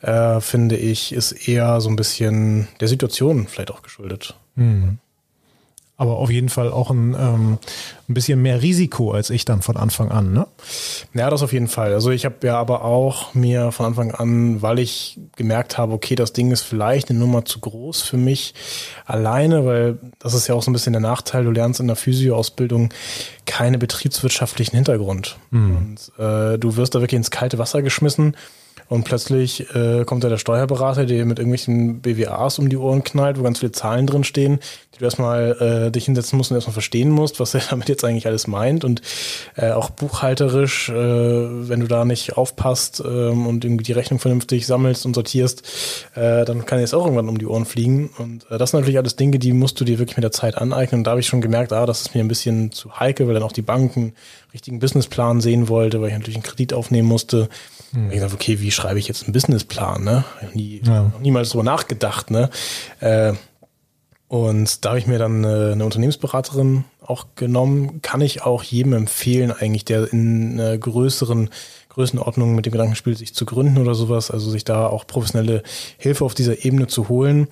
äh, 0.02 0.40
finde 0.40 0.76
ich, 0.76 1.12
ist 1.12 1.32
eher 1.32 1.80
so 1.80 1.88
ein 1.88 1.96
bisschen 1.96 2.68
der 2.80 2.88
Situation 2.88 3.46
vielleicht 3.46 3.70
auch 3.70 3.82
geschuldet. 3.82 4.34
Mhm 4.54 4.98
aber 5.98 6.16
auf 6.16 6.30
jeden 6.30 6.48
Fall 6.48 6.70
auch 6.70 6.90
ein, 6.90 7.14
ähm, 7.18 7.58
ein 8.08 8.14
bisschen 8.14 8.40
mehr 8.40 8.62
Risiko 8.62 9.10
als 9.10 9.30
ich 9.30 9.44
dann 9.44 9.62
von 9.62 9.76
Anfang 9.76 10.12
an, 10.12 10.32
ne? 10.32 10.46
Ja, 11.12 11.28
das 11.28 11.42
auf 11.42 11.52
jeden 11.52 11.66
Fall. 11.66 11.92
Also 11.92 12.10
ich 12.10 12.24
habe 12.24 12.46
ja 12.46 12.56
aber 12.56 12.84
auch 12.84 13.34
mir 13.34 13.72
von 13.72 13.86
Anfang 13.86 14.12
an, 14.12 14.62
weil 14.62 14.78
ich 14.78 15.18
gemerkt 15.34 15.76
habe, 15.76 15.92
okay, 15.92 16.14
das 16.14 16.32
Ding 16.32 16.52
ist 16.52 16.62
vielleicht 16.62 17.10
eine 17.10 17.18
Nummer 17.18 17.44
zu 17.44 17.58
groß 17.58 18.02
für 18.02 18.16
mich 18.16 18.54
alleine, 19.06 19.66
weil 19.66 19.98
das 20.20 20.34
ist 20.34 20.46
ja 20.46 20.54
auch 20.54 20.62
so 20.62 20.70
ein 20.70 20.72
bisschen 20.72 20.92
der 20.92 21.02
Nachteil, 21.02 21.44
du 21.44 21.50
lernst 21.50 21.80
in 21.80 21.88
der 21.88 21.96
Physioausbildung 21.96 22.90
keine 23.44 23.76
betriebswirtschaftlichen 23.76 24.76
Hintergrund. 24.76 25.36
Mhm. 25.50 25.76
Und 25.76 26.24
äh, 26.24 26.58
du 26.58 26.76
wirst 26.76 26.94
da 26.94 27.00
wirklich 27.00 27.18
ins 27.18 27.32
kalte 27.32 27.58
Wasser 27.58 27.82
geschmissen 27.82 28.36
und 28.88 29.04
plötzlich 29.04 29.74
äh, 29.74 30.04
kommt 30.04 30.24
da 30.24 30.28
der 30.28 30.38
Steuerberater, 30.38 31.04
der 31.04 31.26
mit 31.26 31.38
irgendwelchen 31.38 32.00
BWAs 32.00 32.58
um 32.58 32.70
die 32.70 32.76
Ohren 32.76 33.04
knallt, 33.04 33.38
wo 33.38 33.42
ganz 33.42 33.58
viele 33.58 33.72
Zahlen 33.72 34.06
drin 34.06 34.24
stehen, 34.24 34.60
die 34.94 34.98
du 35.00 35.04
erstmal 35.04 35.86
äh, 35.88 35.90
dich 35.90 36.06
hinsetzen 36.06 36.38
musst 36.38 36.50
und 36.50 36.56
erstmal 36.56 36.72
verstehen 36.72 37.10
musst, 37.10 37.38
was 37.38 37.52
er 37.52 37.60
damit 37.70 37.88
jetzt 37.90 38.04
eigentlich 38.04 38.26
alles 38.26 38.46
meint. 38.46 38.84
Und 38.84 39.02
äh, 39.56 39.72
auch 39.72 39.90
buchhalterisch, 39.90 40.88
äh, 40.88 40.94
wenn 40.94 41.80
du 41.80 41.86
da 41.86 42.06
nicht 42.06 42.38
aufpasst 42.38 43.02
ähm, 43.04 43.46
und 43.46 43.64
irgendwie 43.64 43.84
die 43.84 43.92
Rechnung 43.92 44.20
vernünftig 44.20 44.66
sammelst 44.66 45.04
und 45.04 45.14
sortierst, 45.14 45.62
äh, 46.14 46.46
dann 46.46 46.64
kann 46.64 46.80
das 46.80 46.94
auch 46.94 47.04
irgendwann 47.04 47.28
um 47.28 47.36
die 47.36 47.46
Ohren 47.46 47.66
fliegen. 47.66 48.08
Und 48.16 48.50
äh, 48.50 48.56
das 48.56 48.70
sind 48.70 48.80
natürlich 48.80 48.98
alles 48.98 49.16
Dinge, 49.16 49.38
die 49.38 49.52
musst 49.52 49.78
du 49.80 49.84
dir 49.84 49.98
wirklich 49.98 50.16
mit 50.16 50.24
der 50.24 50.32
Zeit 50.32 50.56
aneignen. 50.56 51.00
Und 51.00 51.04
da 51.04 51.10
habe 51.10 51.20
ich 51.20 51.26
schon 51.26 51.42
gemerkt, 51.42 51.74
ah, 51.74 51.84
das 51.84 52.00
ist 52.00 52.14
mir 52.14 52.20
ein 52.20 52.28
bisschen 52.28 52.72
zu 52.72 52.98
heikel, 52.98 53.26
weil 53.26 53.34
dann 53.34 53.42
auch 53.42 53.52
die 53.52 53.62
Banken 53.62 54.14
richtigen 54.54 54.78
Businessplan 54.78 55.42
sehen 55.42 55.68
wollte, 55.68 56.00
weil 56.00 56.08
ich 56.08 56.14
natürlich 56.14 56.36
einen 56.36 56.42
Kredit 56.42 56.72
aufnehmen 56.72 57.06
musste. 57.06 57.50
Mhm. 57.92 58.10
Ich 58.10 58.20
dachte, 58.20 58.34
okay, 58.34 58.60
wie 58.60 58.70
schreibe 58.70 58.98
ich 58.98 59.08
jetzt 59.08 59.24
einen 59.24 59.32
Businessplan? 59.32 60.04
Ne? 60.04 60.24
Nie, 60.54 60.82
ja. 60.84 61.12
Niemals 61.20 61.50
so 61.50 61.62
nachgedacht. 61.62 62.30
Ne? 62.30 62.50
Äh, 63.00 63.34
und 64.28 64.84
da 64.84 64.90
habe 64.90 64.98
ich 64.98 65.06
mir 65.06 65.18
dann 65.18 65.44
eine, 65.44 65.72
eine, 65.72 65.84
Unternehmensberaterin 65.84 66.84
auch 67.00 67.28
genommen. 67.34 68.02
Kann 68.02 68.20
ich 68.20 68.42
auch 68.42 68.62
jedem 68.62 68.92
empfehlen, 68.92 69.50
eigentlich, 69.50 69.86
der 69.86 70.12
in 70.12 70.60
einer 70.60 70.76
größeren 70.76 71.48
Größenordnung 71.88 72.54
mit 72.54 72.66
dem 72.66 72.72
Gedanken 72.72 72.94
spielt, 72.94 73.18
sich 73.18 73.34
zu 73.34 73.46
gründen 73.46 73.78
oder 73.78 73.94
sowas, 73.94 74.30
also 74.30 74.50
sich 74.50 74.64
da 74.64 74.86
auch 74.86 75.06
professionelle 75.06 75.62
Hilfe 75.96 76.24
auf 76.24 76.34
dieser 76.34 76.64
Ebene 76.64 76.86
zu 76.86 77.08
holen, 77.08 77.48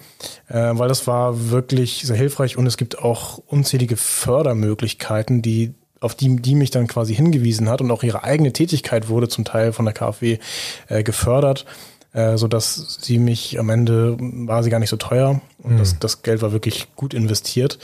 äh, 0.48 0.70
weil 0.74 0.88
das 0.88 1.06
war 1.06 1.50
wirklich 1.50 2.02
sehr 2.04 2.16
hilfreich 2.16 2.58
und 2.58 2.66
es 2.66 2.76
gibt 2.76 2.98
auch 2.98 3.38
unzählige 3.38 3.96
Fördermöglichkeiten, 3.96 5.40
die 5.40 5.74
auf 6.00 6.14
die, 6.14 6.36
die 6.36 6.54
mich 6.54 6.70
dann 6.70 6.86
quasi 6.86 7.14
hingewiesen 7.14 7.68
hat 7.68 7.80
und 7.80 7.90
auch 7.90 8.02
ihre 8.02 8.24
eigene 8.24 8.52
Tätigkeit 8.52 9.08
wurde 9.08 9.28
zum 9.28 9.44
Teil 9.44 9.72
von 9.72 9.84
der 9.84 9.94
KfW 9.94 10.38
äh, 10.88 11.02
gefördert, 11.02 11.64
äh, 12.12 12.36
so 12.36 12.48
dass 12.48 12.98
sie 13.00 13.18
mich 13.18 13.58
am 13.58 13.70
Ende 13.70 14.16
war 14.18 14.62
sie 14.62 14.70
gar 14.70 14.78
nicht 14.78 14.90
so 14.90 14.96
teuer 14.96 15.40
und 15.62 15.74
mhm. 15.74 15.78
das, 15.78 15.98
das 15.98 16.22
Geld 16.22 16.42
war 16.42 16.52
wirklich 16.52 16.88
gut 16.96 17.14
investiert 17.14 17.78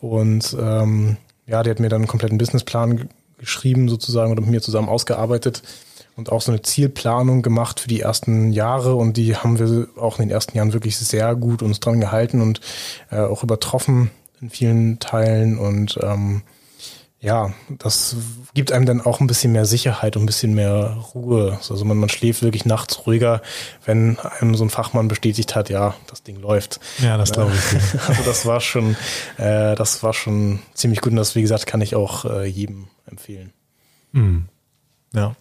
und 0.00 0.56
ähm, 0.60 1.16
ja, 1.46 1.62
die 1.62 1.70
hat 1.70 1.80
mir 1.80 1.88
dann 1.88 2.02
einen 2.02 2.08
kompletten 2.08 2.38
Businessplan 2.38 3.08
geschrieben 3.38 3.88
sozusagen 3.88 4.30
und 4.30 4.40
mit 4.40 4.50
mir 4.50 4.62
zusammen 4.62 4.88
ausgearbeitet 4.88 5.62
und 6.16 6.32
auch 6.32 6.40
so 6.40 6.50
eine 6.50 6.62
Zielplanung 6.62 7.42
gemacht 7.42 7.80
für 7.80 7.88
die 7.88 8.00
ersten 8.00 8.52
Jahre 8.52 8.94
und 8.94 9.16
die 9.16 9.36
haben 9.36 9.58
wir 9.58 9.88
auch 10.00 10.18
in 10.18 10.26
den 10.26 10.34
ersten 10.34 10.56
Jahren 10.56 10.72
wirklich 10.72 10.96
sehr 10.96 11.34
gut 11.36 11.62
uns 11.62 11.80
dran 11.80 12.00
gehalten 12.00 12.40
und 12.40 12.60
äh, 13.10 13.18
auch 13.18 13.42
übertroffen 13.42 14.10
in 14.40 14.50
vielen 14.50 14.98
Teilen 14.98 15.58
und 15.58 15.98
ähm, 16.02 16.42
ja, 17.26 17.52
das 17.68 18.14
gibt 18.54 18.70
einem 18.70 18.86
dann 18.86 19.00
auch 19.00 19.18
ein 19.18 19.26
bisschen 19.26 19.50
mehr 19.50 19.66
Sicherheit 19.66 20.14
und 20.14 20.22
ein 20.22 20.26
bisschen 20.26 20.54
mehr 20.54 20.96
Ruhe. 21.12 21.58
Also 21.68 21.84
man, 21.84 21.96
man 21.96 22.08
schläft 22.08 22.42
wirklich 22.42 22.64
nachts 22.64 23.04
ruhiger, 23.04 23.42
wenn 23.84 24.16
einem 24.20 24.54
so 24.54 24.62
ein 24.62 24.70
Fachmann 24.70 25.08
bestätigt 25.08 25.56
hat, 25.56 25.68
ja, 25.68 25.96
das 26.06 26.22
Ding 26.22 26.40
läuft. 26.40 26.78
Ja, 26.98 27.16
das 27.16 27.32
glaube 27.32 27.52
ich. 27.52 27.98
Also 28.08 28.22
das 28.22 28.46
war 28.46 28.60
schon, 28.60 28.96
äh, 29.38 29.74
das 29.74 30.04
war 30.04 30.14
schon 30.14 30.60
ziemlich 30.72 31.00
gut 31.00 31.10
und 31.10 31.16
das, 31.16 31.34
wie 31.34 31.42
gesagt, 31.42 31.66
kann 31.66 31.80
ich 31.80 31.96
auch 31.96 32.26
äh, 32.26 32.44
jedem 32.46 32.86
empfehlen. 33.06 33.52
Mhm. 34.12 34.48
Ja. 35.12 35.34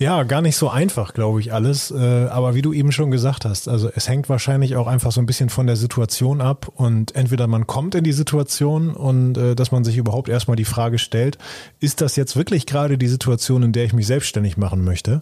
Ja, 0.00 0.22
gar 0.22 0.42
nicht 0.42 0.56
so 0.56 0.68
einfach, 0.68 1.12
glaube 1.12 1.40
ich, 1.40 1.52
alles. 1.52 1.90
Äh, 1.90 2.26
aber 2.30 2.54
wie 2.54 2.62
du 2.62 2.72
eben 2.72 2.92
schon 2.92 3.10
gesagt 3.10 3.44
hast, 3.44 3.68
also 3.68 3.90
es 3.92 4.08
hängt 4.08 4.28
wahrscheinlich 4.28 4.76
auch 4.76 4.86
einfach 4.86 5.10
so 5.10 5.20
ein 5.20 5.26
bisschen 5.26 5.48
von 5.48 5.66
der 5.66 5.74
Situation 5.74 6.40
ab 6.40 6.68
und 6.72 7.16
entweder 7.16 7.48
man 7.48 7.66
kommt 7.66 7.96
in 7.96 8.04
die 8.04 8.12
Situation 8.12 8.90
und 8.94 9.36
äh, 9.36 9.56
dass 9.56 9.72
man 9.72 9.82
sich 9.82 9.96
überhaupt 9.96 10.28
erstmal 10.28 10.56
die 10.56 10.64
Frage 10.64 10.98
stellt, 10.98 11.36
ist 11.80 12.00
das 12.00 12.14
jetzt 12.14 12.36
wirklich 12.36 12.66
gerade 12.66 12.96
die 12.96 13.08
Situation, 13.08 13.64
in 13.64 13.72
der 13.72 13.84
ich 13.86 13.92
mich 13.92 14.06
selbstständig 14.06 14.56
machen 14.56 14.84
möchte? 14.84 15.20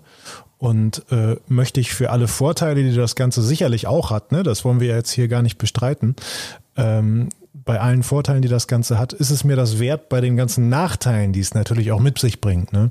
Und 0.59 1.05
äh, 1.11 1.37
möchte 1.49 1.81
ich 1.81 1.95
für 1.95 2.11
alle 2.11 2.29
Vorteile, 2.29 2.83
die 2.83 2.95
das 2.95 3.15
Ganze 3.15 3.43
sicherlich 3.43 3.87
auch 3.87 4.11
hat, 4.11 4.31
ne, 4.31 4.43
das 4.43 4.65
wollen 4.65 4.81
wir 4.81 4.89
jetzt 4.89 5.11
hier 5.11 5.29
gar 5.29 5.43
nicht 5.43 5.57
bestreiten, 5.57 6.17
ähm, 6.77 7.31
bei 7.67 7.81
allen 7.81 8.03
Vorteilen, 8.03 8.41
die 8.41 8.49
das 8.49 8.69
Ganze 8.69 8.99
hat, 8.99 9.13
ist 9.13 9.31
es 9.31 9.45
mir 9.45 9.57
das 9.57 9.79
wert 9.79 10.09
bei 10.09 10.23
den 10.23 10.37
ganzen 10.37 10.71
Nachteilen, 10.71 11.35
die 11.35 11.41
es 11.41 11.53
natürlich 11.53 11.93
auch 11.93 12.01
mit 12.01 12.19
sich 12.19 12.41
bringt. 12.41 12.73
Ne? 12.73 12.91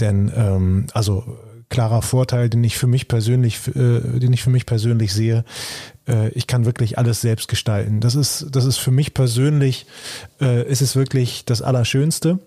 Denn 0.00 0.30
ähm, 0.36 0.88
also 0.92 1.24
klarer 1.68 2.02
Vorteil, 2.02 2.50
den 2.50 2.62
ich 2.64 2.76
für 2.76 2.88
mich 2.88 3.08
persönlich, 3.08 3.66
äh, 3.68 4.00
den 4.18 4.32
ich 4.32 4.42
für 4.42 4.50
mich 4.50 4.66
persönlich 4.66 5.14
sehe, 5.14 5.44
äh, 6.08 6.28
ich 6.30 6.46
kann 6.46 6.64
wirklich 6.64 6.98
alles 6.98 7.20
selbst 7.20 7.48
gestalten. 7.48 8.00
Das 8.00 8.14
ist, 8.14 8.48
das 8.50 8.64
ist 8.64 8.78
für 8.78 8.90
mich 8.90 9.14
persönlich, 9.14 9.86
äh, 10.40 10.68
ist 10.68 10.82
es 10.82 10.96
wirklich 10.96 11.44
das 11.44 11.62
Allerschönste. 11.62 12.40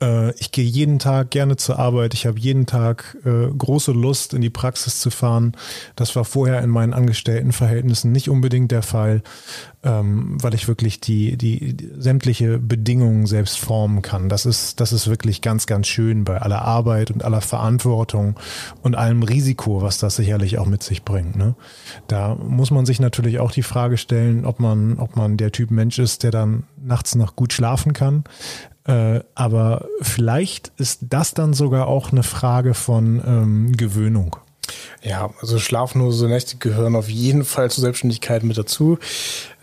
Äh, 0.00 0.32
ich 0.38 0.50
gehe 0.52 0.64
jeden 0.64 0.98
Tag 0.98 1.30
gerne 1.30 1.56
zur 1.56 1.78
Arbeit. 1.78 2.14
Ich 2.14 2.26
habe 2.26 2.38
jeden 2.38 2.66
Tag 2.66 3.16
äh, 3.24 3.46
große 3.56 3.92
Lust, 3.92 4.34
in 4.34 4.40
die 4.40 4.50
Praxis 4.50 4.98
zu 4.98 5.10
fahren. 5.10 5.52
Das 5.96 6.16
war 6.16 6.24
vorher 6.24 6.62
in 6.62 6.70
meinen 6.70 6.94
Angestelltenverhältnissen 6.94 8.10
nicht 8.10 8.28
unbedingt 8.28 8.70
der 8.72 8.82
Fall, 8.82 9.22
ähm, 9.82 10.36
weil 10.42 10.54
ich 10.54 10.68
wirklich 10.68 11.00
die, 11.00 11.36
die, 11.36 11.74
die 11.74 11.90
sämtliche 11.98 12.58
Bedingungen 12.58 13.26
selbst 13.26 13.58
formen 13.58 14.02
kann. 14.02 14.28
Das 14.28 14.46
ist, 14.46 14.80
das 14.80 14.92
ist 14.92 15.08
wirklich 15.08 15.40
ganz, 15.42 15.66
ganz 15.66 15.86
schön 15.86 16.24
bei 16.24 16.40
aller 16.40 16.62
Arbeit 16.62 17.10
und 17.10 17.24
aller 17.24 17.40
Verantwortung 17.40 18.38
und 18.82 18.96
allem 18.96 19.22
Risiko, 19.22 19.82
was 19.82 19.98
das 19.98 20.16
sicherlich 20.16 20.58
auch 20.58 20.66
mit 20.66 20.82
sich 20.82 21.04
bringt. 21.04 21.36
Ne? 21.36 21.54
Da 22.08 22.34
muss 22.34 22.70
man 22.70 22.86
sich 22.86 23.00
natürlich 23.00 23.38
auch 23.40 23.52
die 23.52 23.62
Frage 23.62 23.96
stellen, 23.96 24.44
ob 24.44 24.60
man, 24.60 24.98
ob 24.98 25.16
man 25.16 25.36
der 25.36 25.52
Typ 25.52 25.70
Mensch 25.70 25.98
ist, 25.98 26.22
der 26.22 26.30
dann 26.30 26.64
nachts 26.82 27.14
noch 27.14 27.36
gut 27.36 27.52
schlafen 27.52 27.92
kann. 27.92 28.24
Äh, 28.90 29.20
aber 29.34 29.86
vielleicht 30.00 30.72
ist 30.76 31.00
das 31.02 31.32
dann 31.32 31.52
sogar 31.52 31.86
auch 31.86 32.10
eine 32.10 32.22
Frage 32.22 32.74
von 32.74 33.22
ähm, 33.24 33.76
Gewöhnung. 33.76 34.36
Ja, 35.02 35.30
also 35.40 35.58
schlaflose 35.58 36.28
Nächte 36.28 36.56
gehören 36.58 36.96
auf 36.96 37.08
jeden 37.08 37.44
Fall 37.44 37.70
zur 37.70 37.82
Selbstständigkeit 37.82 38.42
mit 38.42 38.58
dazu. 38.58 38.98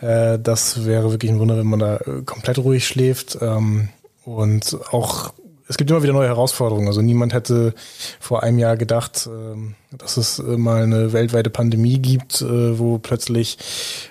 Äh, 0.00 0.38
das 0.38 0.84
wäre 0.84 1.10
wirklich 1.10 1.30
ein 1.30 1.38
Wunder, 1.38 1.56
wenn 1.56 1.66
man 1.66 1.78
da 1.78 1.96
äh, 1.98 2.22
komplett 2.24 2.58
ruhig 2.58 2.86
schläft. 2.86 3.38
Ähm, 3.40 3.90
und 4.24 4.76
auch 4.90 5.32
es 5.68 5.76
gibt 5.76 5.90
immer 5.90 6.02
wieder 6.02 6.14
neue 6.14 6.28
Herausforderungen. 6.28 6.88
Also 6.88 7.02
niemand 7.02 7.34
hätte 7.34 7.74
vor 8.18 8.42
einem 8.42 8.58
Jahr 8.58 8.76
gedacht, 8.76 9.28
ähm, 9.30 9.74
dass 9.96 10.18
es 10.18 10.38
äh, 10.38 10.42
mal 10.42 10.82
eine 10.82 11.12
weltweite 11.14 11.48
Pandemie 11.48 11.98
gibt, 11.98 12.42
äh, 12.42 12.78
wo 12.78 12.98
plötzlich 12.98 13.56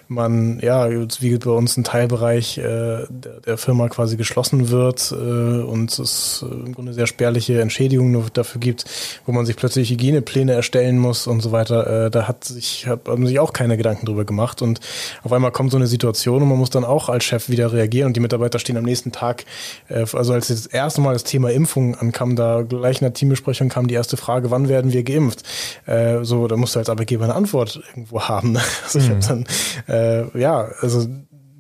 man, 0.08 0.60
ja, 0.60 0.90
wie 0.90 1.38
bei 1.38 1.52
uns 1.52 1.78
ein 1.78 1.84
Teilbereich 1.84 2.58
äh, 2.58 3.06
der 3.10 3.58
Firma 3.58 3.88
quasi 3.90 4.18
geschlossen 4.18 4.70
wird 4.70 5.12
und 5.12 6.00
es 6.00 6.46
im 6.50 6.74
Grunde 6.74 6.94
sehr 6.94 7.08
spärliche 7.08 7.60
Entschädigungen 7.60 8.24
dafür 8.34 8.62
gibt, 8.62 8.86
wo 9.26 9.34
man 9.34 9.46
sich 9.46 9.58
plötzlich 9.58 9.90
Hygienepläne 9.90 10.54
erstellen 10.54 10.98
muss 10.98 11.28
und 11.28 11.42
so 11.42 11.52
weiter. 11.52 12.10
Da 12.10 12.28
hat 12.28 12.46
sich, 12.46 12.88
haben 12.88 13.28
sich 13.28 13.40
auch 13.40 13.52
keine 13.52 13.76
Gedanken 13.76 14.06
drüber 14.06 14.24
gemacht 14.24 14.62
und 14.62 14.80
auf 15.24 15.34
einmal 15.34 15.52
kommt 15.52 15.72
so 15.72 15.78
eine 15.78 15.88
Situation 15.88 16.42
und 16.42 16.48
man 16.48 16.58
muss 16.58 16.70
dann 16.70 16.86
auch 16.86 17.10
als 17.10 17.26
Chef 17.26 17.50
wieder 17.50 17.74
reagieren 17.74 18.08
und 18.08 18.16
die 18.16 18.22
Mitarbeiter 18.22 18.60
stehen 18.60 18.78
am 18.78 18.86
nächsten 18.86 19.12
Tag, 19.12 19.44
also 19.90 20.32
als 20.32 20.48
das 20.48 20.68
erste 20.68 21.02
Mal 21.02 21.14
das 21.14 21.26
Thema 21.26 21.52
Impfung 21.52 21.96
ankam, 21.96 22.38
da 22.38 22.62
gleich 22.62 23.02
in 23.02 23.06
der 23.06 23.14
Teambesprechung 23.14 23.68
kam 23.68 23.88
die 23.88 23.96
erste 23.96 24.16
Frage, 24.16 24.52
wann 24.52 24.70
werden 24.70 24.94
wir 24.94 25.04
geimpft? 25.04 25.44
Äh, 25.86 26.24
so, 26.24 26.48
da 26.48 26.56
musst 26.56 26.76
du 26.76 26.80
als 26.80 26.90
Arbeitgeber 26.90 27.26
eine 27.26 27.36
Antwort 27.36 27.82
irgendwo 27.90 28.22
haben. 28.22 28.54
Ne? 28.54 28.62
Also 28.84 29.00
ich 29.00 29.10
mhm. 29.10 29.12
habe 29.12 29.26
dann, 29.28 29.46
äh, 29.88 30.40
ja, 30.40 30.70
also 30.82 31.08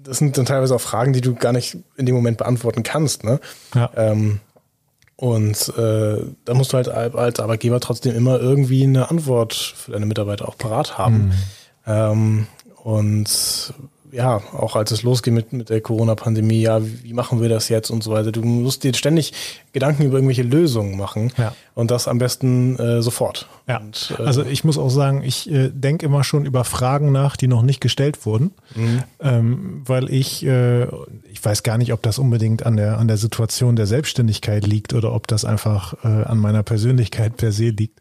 das 0.03 0.17
sind 0.17 0.37
dann 0.37 0.45
teilweise 0.45 0.75
auch 0.75 0.81
Fragen, 0.81 1.13
die 1.13 1.21
du 1.21 1.35
gar 1.35 1.51
nicht 1.51 1.77
in 1.97 2.05
dem 2.05 2.15
Moment 2.15 2.37
beantworten 2.37 2.83
kannst. 2.83 3.23
Ne? 3.23 3.39
Ja. 3.75 3.89
Ähm, 3.95 4.39
und 5.17 5.73
äh, 5.77 6.17
da 6.45 6.53
musst 6.53 6.73
du 6.73 6.77
halt 6.77 6.89
als 6.89 7.39
Arbeitgeber 7.39 7.79
trotzdem 7.79 8.15
immer 8.15 8.39
irgendwie 8.39 8.83
eine 8.83 9.09
Antwort 9.09 9.53
für 9.53 9.91
deine 9.91 10.05
Mitarbeiter 10.05 10.47
auch 10.47 10.57
parat 10.57 10.97
haben. 10.97 11.17
Mhm. 11.17 11.33
Ähm, 11.87 12.47
und 12.83 13.73
ja, 14.11 14.41
auch 14.53 14.75
als 14.75 14.91
es 14.91 15.03
losgeht 15.03 15.33
mit, 15.33 15.53
mit 15.53 15.69
der 15.69 15.81
Corona-Pandemie, 15.81 16.61
ja, 16.61 16.83
wie, 16.83 17.03
wie 17.03 17.13
machen 17.13 17.41
wir 17.41 17.49
das 17.49 17.69
jetzt 17.69 17.89
und 17.89 18.03
so 18.03 18.11
weiter. 18.11 18.31
Du 18.31 18.41
musst 18.41 18.83
dir 18.83 18.93
ständig 18.93 19.33
Gedanken 19.73 20.03
über 20.03 20.17
irgendwelche 20.17 20.43
Lösungen 20.43 20.97
machen 20.97 21.31
ja. 21.37 21.53
und 21.75 21.91
das 21.91 22.07
am 22.07 22.17
besten 22.17 22.77
äh, 22.79 23.01
sofort. 23.01 23.47
Ja. 23.67 23.77
Und, 23.77 24.13
äh, 24.17 24.23
also 24.23 24.43
ich 24.43 24.63
muss 24.63 24.77
auch 24.77 24.89
sagen, 24.89 25.23
ich 25.23 25.51
äh, 25.51 25.69
denke 25.69 26.05
immer 26.05 26.23
schon 26.23 26.45
über 26.45 26.63
Fragen 26.63 27.11
nach, 27.11 27.35
die 27.37 27.47
noch 27.47 27.61
nicht 27.61 27.81
gestellt 27.81 28.25
wurden, 28.25 28.51
mhm. 28.75 29.03
ähm, 29.19 29.81
weil 29.85 30.09
ich, 30.09 30.45
äh, 30.45 30.85
ich 31.31 31.43
weiß 31.43 31.63
gar 31.63 31.77
nicht, 31.77 31.93
ob 31.93 32.01
das 32.01 32.17
unbedingt 32.17 32.65
an 32.65 32.77
der, 32.77 32.97
an 32.97 33.07
der 33.07 33.17
Situation 33.17 33.75
der 33.75 33.87
Selbstständigkeit 33.87 34.65
liegt 34.65 34.93
oder 34.93 35.13
ob 35.13 35.27
das 35.27 35.45
einfach 35.45 35.93
äh, 36.03 36.07
an 36.07 36.37
meiner 36.39 36.63
Persönlichkeit 36.63 37.37
per 37.37 37.51
se 37.51 37.69
liegt. 37.69 37.99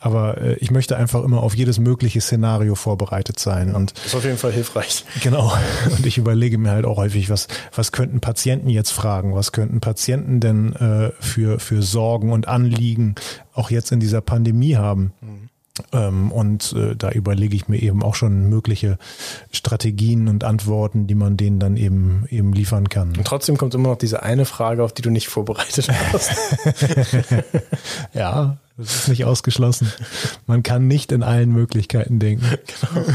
Aber 0.00 0.38
äh, 0.38 0.54
ich 0.54 0.70
möchte 0.70 0.96
einfach 0.96 1.22
immer 1.22 1.42
auf 1.42 1.54
jedes 1.54 1.78
mögliche 1.78 2.20
Szenario 2.20 2.74
vorbereitet 2.74 3.38
sein. 3.38 3.74
Und 3.74 3.92
das 3.96 4.06
ist 4.06 4.14
auf 4.14 4.24
jeden 4.24 4.38
Fall 4.38 4.52
hilfreich. 4.52 5.04
Genau. 5.22 5.51
Und 5.96 6.06
ich 6.06 6.18
überlege 6.18 6.58
mir 6.58 6.70
halt 6.70 6.84
auch 6.84 6.96
häufig, 6.96 7.30
was, 7.30 7.48
was 7.74 7.92
könnten 7.92 8.20
Patienten 8.20 8.68
jetzt 8.68 8.90
fragen? 8.90 9.34
Was 9.34 9.52
könnten 9.52 9.80
Patienten 9.80 10.40
denn 10.40 10.74
äh, 10.74 11.10
für, 11.20 11.58
für 11.58 11.82
Sorgen 11.82 12.32
und 12.32 12.48
Anliegen 12.48 13.14
auch 13.54 13.70
jetzt 13.70 13.92
in 13.92 14.00
dieser 14.00 14.20
Pandemie 14.20 14.76
haben? 14.76 15.12
Mhm. 15.20 15.48
Ähm, 15.92 16.30
und 16.32 16.74
äh, 16.74 16.94
da 16.94 17.10
überlege 17.10 17.56
ich 17.56 17.66
mir 17.66 17.80
eben 17.80 18.02
auch 18.02 18.14
schon 18.14 18.48
mögliche 18.50 18.98
Strategien 19.50 20.28
und 20.28 20.44
Antworten, 20.44 21.06
die 21.06 21.14
man 21.14 21.38
denen 21.38 21.58
dann 21.58 21.78
eben 21.78 22.26
eben 22.28 22.52
liefern 22.52 22.90
kann. 22.90 23.16
Und 23.16 23.26
trotzdem 23.26 23.56
kommt 23.56 23.74
immer 23.74 23.88
noch 23.88 23.96
diese 23.96 24.22
eine 24.22 24.44
Frage, 24.44 24.84
auf 24.84 24.92
die 24.92 25.00
du 25.00 25.10
nicht 25.10 25.28
vorbereitet 25.28 25.88
hast. 26.12 26.36
ja, 28.14 28.58
das 28.76 28.96
ist 28.96 29.08
nicht 29.08 29.24
ausgeschlossen. 29.24 29.90
Man 30.46 30.62
kann 30.62 30.88
nicht 30.88 31.10
in 31.10 31.22
allen 31.22 31.50
Möglichkeiten 31.52 32.18
denken. 32.18 32.44
Genau. 32.80 33.06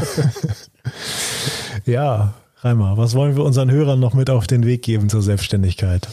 Ja, 1.84 2.34
Reimer, 2.60 2.96
was 2.96 3.14
wollen 3.14 3.36
wir 3.36 3.44
unseren 3.44 3.70
Hörern 3.70 4.00
noch 4.00 4.14
mit 4.14 4.30
auf 4.30 4.46
den 4.46 4.66
Weg 4.66 4.82
geben 4.82 5.08
zur 5.08 5.22
Selbstständigkeit? 5.22 6.08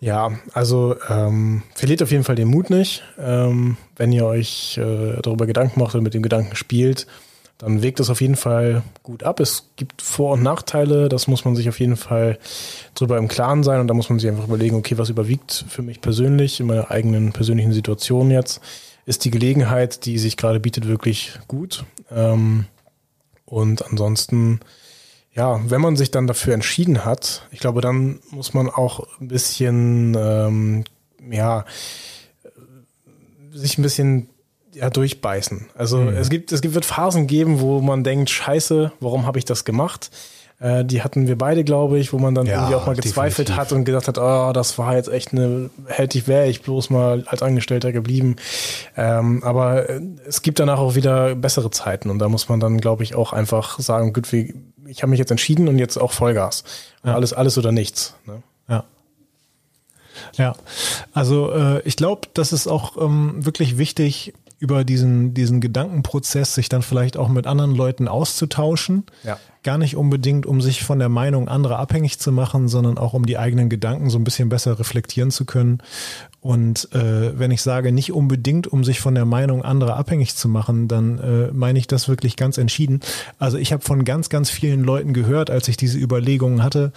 Ja, 0.00 0.32
also 0.52 0.96
ähm, 1.08 1.62
verliert 1.74 2.02
auf 2.02 2.10
jeden 2.10 2.24
Fall 2.24 2.36
den 2.36 2.48
Mut 2.48 2.70
nicht. 2.70 3.02
Ähm, 3.18 3.76
wenn 3.96 4.12
ihr 4.12 4.26
euch 4.26 4.76
äh, 4.76 5.20
darüber 5.22 5.46
Gedanken 5.46 5.80
macht 5.80 5.94
oder 5.94 6.02
mit 6.02 6.14
dem 6.14 6.22
Gedanken 6.22 6.56
spielt, 6.56 7.06
dann 7.58 7.82
wägt 7.82 8.00
es 8.00 8.10
auf 8.10 8.20
jeden 8.20 8.36
Fall 8.36 8.82
gut 9.02 9.22
ab. 9.22 9.40
Es 9.40 9.70
gibt 9.76 10.02
Vor- 10.02 10.32
und 10.32 10.42
Nachteile, 10.42 11.08
das 11.08 11.26
muss 11.28 11.44
man 11.44 11.56
sich 11.56 11.68
auf 11.68 11.80
jeden 11.80 11.96
Fall 11.96 12.38
drüber 12.94 13.16
im 13.16 13.28
Klaren 13.28 13.62
sein 13.62 13.80
und 13.80 13.88
da 13.88 13.94
muss 13.94 14.10
man 14.10 14.18
sich 14.18 14.28
einfach 14.28 14.46
überlegen, 14.46 14.76
okay, 14.76 14.98
was 14.98 15.08
überwiegt 15.08 15.64
für 15.68 15.82
mich 15.82 16.00
persönlich 16.00 16.60
in 16.60 16.66
meiner 16.66 16.90
eigenen 16.90 17.32
persönlichen 17.32 17.72
Situation 17.72 18.30
jetzt? 18.30 18.60
Ist 19.06 19.24
die 19.24 19.30
Gelegenheit, 19.30 20.04
die 20.04 20.18
sich 20.18 20.36
gerade 20.36 20.60
bietet, 20.60 20.86
wirklich 20.86 21.38
gut? 21.48 21.84
Ähm, 22.10 22.66
und 23.46 23.86
ansonsten 23.86 24.60
ja, 25.34 25.60
wenn 25.68 25.80
man 25.80 25.96
sich 25.96 26.10
dann 26.10 26.26
dafür 26.26 26.54
entschieden 26.54 27.04
hat, 27.04 27.48
ich 27.50 27.58
glaube, 27.58 27.80
dann 27.80 28.20
muss 28.30 28.54
man 28.54 28.70
auch 28.70 29.06
ein 29.20 29.28
bisschen, 29.28 30.16
ähm, 30.16 30.84
ja, 31.28 31.64
sich 33.52 33.78
ein 33.78 33.82
bisschen 33.82 34.28
ja, 34.72 34.90
durchbeißen. 34.90 35.66
Also 35.76 35.98
mhm. 35.98 36.08
es 36.08 36.30
gibt, 36.30 36.52
es 36.52 36.60
gibt, 36.60 36.74
wird 36.74 36.84
Phasen 36.84 37.26
geben, 37.26 37.60
wo 37.60 37.80
man 37.80 38.04
denkt, 38.04 38.30
scheiße, 38.30 38.92
warum 39.00 39.26
habe 39.26 39.38
ich 39.38 39.44
das 39.44 39.64
gemacht? 39.64 40.10
Äh, 40.60 40.84
die 40.84 41.02
hatten 41.02 41.26
wir 41.26 41.36
beide, 41.36 41.64
glaube 41.64 41.98
ich, 41.98 42.12
wo 42.12 42.18
man 42.18 42.34
dann 42.34 42.46
ja, 42.46 42.54
irgendwie 42.54 42.74
auch 42.76 42.86
mal 42.86 42.94
gezweifelt 42.94 43.48
definitiv. 43.48 43.56
hat 43.56 43.72
und 43.72 43.84
gedacht 43.84 44.06
hat, 44.06 44.18
oh, 44.18 44.52
das 44.52 44.78
war 44.78 44.94
jetzt 44.94 45.08
echt 45.08 45.32
eine, 45.32 45.70
hätte 45.86 46.16
ich, 46.16 46.28
wäre 46.28 46.46
ich 46.46 46.62
bloß 46.62 46.90
mal 46.90 47.24
als 47.26 47.42
Angestellter 47.42 47.90
geblieben. 47.90 48.36
Ähm, 48.96 49.42
aber 49.42 49.88
äh, 49.88 50.00
es 50.26 50.42
gibt 50.42 50.60
danach 50.60 50.78
auch 50.78 50.94
wieder 50.94 51.34
bessere 51.34 51.70
Zeiten 51.70 52.10
und 52.10 52.20
da 52.20 52.28
muss 52.28 52.48
man 52.48 52.60
dann, 52.60 52.78
glaube 52.78 53.02
ich, 53.02 53.16
auch 53.16 53.32
einfach 53.32 53.80
sagen, 53.80 54.12
gut, 54.12 54.32
wie, 54.32 54.54
ich 54.86 55.02
habe 55.02 55.10
mich 55.10 55.18
jetzt 55.18 55.30
entschieden 55.30 55.68
und 55.68 55.78
jetzt 55.78 55.96
auch 55.96 56.12
Vollgas. 56.12 56.64
Ja. 57.04 57.14
Alles, 57.14 57.32
alles 57.32 57.58
oder 57.58 57.72
nichts. 57.72 58.14
Ne? 58.26 58.42
Ja. 58.68 58.84
Ja, 60.36 60.54
also 61.12 61.52
äh, 61.52 61.82
ich 61.82 61.96
glaube, 61.96 62.28
das 62.34 62.52
ist 62.52 62.68
auch 62.68 62.96
ähm, 62.96 63.44
wirklich 63.44 63.78
wichtig, 63.78 64.32
über 64.58 64.84
diesen, 64.84 65.34
diesen 65.34 65.60
Gedankenprozess 65.60 66.54
sich 66.54 66.68
dann 66.68 66.82
vielleicht 66.82 67.16
auch 67.16 67.28
mit 67.28 67.46
anderen 67.46 67.74
Leuten 67.74 68.08
auszutauschen. 68.08 69.04
Ja. 69.22 69.38
Gar 69.64 69.78
nicht 69.78 69.96
unbedingt, 69.96 70.46
um 70.46 70.60
sich 70.60 70.84
von 70.84 71.00
der 71.00 71.08
Meinung 71.08 71.48
anderer 71.48 71.78
abhängig 71.78 72.20
zu 72.20 72.30
machen, 72.30 72.68
sondern 72.68 72.98
auch 72.98 73.14
um 73.14 73.26
die 73.26 73.38
eigenen 73.38 73.68
Gedanken 73.68 74.10
so 74.10 74.18
ein 74.18 74.24
bisschen 74.24 74.48
besser 74.48 74.78
reflektieren 74.78 75.32
zu 75.32 75.44
können 75.44 75.82
und 76.44 76.92
äh, 76.92 77.38
wenn 77.38 77.50
ich 77.50 77.62
sage, 77.62 77.90
nicht 77.90 78.12
unbedingt, 78.12 78.66
um 78.66 78.84
sich 78.84 79.00
von 79.00 79.14
der 79.14 79.24
Meinung 79.24 79.64
anderer 79.64 79.96
abhängig 79.96 80.36
zu 80.36 80.46
machen, 80.46 80.88
dann 80.88 81.18
äh, 81.18 81.50
meine 81.54 81.78
ich 81.78 81.86
das 81.86 82.06
wirklich 82.06 82.36
ganz 82.36 82.58
entschieden. 82.58 83.00
Also 83.38 83.56
ich 83.56 83.72
habe 83.72 83.82
von 83.82 84.04
ganz, 84.04 84.28
ganz 84.28 84.50
vielen 84.50 84.84
Leuten 84.84 85.14
gehört, 85.14 85.48
als 85.48 85.68
ich 85.68 85.78
diese 85.78 85.96
Überlegungen 85.96 86.62
hatte, 86.62 86.92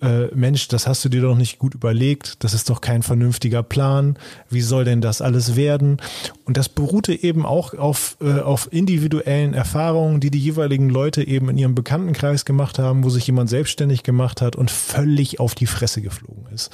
äh, 0.00 0.26
Mensch, 0.36 0.68
das 0.68 0.86
hast 0.86 1.04
du 1.04 1.08
dir 1.08 1.20
doch 1.20 1.34
nicht 1.34 1.58
gut 1.58 1.74
überlegt, 1.74 2.44
das 2.44 2.54
ist 2.54 2.70
doch 2.70 2.80
kein 2.80 3.02
vernünftiger 3.02 3.64
Plan, 3.64 4.16
wie 4.50 4.60
soll 4.60 4.84
denn 4.84 5.00
das 5.00 5.20
alles 5.20 5.56
werden? 5.56 5.96
Und 6.44 6.56
das 6.56 6.68
beruhte 6.68 7.12
eben 7.12 7.44
auch 7.44 7.74
auf, 7.74 8.16
äh, 8.20 8.38
auf 8.38 8.68
individuellen 8.72 9.52
Erfahrungen, 9.52 10.20
die 10.20 10.30
die 10.30 10.38
jeweiligen 10.38 10.88
Leute 10.88 11.26
eben 11.26 11.48
in 11.48 11.58
ihrem 11.58 11.74
Bekanntenkreis 12.12 12.44
gemacht 12.44 12.78
haben, 12.78 13.04
wo 13.04 13.10
sich 13.10 13.26
jemand 13.26 13.50
selbstständig 13.50 14.02
gemacht 14.02 14.40
hat 14.40 14.56
und 14.56 14.70
völlig 14.70 15.40
auf 15.40 15.54
die 15.54 15.66
Fresse 15.66 16.02
geflogen 16.02 16.46
ist. 16.52 16.70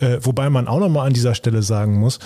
Mhm. 0.00 0.06
Äh, 0.06 0.24
wobei 0.24 0.50
man 0.50 0.68
auch 0.68 0.80
nochmal 0.80 1.06
an 1.06 1.12
dieser 1.12 1.34
Stelle 1.34 1.62
sagen 1.62 1.98
muss, 1.98 2.18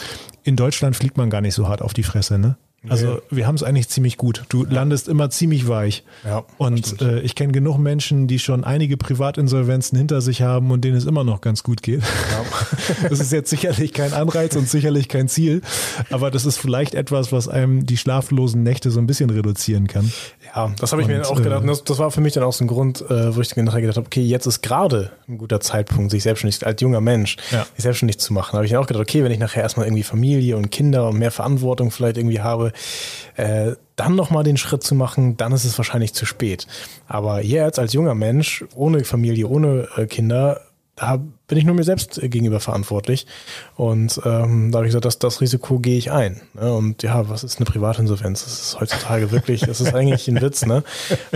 in 0.45 0.57
Deutschland 0.57 0.97
fliegt 0.97 1.17
man 1.17 1.31
gar 1.31 1.41
nicht 1.41 1.55
so 1.55 1.69
hart 1.69 1.83
auf 1.83 1.93
die 1.93 2.03
Fresse, 2.03 2.39
ne? 2.39 2.57
Also 2.89 3.07
nee. 3.07 3.21
wir 3.31 3.47
haben 3.47 3.55
es 3.55 3.63
eigentlich 3.63 3.89
ziemlich 3.89 4.17
gut. 4.17 4.43
Du 4.49 4.65
ja. 4.65 4.73
landest 4.73 5.07
immer 5.07 5.31
ziemlich 5.31 5.69
weich. 5.69 6.03
Ja, 6.25 6.43
und 6.59 7.01
äh, 7.01 7.21
ich 7.21 7.37
kenne 7.37 7.53
genug 7.53 7.79
Menschen, 7.79 8.27
die 8.27 8.41
schon 8.41 8.65
einige 8.65 8.97
Privatinsolvenzen 8.97 9.97
hinter 9.97 10.21
sich 10.21 10.43
haben 10.43 10.73
und 10.73 10.83
denen 10.83 10.97
es 10.97 11.05
immer 11.05 11.23
noch 11.23 11.41
ganz 11.41 11.63
gut 11.63 11.83
geht. 11.83 12.03
Ja. 12.03 12.45
das 13.09 13.21
ist 13.21 13.31
jetzt 13.31 13.51
sicherlich 13.51 13.93
kein 13.93 14.13
Anreiz 14.13 14.57
und 14.57 14.69
sicherlich 14.69 15.09
kein 15.09 15.29
Ziel, 15.29 15.63
aber 16.11 16.33
das 16.33 16.45
ist 16.45 16.59
vielleicht 16.59 16.97
etwas, 16.97 17.31
was 17.31 17.47
einem 17.47 17.87
die 17.87 17.97
schlaflosen 17.97 18.65
Nächte 18.65 18.91
so 18.91 18.99
ein 18.99 19.07
bisschen 19.07 19.31
reduzieren 19.31 19.87
kann. 19.87 20.13
Ja, 20.55 20.73
das 20.79 20.93
habe 20.93 21.03
ich 21.03 21.09
und, 21.09 21.15
mir 21.15 21.27
auch 21.27 21.43
gedacht. 21.43 21.65
Äh, 21.65 21.67
das, 21.67 21.85
das, 21.85 21.99
war 21.99 22.11
für 22.11 22.21
mich 22.21 22.35
dann 22.35 22.43
auch 22.43 22.53
so 22.53 22.65
ein 22.65 22.69
Grund, 22.69 23.01
äh, 23.01 23.35
wo 23.35 23.41
ich 23.41 23.57
nachher 23.57 23.81
gedacht 23.81 23.97
habe, 23.97 24.07
okay, 24.07 24.21
jetzt 24.21 24.47
ist 24.47 24.63
gerade 24.63 25.13
ein 25.29 25.39
guter 25.39 25.61
Zeitpunkt, 25.61 26.11
sich 26.11 26.23
selbstständig 26.23 26.67
als 26.67 26.81
junger 26.81 27.01
Mensch 27.01 27.37
ja. 27.51 27.65
sich 27.75 27.83
selbstständig 27.83 28.19
zu 28.19 28.33
machen. 28.33 28.51
Da 28.53 28.59
habe 28.59 28.67
ich 28.67 28.73
dann 28.73 28.83
auch 28.83 28.87
gedacht, 28.87 29.03
okay, 29.03 29.25
wenn 29.25 29.33
ich 29.33 29.39
nachher 29.39 29.63
erstmal 29.63 29.87
irgendwie 29.87 30.03
Familie 30.03 30.57
und 30.57 30.71
Kinder 30.71 31.09
und 31.09 31.19
mehr 31.19 31.31
Verantwortung 31.31 31.91
vielleicht 31.91 32.19
irgendwie 32.19 32.41
habe, 32.41 32.73
äh, 33.37 33.73
dann 33.97 34.15
nochmal 34.15 34.45
den 34.45 34.57
Schritt 34.57 34.83
zu 34.83 34.95
machen, 34.95 35.37
dann 35.37 35.53
ist 35.53 35.65
es 35.65 35.79
wahrscheinlich 35.79 36.13
zu 36.13 36.27
spät. 36.27 36.67
Aber 37.07 37.43
jetzt 37.43 37.79
als 37.79 37.93
junger 37.93 38.15
Mensch, 38.15 38.65
ohne 38.75 39.05
Familie, 39.05 39.47
ohne 39.47 39.89
äh, 39.97 40.07
Kinder, 40.07 40.61
da 40.95 41.17
bin 41.17 41.59
ich 41.59 41.65
nur 41.65 41.75
mir 41.75 41.85
selbst 41.85 42.21
gegenüber 42.21 42.61
verantwortlich. 42.61 43.27
Und 43.77 44.21
ähm, 44.25 44.71
da 44.71 44.79
habe 44.79 44.87
ich 44.87 44.91
gesagt, 44.91 45.05
das, 45.05 45.19
das 45.19 45.41
Risiko 45.41 45.79
gehe 45.79 45.97
ich 45.97 46.13
ein. 46.13 46.43
Ne? 46.55 46.73
Und 46.73 47.03
ja, 47.03 47.29
was 47.29 47.45
ist 47.45 47.57
eine 47.57 47.67
Privatinsolvenz? 47.67 48.45
Das 48.45 48.61
ist 48.61 48.81
heutzutage 48.81 49.31
wirklich, 49.31 49.63
das 49.63 49.81
ist 49.81 49.95
eigentlich 49.95 50.29
ein 50.29 50.41
Witz. 50.41 50.67
Ne? 50.67 50.85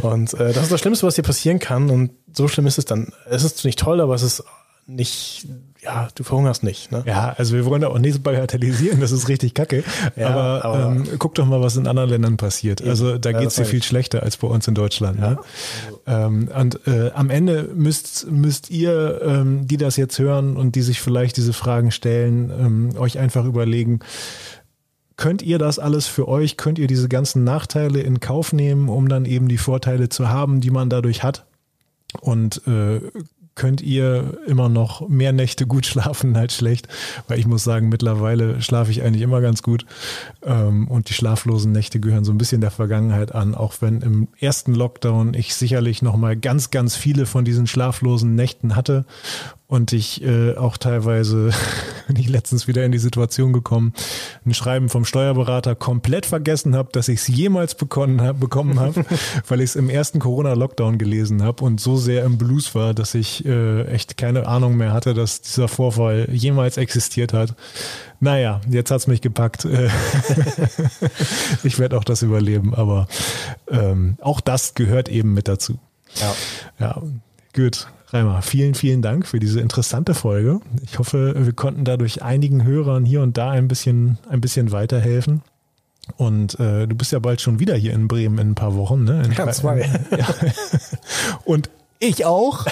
Und 0.02 0.34
äh, 0.34 0.52
das 0.52 0.64
ist 0.64 0.72
das 0.72 0.80
Schlimmste, 0.80 1.06
was 1.06 1.14
dir 1.14 1.22
passieren 1.22 1.58
kann. 1.58 1.90
Und 1.90 2.10
so 2.32 2.48
schlimm 2.48 2.66
ist 2.66 2.78
es 2.78 2.84
dann. 2.84 3.12
Es 3.28 3.44
ist 3.44 3.64
nicht 3.64 3.78
toll, 3.78 4.00
aber 4.00 4.14
es 4.14 4.22
ist 4.22 4.44
nicht 4.86 5.46
ja, 5.86 6.08
du 6.14 6.24
verhungerst 6.24 6.64
nicht. 6.64 6.90
Ne? 6.90 7.04
Ja, 7.06 7.34
also 7.36 7.54
wir 7.54 7.64
wollen 7.64 7.80
da 7.80 7.88
auch 7.88 7.98
nicht 7.98 8.22
bagatellisieren, 8.22 9.00
das 9.00 9.12
ist 9.12 9.28
richtig 9.28 9.54
kacke. 9.54 9.84
Ja, 10.16 10.28
aber, 10.30 10.64
aber 10.64 10.92
ähm, 10.92 11.04
guck 11.18 11.34
doch 11.36 11.46
mal, 11.46 11.60
was 11.60 11.76
in 11.76 11.86
anderen 11.86 12.10
Ländern 12.10 12.36
passiert. 12.36 12.80
Eben. 12.80 12.90
Also 12.90 13.18
da 13.18 13.30
ja, 13.30 13.40
geht's 13.40 13.54
dir 13.54 13.64
viel 13.64 13.82
schlechter 13.82 14.22
als 14.22 14.36
bei 14.36 14.48
uns 14.48 14.66
in 14.66 14.74
Deutschland. 14.74 15.20
Ja. 15.20 15.30
Ne? 15.30 15.38
Ähm, 16.06 16.48
und 16.48 16.86
äh, 16.88 17.10
am 17.12 17.30
Ende 17.30 17.70
müsst, 17.74 18.28
müsst 18.30 18.70
ihr, 18.70 19.20
ähm, 19.22 19.68
die 19.68 19.76
das 19.76 19.96
jetzt 19.96 20.18
hören 20.18 20.56
und 20.56 20.74
die 20.74 20.82
sich 20.82 21.00
vielleicht 21.00 21.36
diese 21.36 21.52
Fragen 21.52 21.90
stellen, 21.92 22.50
ähm, 22.50 22.98
euch 22.98 23.18
einfach 23.18 23.44
überlegen, 23.44 24.00
könnt 25.16 25.42
ihr 25.42 25.58
das 25.58 25.78
alles 25.78 26.06
für 26.06 26.26
euch? 26.26 26.56
Könnt 26.56 26.78
ihr 26.78 26.88
diese 26.88 27.08
ganzen 27.08 27.44
Nachteile 27.44 28.00
in 28.00 28.20
Kauf 28.20 28.52
nehmen, 28.52 28.88
um 28.88 29.08
dann 29.08 29.24
eben 29.24 29.48
die 29.48 29.58
Vorteile 29.58 30.08
zu 30.08 30.28
haben, 30.28 30.60
die 30.60 30.70
man 30.70 30.90
dadurch 30.90 31.22
hat? 31.22 31.46
Und 32.20 32.66
äh, 32.66 33.00
könnt 33.56 33.80
ihr 33.80 34.38
immer 34.46 34.68
noch 34.68 35.08
mehr 35.08 35.32
Nächte 35.32 35.66
gut 35.66 35.86
schlafen 35.86 36.36
als 36.36 36.54
schlecht, 36.54 36.86
weil 37.26 37.40
ich 37.40 37.46
muss 37.46 37.64
sagen, 37.64 37.88
mittlerweile 37.88 38.62
schlafe 38.62 38.92
ich 38.92 39.02
eigentlich 39.02 39.22
immer 39.22 39.40
ganz 39.40 39.62
gut. 39.62 39.84
Ähm, 40.44 40.86
und 40.86 41.08
die 41.08 41.14
schlaflosen 41.14 41.72
Nächte 41.72 41.98
gehören 41.98 42.24
so 42.24 42.32
ein 42.32 42.38
bisschen 42.38 42.60
der 42.60 42.70
Vergangenheit 42.70 43.34
an, 43.34 43.54
auch 43.54 43.74
wenn 43.80 44.02
im 44.02 44.28
ersten 44.38 44.74
Lockdown 44.74 45.34
ich 45.34 45.54
sicherlich 45.56 46.02
noch 46.02 46.16
mal 46.16 46.36
ganz, 46.36 46.70
ganz 46.70 46.94
viele 46.94 47.26
von 47.26 47.44
diesen 47.44 47.66
schlaflosen 47.66 48.36
Nächten 48.36 48.76
hatte 48.76 49.04
und 49.68 49.92
ich 49.92 50.22
äh, 50.22 50.54
auch 50.54 50.76
teilweise, 50.76 51.50
bin 52.06 52.16
ich 52.16 52.28
letztens 52.28 52.68
wieder 52.68 52.84
in 52.84 52.92
die 52.92 52.98
Situation 52.98 53.52
gekommen, 53.52 53.92
ein 54.44 54.54
Schreiben 54.54 54.88
vom 54.88 55.04
Steuerberater 55.04 55.74
komplett 55.74 56.26
vergessen 56.26 56.76
habe, 56.76 56.90
dass 56.92 57.08
ich 57.08 57.20
es 57.20 57.28
jemals 57.28 57.74
bekommen 57.74 58.20
habe, 58.20 58.38
bekommen 58.38 58.78
hab, 58.78 58.94
weil 59.48 59.60
ich 59.60 59.70
es 59.70 59.76
im 59.76 59.90
ersten 59.90 60.20
Corona-Lockdown 60.20 60.98
gelesen 60.98 61.42
habe 61.42 61.64
und 61.64 61.80
so 61.80 61.96
sehr 61.96 62.24
im 62.24 62.38
Blues 62.38 62.74
war, 62.74 62.94
dass 62.94 63.14
ich 63.14 63.44
äh, 63.44 63.86
echt 63.86 64.16
keine 64.16 64.46
Ahnung 64.46 64.76
mehr 64.76 64.92
hatte, 64.92 65.14
dass 65.14 65.42
dieser 65.42 65.68
Vorfall 65.68 66.28
jemals 66.30 66.76
existiert 66.76 67.32
hat. 67.32 67.54
Naja, 68.20 68.60
jetzt 68.70 68.90
hat's 68.90 69.08
mich 69.08 69.20
gepackt. 69.20 69.64
ich 71.64 71.78
werde 71.78 71.98
auch 71.98 72.04
das 72.04 72.22
überleben, 72.22 72.74
aber 72.74 73.08
ähm, 73.68 74.16
auch 74.20 74.40
das 74.40 74.74
gehört 74.74 75.08
eben 75.08 75.34
mit 75.34 75.48
dazu. 75.48 75.78
Ja. 76.14 76.34
Ja, 76.78 77.02
gut. 77.54 77.88
Reimer, 78.08 78.40
vielen, 78.42 78.74
vielen 78.74 79.02
Dank 79.02 79.26
für 79.26 79.40
diese 79.40 79.60
interessante 79.60 80.14
Folge. 80.14 80.60
Ich 80.84 80.98
hoffe, 80.98 81.34
wir 81.36 81.52
konnten 81.52 81.84
dadurch 81.84 82.22
einigen 82.22 82.64
Hörern 82.64 83.04
hier 83.04 83.22
und 83.22 83.36
da 83.36 83.50
ein 83.50 83.66
bisschen, 83.66 84.18
ein 84.28 84.40
bisschen 84.40 84.70
weiterhelfen. 84.70 85.42
Und 86.16 86.58
äh, 86.60 86.86
du 86.86 86.94
bist 86.94 87.10
ja 87.10 87.18
bald 87.18 87.40
schon 87.40 87.58
wieder 87.58 87.74
hier 87.74 87.92
in 87.92 88.06
Bremen 88.06 88.38
in 88.38 88.50
ein 88.50 88.54
paar 88.54 88.76
Wochen, 88.76 89.02
ne? 89.02 89.24
In 89.24 89.32
ja, 89.32 89.50
zwei. 89.50 89.80
Ja. 90.16 90.26
Und 91.44 91.68
ich 91.98 92.24
auch. 92.24 92.66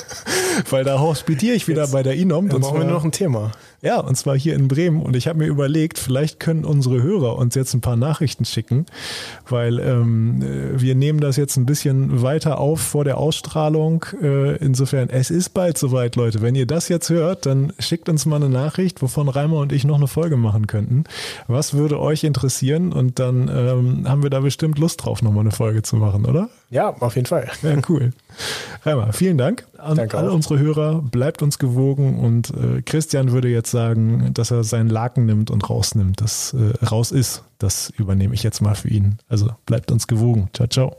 Weil 0.70 0.84
da 0.84 0.98
hospitiere 0.98 1.54
ich 1.54 1.68
wieder 1.68 1.82
Jetzt, 1.82 1.92
bei 1.92 2.02
der 2.02 2.14
Inom. 2.14 2.48
Dann 2.48 2.60
brauchen 2.60 2.80
wir 2.80 2.84
nur 2.84 2.94
noch 2.94 3.04
ein 3.04 3.12
Thema. 3.12 3.52
Ja, 3.84 4.00
und 4.00 4.16
zwar 4.16 4.34
hier 4.34 4.54
in 4.54 4.66
Bremen. 4.66 5.02
Und 5.02 5.14
ich 5.14 5.28
habe 5.28 5.40
mir 5.40 5.46
überlegt, 5.46 5.98
vielleicht 5.98 6.40
können 6.40 6.64
unsere 6.64 7.02
Hörer 7.02 7.36
uns 7.36 7.54
jetzt 7.54 7.74
ein 7.74 7.82
paar 7.82 7.96
Nachrichten 7.96 8.46
schicken, 8.46 8.86
weil 9.46 9.78
ähm, 9.78 10.42
wir 10.74 10.94
nehmen 10.94 11.20
das 11.20 11.36
jetzt 11.36 11.58
ein 11.58 11.66
bisschen 11.66 12.22
weiter 12.22 12.58
auf 12.58 12.80
vor 12.80 13.04
der 13.04 13.18
Ausstrahlung. 13.18 14.06
Äh, 14.22 14.56
insofern, 14.56 15.10
es 15.10 15.30
ist 15.30 15.50
bald 15.50 15.76
soweit, 15.76 16.16
Leute. 16.16 16.40
Wenn 16.40 16.54
ihr 16.54 16.64
das 16.64 16.88
jetzt 16.88 17.10
hört, 17.10 17.44
dann 17.44 17.74
schickt 17.78 18.08
uns 18.08 18.24
mal 18.24 18.36
eine 18.36 18.48
Nachricht, 18.48 19.02
wovon 19.02 19.28
Reimer 19.28 19.58
und 19.58 19.70
ich 19.70 19.84
noch 19.84 19.96
eine 19.96 20.08
Folge 20.08 20.38
machen 20.38 20.66
könnten. 20.66 21.04
Was 21.46 21.74
würde 21.74 22.00
euch 22.00 22.24
interessieren? 22.24 22.90
Und 22.90 23.18
dann 23.18 23.48
ähm, 23.54 24.08
haben 24.08 24.22
wir 24.22 24.30
da 24.30 24.40
bestimmt 24.40 24.78
Lust 24.78 25.04
drauf, 25.04 25.20
nochmal 25.20 25.42
eine 25.42 25.50
Folge 25.50 25.82
zu 25.82 25.96
machen, 25.96 26.24
oder? 26.24 26.48
Ja, 26.70 26.88
auf 27.00 27.16
jeden 27.16 27.26
Fall. 27.26 27.50
Ja, 27.62 27.76
cool. 27.90 28.14
Reimer, 28.82 29.12
vielen 29.12 29.36
Dank 29.36 29.66
an 29.78 29.96
Danke 29.96 30.16
alle 30.16 30.30
auch. 30.30 30.34
unsere 30.34 30.58
Hörer. 30.58 31.02
Bleibt 31.02 31.42
uns 31.42 31.58
gewogen 31.58 32.18
und 32.18 32.50
äh, 32.50 32.82
Christian 32.82 33.32
würde 33.32 33.48
jetzt 33.48 33.73
sagen, 33.74 34.30
dass 34.32 34.50
er 34.50 34.64
seinen 34.64 34.88
Laken 34.88 35.26
nimmt 35.26 35.50
und 35.50 35.68
rausnimmt, 35.68 36.20
das 36.20 36.54
äh, 36.54 36.84
raus 36.86 37.12
ist. 37.12 37.42
Das 37.58 37.90
übernehme 37.90 38.34
ich 38.34 38.42
jetzt 38.42 38.62
mal 38.62 38.74
für 38.74 38.88
ihn. 38.88 39.18
Also 39.28 39.50
bleibt 39.66 39.90
uns 39.90 40.06
gewogen. 40.06 40.48
Ciao, 40.52 40.68
ciao. 40.68 40.96